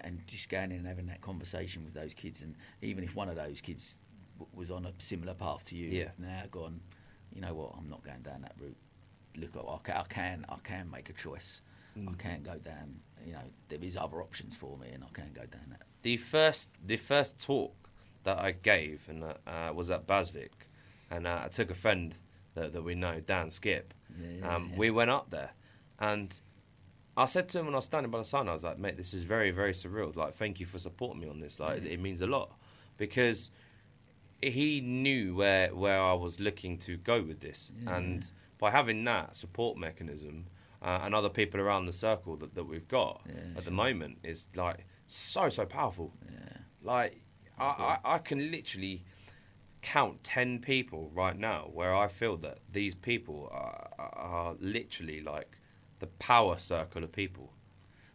and 0.01 0.25
just 0.27 0.47
going 0.47 0.71
in 0.71 0.77
and 0.77 0.87
having 0.87 1.07
that 1.07 1.21
conversation 1.21 1.83
with 1.83 1.93
those 1.93 2.13
kids, 2.13 2.41
and 2.41 2.55
even 2.81 3.03
if 3.03 3.15
one 3.15 3.29
of 3.29 3.35
those 3.35 3.59
kids 3.61 3.97
w- 4.39 4.49
was 4.57 4.71
on 4.71 4.85
a 4.85 4.93
similar 4.97 5.33
path 5.33 5.65
to 5.65 5.75
you, 5.75 5.89
Yeah. 5.89 6.11
now 6.17 6.43
gone, 6.49 6.79
you 7.33 7.41
know 7.41 7.53
what, 7.53 7.75
I'm 7.77 7.87
not 7.87 8.01
going 8.03 8.21
down 8.21 8.41
that 8.43 8.53
route. 8.59 8.77
Look, 9.37 9.55
I 9.55 9.77
can, 9.83 9.95
I 9.95 10.03
can, 10.03 10.45
I 10.49 10.55
can 10.63 10.91
make 10.91 11.09
a 11.09 11.13
choice. 11.13 11.61
Mm. 11.97 12.09
I 12.09 12.13
can't 12.21 12.43
go 12.43 12.55
down. 12.57 12.99
You 13.25 13.33
know, 13.33 13.39
there 13.69 13.79
is 13.81 13.95
other 13.97 14.21
options 14.21 14.55
for 14.55 14.77
me, 14.77 14.89
and 14.93 15.03
I 15.03 15.07
can't 15.13 15.33
go 15.33 15.41
down 15.45 15.67
that. 15.69 15.83
The 16.01 16.17
first 16.17 16.71
the 16.85 16.97
first 16.97 17.39
talk 17.39 17.73
that 18.23 18.37
I 18.39 18.51
gave 18.51 19.07
and 19.09 19.23
uh, 19.23 19.33
uh, 19.47 19.73
was 19.73 19.91
at 19.91 20.05
Basvik, 20.07 20.51
and 21.11 21.27
uh, 21.27 21.41
I 21.45 21.47
took 21.47 21.69
a 21.71 21.75
friend 21.75 22.13
that, 22.55 22.73
that 22.73 22.83
we 22.83 22.95
know, 22.95 23.19
Dan 23.19 23.49
Skip. 23.51 23.93
Yeah, 24.19 24.55
um, 24.55 24.69
yeah. 24.71 24.77
We 24.77 24.89
went 24.91 25.11
up 25.11 25.29
there, 25.29 25.51
and 25.99 26.39
I 27.15 27.25
said 27.25 27.47
to 27.49 27.59
him 27.59 27.65
when 27.65 27.75
I 27.75 27.77
was 27.77 27.85
standing 27.85 28.11
by 28.11 28.17
the 28.17 28.23
sign, 28.25 28.49
I 28.49 28.53
was 28.53 28.63
like, 28.63 28.77
"Mate, 28.79 28.97
this 28.97 29.13
is 29.13 29.23
very 29.23 29.51
very 29.51 29.71
surreal. 29.73 30.15
Like, 30.15 30.33
thank 30.33 30.59
you 30.59 30.65
for 30.65 30.79
supporting 30.79 31.21
me 31.21 31.27
on 31.29 31.39
this. 31.39 31.59
Like, 31.59 31.83
Yeah. 31.83 31.91
it 31.91 31.99
means 32.01 32.21
a 32.21 32.27
lot 32.27 32.51
because." 32.97 33.51
He 34.41 34.81
knew 34.81 35.35
where 35.35 35.73
where 35.73 36.01
I 36.01 36.11
was 36.11 36.37
looking 36.37 36.77
to 36.79 36.97
go 36.97 37.21
with 37.21 37.39
this, 37.39 37.71
and 37.87 38.29
by 38.63 38.71
having 38.71 39.03
that 39.03 39.35
support 39.35 39.77
mechanism 39.77 40.45
uh, 40.81 40.99
and 41.03 41.13
other 41.13 41.27
people 41.39 41.59
around 41.59 41.85
the 41.85 41.91
circle 42.07 42.33
that, 42.37 42.55
that 42.55 42.63
we've 42.63 42.87
got 42.87 43.21
Yeah, 43.27 43.57
at 43.57 43.65
the 43.65 43.71
moment 43.71 44.19
is 44.23 44.47
like 44.55 44.79
so 45.07 45.49
so 45.49 45.65
powerful. 45.65 46.13
Yeah. 46.31 46.57
Like 46.81 47.13
I, 47.59 47.65
I, 48.05 48.15
I 48.15 48.17
can 48.19 48.39
literally 48.51 49.03
count 49.81 50.23
ten 50.23 50.59
people 50.59 51.11
right 51.13 51.37
now 51.37 51.69
where 51.73 51.93
I 51.93 52.07
feel 52.07 52.37
that 52.37 52.59
these 52.71 52.95
people 52.95 53.49
are, 53.51 53.89
are 53.99 54.55
literally 54.59 55.19
like 55.21 55.49
the 55.99 56.07
power 56.07 56.57
circle 56.57 57.03
of 57.03 57.11
people. 57.11 57.51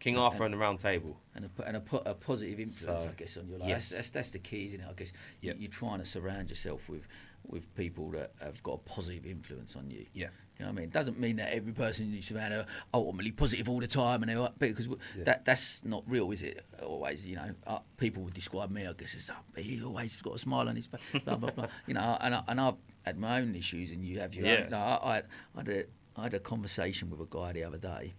King 0.00 0.14
And- 0.14 0.22
Arthur 0.24 0.44
and 0.44 0.54
the 0.54 0.58
Round 0.58 0.78
Table. 0.80 1.20
and 1.34 1.44
a, 1.58 1.62
and 1.66 1.76
a, 1.76 1.80
po- 1.80 2.02
a 2.06 2.14
positive 2.14 2.58
influence, 2.60 3.04
So, 3.04 3.10
I 3.10 3.12
guess, 3.20 3.36
on 3.36 3.48
your 3.48 3.58
life. 3.58 3.68
yes. 3.68 3.90
That's, 3.90 3.94
that's 3.96 4.10
that's 4.12 4.30
the 4.30 4.38
key, 4.38 4.66
isn't 4.68 4.80
it? 4.80 4.86
I 4.88 4.94
guess 4.94 5.12
you, 5.42 5.48
Yep. 5.48 5.56
you're 5.58 5.70
trying 5.82 5.98
to 5.98 6.06
surround 6.06 6.48
yourself 6.50 6.88
with 6.88 7.04
with 7.46 7.74
people 7.74 8.10
that 8.10 8.32
have 8.42 8.62
got 8.62 8.72
a 8.74 8.78
positive 8.78 9.24
influence 9.26 9.74
on 9.76 9.90
you. 9.90 10.06
Yeah. 10.12 10.28
You 10.58 10.64
know 10.64 10.72
what 10.72 10.78
I 10.78 10.80
mean? 10.80 10.84
It 10.86 10.92
doesn't 10.92 11.18
mean 11.20 11.36
that 11.36 11.54
every 11.54 11.72
person 11.72 12.12
you 12.12 12.20
surround 12.20 12.52
are 12.52 12.66
ultimately 12.92 13.30
positive 13.30 13.68
all 13.68 13.78
the 13.80 13.86
time, 13.86 14.22
and 14.22 14.30
they're 14.30 14.48
because 14.58 14.86
Yeah. 14.86 15.24
that 15.24 15.44
that's 15.44 15.84
not 15.84 16.02
real, 16.06 16.30
is 16.32 16.42
it? 16.42 16.66
Always, 16.82 17.24
you 17.24 17.36
know, 17.36 17.54
uh, 17.66 17.78
people 17.96 18.24
would 18.24 18.34
describe 18.34 18.70
me, 18.70 18.86
I 18.86 18.92
guess, 18.92 19.14
as 19.14 19.30
uh, 19.30 19.34
he's 19.56 19.82
always 19.84 20.20
got 20.20 20.34
a 20.34 20.38
smile 20.38 20.68
on 20.68 20.74
his 20.76 20.86
face, 20.86 21.22
blah 21.22 21.36
blah 21.36 21.50
blah. 21.52 21.68
You 21.86 21.94
know, 21.94 22.18
and 22.20 22.34
I, 22.34 22.42
and 22.48 22.60
I've 22.60 22.74
had 23.04 23.18
my 23.18 23.40
own 23.40 23.54
issues, 23.54 23.92
and 23.92 24.04
you 24.04 24.18
have 24.18 24.34
your 24.34 24.46
Yeah. 24.46 24.64
own. 24.64 24.70
No, 24.70 24.76
I, 24.78 24.82
I, 24.82 25.16
I 25.18 25.58
had 25.58 25.68
a 25.68 25.84
I 26.16 26.22
had 26.24 26.34
a 26.34 26.40
conversation 26.40 27.08
with 27.08 27.20
a 27.20 27.26
guy 27.30 27.52
the 27.52 27.62
other 27.62 27.78
day, 27.78 28.14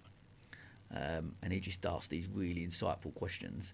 um, 0.95 1.35
and 1.43 1.51
he 1.53 1.59
just 1.59 1.85
asked 1.85 2.09
these 2.09 2.27
really 2.33 2.65
insightful 2.65 3.13
questions. 3.13 3.73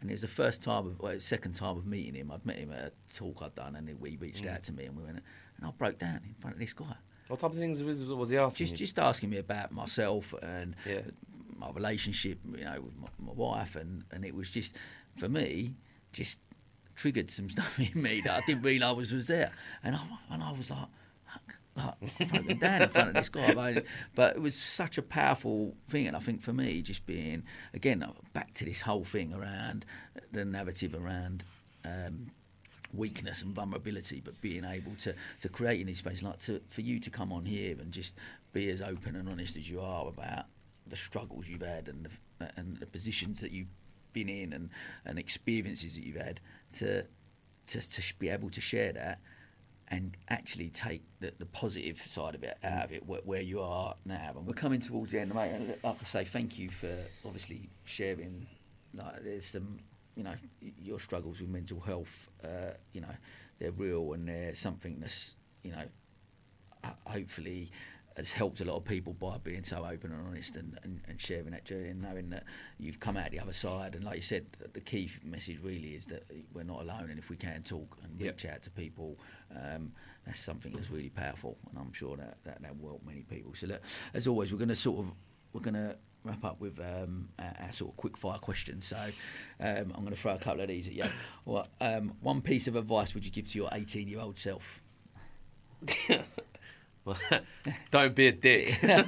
And 0.00 0.10
it 0.10 0.14
was 0.14 0.20
the 0.20 0.28
first 0.28 0.62
time, 0.62 0.86
of, 0.86 1.00
well, 1.00 1.18
second 1.20 1.54
time 1.54 1.76
of 1.78 1.86
meeting 1.86 2.14
him. 2.14 2.30
I'd 2.30 2.44
met 2.44 2.56
him 2.56 2.70
at 2.72 2.78
a 2.78 2.92
talk 3.14 3.42
I'd 3.42 3.54
done, 3.54 3.76
and 3.76 3.88
he 3.88 3.94
reached 4.16 4.44
Mm. 4.44 4.54
out 4.54 4.62
to 4.64 4.72
me, 4.72 4.84
and 4.84 4.96
we 4.96 5.02
went, 5.02 5.18
and 5.56 5.66
I 5.66 5.70
broke 5.70 5.98
down 5.98 6.20
in 6.28 6.34
front 6.38 6.56
of 6.56 6.60
this 6.60 6.72
guy, 6.74 6.96
What 7.28 7.40
type 7.40 7.52
of 7.52 7.56
things 7.56 7.82
was, 7.82 8.04
was 8.04 8.28
he 8.28 8.36
asking 8.36 8.66
just 8.66 8.72
you? 8.80 8.86
just 8.86 8.98
asking 8.98 9.30
me 9.30 9.38
about 9.38 9.72
myself 9.72 10.32
and 10.42 10.76
Yeah. 10.86 11.00
my 11.56 11.70
relationship, 11.70 12.38
you 12.54 12.64
know, 12.64 12.80
with 12.82 12.96
my, 12.98 13.08
my 13.18 13.32
wife, 13.32 13.74
and 13.74 14.04
and 14.12 14.24
it 14.24 14.34
was 14.34 14.50
just 14.50 14.76
for 15.16 15.28
me, 15.28 15.74
just 16.12 16.38
triggered 16.94 17.30
some 17.30 17.48
stuff 17.56 17.78
in 17.80 18.00
me 18.00 18.20
that 18.20 18.42
I 18.42 18.46
didn't 18.46 18.62
realise 18.70 18.96
was, 18.96 19.12
was 19.12 19.26
there, 19.28 19.50
and 19.82 19.96
I 19.96 20.06
and 20.30 20.42
I 20.42 20.52
was 20.52 20.70
like. 20.70 20.88
Like, 21.76 22.30
broken 22.30 22.58
down 22.58 22.82
in 22.82 22.88
front 22.88 23.08
of 23.08 23.14
this 23.14 23.28
guy, 23.28 23.52
but, 23.52 23.84
but 24.14 24.36
it 24.36 24.42
was 24.42 24.56
such 24.56 24.96
a 24.96 25.02
powerful 25.02 25.76
thing, 25.88 26.06
and 26.06 26.16
I 26.16 26.20
think 26.20 26.40
for 26.40 26.52
me, 26.52 26.80
just 26.80 27.04
being 27.06 27.42
again 27.74 28.02
uh, 28.02 28.12
back 28.32 28.54
to 28.54 28.64
this 28.64 28.80
whole 28.80 29.04
thing 29.04 29.34
around 29.34 29.84
uh, 30.16 30.20
the 30.32 30.44
narrative 30.44 30.94
around 30.94 31.44
um, 31.84 32.30
weakness 32.94 33.42
and 33.42 33.54
vulnerability, 33.54 34.20
but 34.24 34.40
being 34.40 34.64
able 34.64 34.94
to, 34.96 35.14
to 35.40 35.48
create 35.48 35.80
in 35.80 35.86
these 35.86 35.98
spaces, 35.98 36.22
like 36.22 36.38
to, 36.40 36.60
for 36.68 36.80
you 36.80 36.98
to 37.00 37.10
come 37.10 37.32
on 37.32 37.44
here 37.44 37.76
and 37.78 37.92
just 37.92 38.16
be 38.52 38.70
as 38.70 38.80
open 38.80 39.16
and 39.16 39.28
honest 39.28 39.56
as 39.56 39.68
you 39.68 39.80
are 39.80 40.08
about 40.08 40.46
the 40.86 40.96
struggles 40.96 41.48
you've 41.48 41.62
had 41.62 41.88
and 41.88 42.06
the, 42.38 42.44
uh, 42.44 42.48
and 42.56 42.78
the 42.78 42.86
positions 42.86 43.40
that 43.40 43.50
you've 43.50 43.66
been 44.12 44.28
in 44.28 44.52
and, 44.52 44.70
and 45.04 45.18
experiences 45.18 45.94
that 45.94 46.06
you've 46.06 46.16
had 46.16 46.40
to, 46.72 47.04
to, 47.66 47.80
to 47.80 48.14
be 48.18 48.28
able 48.28 48.48
to 48.50 48.60
share 48.60 48.92
that 48.92 49.20
and 49.88 50.16
actually 50.28 50.68
take 50.70 51.02
the, 51.20 51.32
the 51.38 51.46
positive 51.46 51.98
side 51.98 52.34
of 52.34 52.42
it 52.42 52.58
out 52.64 52.86
of 52.86 52.92
it 52.92 53.06
where, 53.06 53.20
where 53.24 53.40
you 53.40 53.60
are 53.60 53.94
now. 54.04 54.34
And 54.36 54.46
we're 54.46 54.54
coming 54.54 54.80
towards 54.80 55.12
the 55.12 55.20
end, 55.20 55.34
mate. 55.34 55.50
And 55.52 55.68
like 55.82 55.96
I 56.00 56.04
say, 56.04 56.24
thank 56.24 56.58
you 56.58 56.70
for 56.70 56.94
obviously 57.24 57.68
sharing. 57.84 58.46
Like, 58.94 59.22
there's 59.22 59.46
some, 59.46 59.78
you 60.16 60.24
know, 60.24 60.34
your 60.60 60.98
struggles 60.98 61.40
with 61.40 61.48
mental 61.50 61.80
health. 61.80 62.28
Uh, 62.42 62.72
you 62.92 63.00
know, 63.00 63.14
they're 63.58 63.72
real 63.72 64.12
and 64.14 64.28
they're 64.28 64.54
something 64.54 64.98
that's, 65.00 65.36
you 65.62 65.72
know, 65.72 65.84
ho- 66.82 66.94
hopefully 67.04 67.70
has 68.16 68.32
helped 68.32 68.60
a 68.60 68.64
lot 68.64 68.76
of 68.76 68.84
people 68.84 69.12
by 69.12 69.36
being 69.38 69.62
so 69.62 69.84
open 69.84 70.10
and 70.10 70.26
honest 70.26 70.56
and, 70.56 70.78
and, 70.82 71.00
and 71.06 71.20
sharing 71.20 71.50
that 71.50 71.64
journey 71.64 71.90
and 71.90 72.00
knowing 72.00 72.30
that 72.30 72.44
you've 72.78 72.98
come 72.98 73.16
out 73.16 73.30
the 73.30 73.38
other 73.38 73.52
side. 73.52 73.94
And 73.94 74.04
like 74.04 74.16
you 74.16 74.22
said, 74.22 74.46
the 74.72 74.80
key 74.80 75.10
message 75.22 75.58
really 75.62 75.94
is 75.94 76.06
that 76.06 76.24
we're 76.54 76.64
not 76.64 76.80
alone. 76.80 77.10
And 77.10 77.18
if 77.18 77.28
we 77.28 77.36
can 77.36 77.62
talk 77.62 77.98
and 78.02 78.18
Yep. 78.18 78.34
reach 78.34 78.46
out 78.46 78.62
to 78.62 78.70
people, 78.70 79.18
um, 79.54 79.92
that's 80.24 80.40
something 80.40 80.72
that's 80.72 80.90
really 80.90 81.10
powerful. 81.10 81.58
And 81.68 81.78
I'm 81.78 81.92
sure 81.92 82.16
that 82.16 82.38
that, 82.44 82.62
that 82.62 82.80
will 82.80 82.88
help 82.88 83.02
many 83.06 83.20
people. 83.22 83.54
So 83.54 83.66
look, 83.66 83.82
as 84.14 84.26
always, 84.26 84.50
we're 84.50 84.58
going 84.58 84.68
to 84.70 84.76
sort 84.76 85.00
of 85.00 85.12
we're 85.52 85.60
going 85.60 85.74
to 85.74 85.96
wrap 86.24 86.44
up 86.44 86.60
with 86.60 86.80
um, 86.80 87.28
our, 87.38 87.54
our 87.60 87.72
sort 87.72 87.90
of 87.92 87.96
quick 87.98 88.16
fire 88.16 88.38
questions. 88.38 88.86
So 88.86 88.96
um, 89.60 89.92
I'm 89.94 90.00
going 90.02 90.08
to 90.14 90.16
throw 90.16 90.34
a 90.34 90.38
couple 90.38 90.62
of 90.62 90.68
these 90.68 90.86
at 90.88 90.94
you. 90.94 91.04
What 91.44 91.68
um, 91.82 92.14
one 92.22 92.40
piece 92.40 92.66
of 92.66 92.76
advice 92.76 93.12
would 93.14 93.24
you 93.26 93.30
give 93.30 93.50
to 93.52 93.58
your 93.58 93.68
18 93.72 94.08
year 94.08 94.20
old 94.20 94.38
self? 94.38 94.82
Don't 97.90 98.14
be 98.14 98.28
a 98.28 98.32
dick. 98.32 98.78
I 98.82 99.02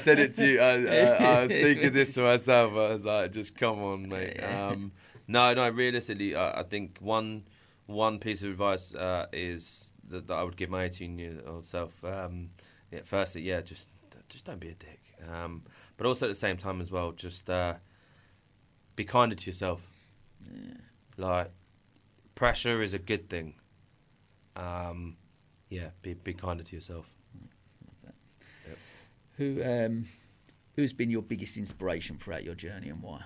said 0.00 0.18
it 0.18 0.34
to 0.34 0.46
you. 0.46 0.60
I, 0.60 0.72
I, 0.72 1.08
I 1.08 1.42
was 1.44 1.52
thinking 1.52 1.92
this 1.92 2.14
to 2.14 2.22
myself. 2.22 2.72
I 2.72 2.92
was 2.92 3.04
like, 3.04 3.32
just 3.32 3.56
come 3.56 3.82
on, 3.82 4.08
mate. 4.08 4.38
Um, 4.42 4.92
no, 5.28 5.54
no. 5.54 5.68
Realistically, 5.70 6.34
I, 6.34 6.60
I 6.60 6.62
think 6.64 6.98
one 7.00 7.44
one 7.86 8.18
piece 8.18 8.42
of 8.42 8.50
advice 8.50 8.94
uh, 8.94 9.26
is 9.32 9.92
that, 10.08 10.26
that 10.26 10.34
I 10.34 10.42
would 10.42 10.56
give 10.56 10.70
my 10.70 10.84
18 10.84 11.18
year 11.18 11.40
old 11.46 11.64
self. 11.64 12.04
Um, 12.04 12.50
yeah, 12.90 13.00
firstly, 13.04 13.42
yeah, 13.42 13.60
just 13.60 13.88
just 14.28 14.44
don't 14.44 14.60
be 14.60 14.68
a 14.70 14.74
dick. 14.74 15.00
Um, 15.32 15.62
but 15.96 16.06
also 16.06 16.26
at 16.26 16.30
the 16.30 16.34
same 16.34 16.56
time 16.56 16.80
as 16.80 16.90
well, 16.90 17.12
just 17.12 17.48
uh, 17.48 17.74
be 18.96 19.04
kinder 19.04 19.36
to 19.36 19.46
yourself. 19.46 19.88
Yeah. 20.44 20.74
Like 21.16 21.52
pressure 22.34 22.82
is 22.82 22.92
a 22.92 22.98
good 22.98 23.28
thing. 23.30 23.54
Um, 24.56 25.16
yeah, 25.72 25.88
be 26.02 26.12
be 26.12 26.34
kinder 26.34 26.62
to 26.62 26.76
yourself. 26.76 27.10
Who 29.36 29.62
um, 29.64 30.06
who's 30.76 30.92
been 30.92 31.10
your 31.10 31.22
biggest 31.22 31.56
inspiration 31.56 32.18
throughout 32.18 32.44
your 32.44 32.54
journey 32.54 32.90
and 32.90 33.02
why? 33.02 33.22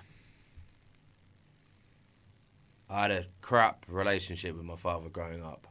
I 2.89 3.01
had 3.01 3.11
a 3.11 3.25
crap 3.41 3.85
relationship 3.89 4.55
with 4.55 4.63
my 4.63 4.77
father 4.77 5.09
growing 5.09 5.43
up, 5.43 5.67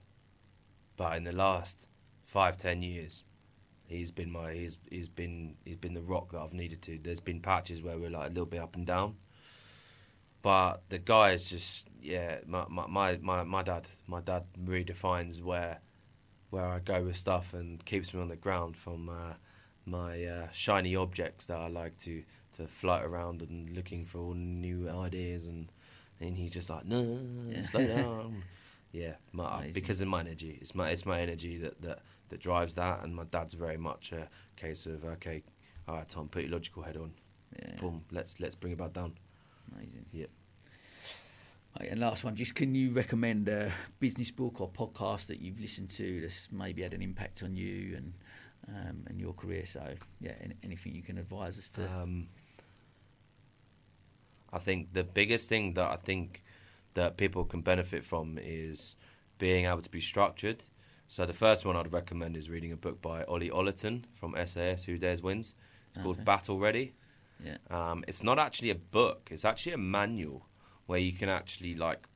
but 0.99 1.17
in 1.17 1.25
the 1.25 1.33
last 1.33 1.87
five 2.27 2.59
ten 2.59 2.83
years, 2.83 3.25
he's 3.87 4.11
been 4.11 4.31
my 4.31 4.53
he's 4.53 4.77
he's 4.91 5.09
been 5.09 5.57
he's 5.65 5.79
been 5.79 5.95
the 5.95 6.03
rock 6.03 6.33
that 6.33 6.41
I've 6.41 6.53
needed 6.53 6.83
to. 6.83 6.99
There's 7.03 7.21
been 7.21 7.41
patches 7.41 7.83
where 7.83 7.99
we're 7.99 8.11
like 8.11 8.27
a 8.27 8.35
little 8.35 8.45
bit 8.45 8.61
up 8.61 8.77
and 8.77 8.85
down, 8.87 9.17
but 10.43 10.83
the 10.91 10.99
guy 10.99 11.31
is 11.31 11.49
just 11.49 11.89
yeah. 12.03 12.41
My 12.47 12.67
my 12.69 12.87
my 12.87 13.17
my, 13.17 13.45
my 13.45 13.63
dad 13.63 13.89
my 14.07 14.21
dad 14.21 14.45
redefines 14.63 15.43
where 15.43 15.81
where 16.57 16.65
I 16.65 16.79
go 16.79 17.03
with 17.05 17.17
stuff 17.17 17.53
and 17.55 17.85
keeps 17.85 18.13
me 18.15 18.21
on 18.21 18.29
the 18.29 18.37
ground 18.37 18.77
from 18.77 19.09
uh, 19.09 19.35
my 19.85 20.25
uh, 20.25 20.49
shiny 20.53 20.97
objects 20.97 21.47
that 21.47 21.59
I 21.59 21.69
like 21.69 21.97
to 21.99 22.23
to 22.53 22.67
float 22.67 23.03
around 23.05 23.43
and 23.43 23.71
looking 23.77 24.07
for 24.07 24.19
all 24.19 24.35
new 24.35 24.89
ideas 24.89 25.47
and 25.47 25.71
and 26.21 26.37
he's 26.37 26.53
just 26.53 26.71
like 26.71 26.87
no 26.87 27.19
Yeah. 27.49 27.63
slow 27.65 27.87
down 27.97 28.43
yeah 28.93 29.15
my, 29.33 29.71
because 29.75 30.01
of 30.01 30.09
my 30.09 30.21
energy 30.21 30.59
it's 30.63 30.75
my 30.75 30.89
it's 30.91 31.05
my 31.05 31.21
energy 31.21 31.59
that, 31.59 31.81
that 31.83 31.99
that 32.31 32.41
drives 32.41 32.75
that 32.75 33.05
and 33.05 33.15
my 33.15 33.25
dad's 33.25 33.53
very 33.55 33.77
much 33.77 34.13
a 34.13 34.29
case 34.57 34.87
of 34.87 35.05
okay 35.05 35.43
all 35.87 35.97
right 35.97 36.09
Tom 36.09 36.29
put 36.29 36.43
your 36.45 36.53
logical 36.53 36.83
head 36.83 36.97
on 36.97 37.13
Yeah, 37.59 37.77
boom 37.79 38.03
let's 38.11 38.41
let's 38.41 38.55
bring 38.55 38.73
it 38.73 38.79
back 38.79 38.95
down 38.95 39.13
amazing. 39.75 40.07
Yep. 40.13 40.31
Right, 41.79 41.91
and 41.91 42.01
last 42.01 42.25
one, 42.25 42.35
just 42.37 42.55
can 42.55 42.75
you 42.75 42.93
recommend 42.93 43.49
a 43.49 43.71
business 44.01 44.31
book 44.31 44.61
or 44.61 44.69
podcast 44.71 45.27
that 45.27 45.41
you've 45.41 45.61
listened 45.61 45.91
to 45.91 46.21
that's 46.23 46.49
maybe 46.51 46.83
had 46.83 46.95
an 46.95 47.03
impact 47.03 47.43
on 47.43 47.55
you 47.55 47.97
and 47.97 48.13
um, 48.69 49.05
and 49.09 49.21
your 49.21 49.35
career? 49.35 49.67
So 49.67 49.95
yeah, 50.21 50.33
an- 50.41 50.55
anything 50.63 50.95
you 50.95 51.03
can 51.03 51.19
advise 51.19 51.59
us 51.59 51.69
to. 51.71 51.85
Um, 51.91 52.29
I 54.53 54.59
think 54.59 54.93
the 54.95 55.05
biggest 55.05 55.49
thing 55.49 55.75
that 55.75 55.91
I 55.91 55.97
think 55.97 56.43
that 56.95 57.17
people 57.19 57.45
can 57.45 57.61
benefit 57.61 58.05
from 58.05 58.39
is 58.41 58.97
being 59.39 59.67
able 59.67 59.83
to 59.83 59.91
be 59.91 60.01
structured. 60.01 60.65
So 61.09 61.27
the 61.27 61.35
first 61.35 61.67
one 61.67 61.77
I'd 61.77 61.93
recommend 61.93 62.37
is 62.37 62.49
reading 62.49 62.73
a 62.73 62.77
book 62.77 63.03
by 63.03 63.23
Ollie 63.25 63.51
Ollerton 63.51 64.05
from 64.15 64.35
SAS, 64.47 64.85
Who 64.85 64.97
Dares 64.97 65.23
Wins. 65.23 65.55
It's 65.91 66.03
called 66.03 66.17
Okay. 66.17 66.25
Battle 66.25 66.59
Ready. 66.59 66.95
yeah, 67.45 67.59
Um, 67.71 68.03
it's 68.09 68.23
not 68.23 68.39
actually 68.39 68.71
a 68.71 68.75
book; 68.75 69.29
it's 69.31 69.45
actually 69.45 69.73
a 69.73 69.79
manual 69.79 70.47
where 70.87 70.99
you 70.99 71.13
can 71.13 71.29
actually 71.29 71.75
like 71.75 72.07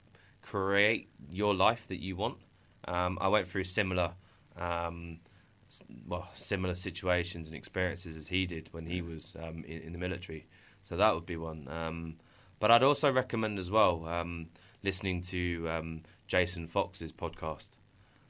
create 0.43 1.09
your 1.31 1.55
life 1.55 1.87
that 1.89 2.01
you 2.01 2.17
want. 2.17 2.39
Um, 2.87 3.19
I 3.21 3.29
went 3.29 3.47
through 3.49 3.65
similar 3.65 4.13
um, 4.57 5.21
well 6.07 6.29
similar 6.35 6.75
situations 6.75 7.47
and 7.47 7.57
experiences 7.57 8.17
as 8.17 8.29
he 8.29 8.47
did 8.47 8.69
when 8.73 8.87
he 8.87 9.03
was 9.03 9.37
um, 9.43 9.65
in, 9.67 9.83
in 9.83 9.93
the 9.93 9.99
military. 9.99 10.47
So 10.83 10.97
that 10.97 11.15
would 11.15 11.27
be 11.27 11.37
one. 11.37 11.69
Um, 11.69 12.17
but 12.59 12.71
I'd 12.71 12.83
also 12.83 13.11
recommend 13.13 13.59
as 13.59 13.71
well 13.71 14.07
um, 14.07 14.49
listening 14.83 15.21
to 15.23 15.69
um, 15.69 16.03
Jason 16.27 16.67
Fox's 16.67 17.13
podcast. 17.13 17.71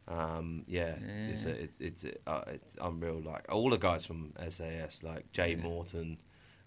Um, 0.08 0.64
yeah, 0.66 0.94
it's 1.30 1.44
a, 1.44 1.50
Yeah. 1.50 1.54
it's 1.54 1.78
it's 1.80 2.04
uh, 2.26 2.42
it's 2.48 2.76
unreal. 2.80 3.20
Like 3.20 3.46
all 3.48 3.70
the 3.70 3.76
guys 3.78 4.04
from 4.04 4.32
SAS, 4.48 5.02
like 5.02 5.30
Jay 5.32 5.52
Yeah. 5.52 5.62
Morton, 5.62 6.18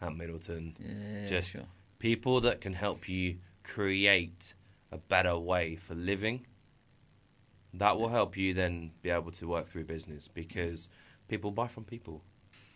Ant 0.02 0.18
Middleton, 0.18 0.76
Yeah, 0.80 1.28
Just- 1.28 1.52
sure. 1.52 1.66
people 2.00 2.40
that 2.42 2.62
can 2.62 2.74
help 2.74 3.10
you 3.10 3.38
create 3.64 4.54
a 4.92 4.98
better 4.98 5.38
way 5.38 5.76
for 5.76 5.96
living. 5.96 6.46
That 7.74 7.98
will 7.98 8.10
help 8.10 8.38
you 8.38 8.54
then 8.54 8.92
be 9.02 9.10
able 9.10 9.32
to 9.32 9.48
work 9.48 9.68
through 9.68 9.86
business 9.86 10.28
because 10.28 10.90
people 11.28 11.52
buy 11.52 11.68
from 11.68 11.84
people. 11.86 12.22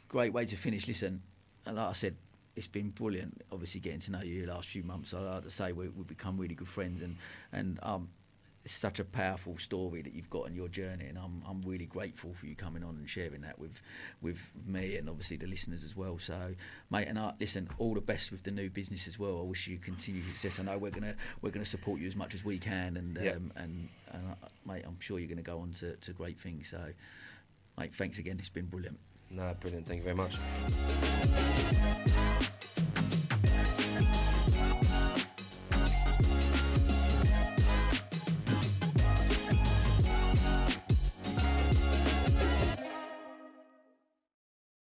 great 0.07 0.33
way 0.33 0.45
to 0.45 0.55
finish. 0.55 0.87
Listen, 0.87 1.21
and 1.65 1.75
like 1.75 1.89
I 1.89 1.93
said, 1.93 2.15
it's 2.55 2.67
been 2.67 2.89
brilliant. 2.89 3.43
Obviously, 3.51 3.79
getting 3.79 3.99
to 3.99 4.11
know 4.11 4.21
you 4.21 4.45
the 4.45 4.53
last 4.53 4.67
few 4.69 4.83
months. 4.83 5.13
I 5.13 5.19
like 5.19 5.43
to 5.43 5.51
say 5.51 5.71
we, 5.71 5.89
we've 5.89 6.07
become 6.07 6.37
really 6.37 6.55
good 6.55 6.67
friends, 6.67 7.01
and 7.01 7.17
and 7.51 7.79
um, 7.83 8.09
it's 8.67 8.75
such 8.75 8.99
a 8.99 9.05
powerful 9.05 9.57
story 9.57 10.01
that 10.01 10.13
you've 10.13 10.29
got 10.29 10.43
on 10.43 10.53
your 10.53 10.67
journey, 10.67 11.05
and 11.05 11.17
I'm 11.17 11.41
I'm 11.47 11.61
really 11.61 11.85
grateful 11.85 12.33
for 12.33 12.45
you 12.47 12.53
coming 12.53 12.83
on 12.83 12.97
and 12.97 13.09
sharing 13.09 13.39
that 13.43 13.57
with 13.57 13.71
with 14.21 14.39
me 14.65 14.97
and 14.97 15.07
obviously 15.09 15.37
the 15.37 15.47
listeners 15.47 15.85
as 15.85 15.95
well. 15.95 16.19
So, 16.19 16.53
mate, 16.89 17.07
and 17.07 17.17
I 17.17 17.31
listen, 17.39 17.69
all 17.77 17.93
the 17.93 18.01
best 18.01 18.29
with 18.29 18.43
the 18.43 18.51
new 18.51 18.69
business 18.69 19.07
as 19.07 19.17
well. 19.17 19.39
I 19.39 19.43
wish 19.43 19.67
you 19.67 19.77
continued 19.77 20.25
success. 20.25 20.59
I 20.59 20.63
know 20.63 20.77
we're 20.77 20.91
gonna 20.91 21.15
we're 21.41 21.51
gonna 21.51 21.63
support 21.63 22.01
you 22.01 22.09
as 22.09 22.15
much 22.17 22.35
as 22.35 22.43
we 22.43 22.57
can, 22.57 22.97
and 22.97 23.17
Yeah. 23.17 23.31
um, 23.35 23.53
and 23.55 23.87
and 24.11 24.31
uh, 24.31 24.47
mate, 24.65 24.83
I'm 24.85 24.99
sure 24.99 25.17
you're 25.17 25.29
gonna 25.29 25.41
go 25.43 25.59
on 25.59 25.71
to, 25.79 25.95
to 25.95 26.11
great 26.11 26.37
things. 26.37 26.67
So, 26.69 26.91
mate, 27.79 27.95
thanks 27.95 28.19
again. 28.19 28.35
It's 28.37 28.49
been 28.49 28.65
brilliant. 28.65 28.99
No, 29.29 29.55
brilliant. 29.61 29.87
Thank 29.87 29.99
you 29.99 30.03
very 30.03 30.15
much. 30.17 30.35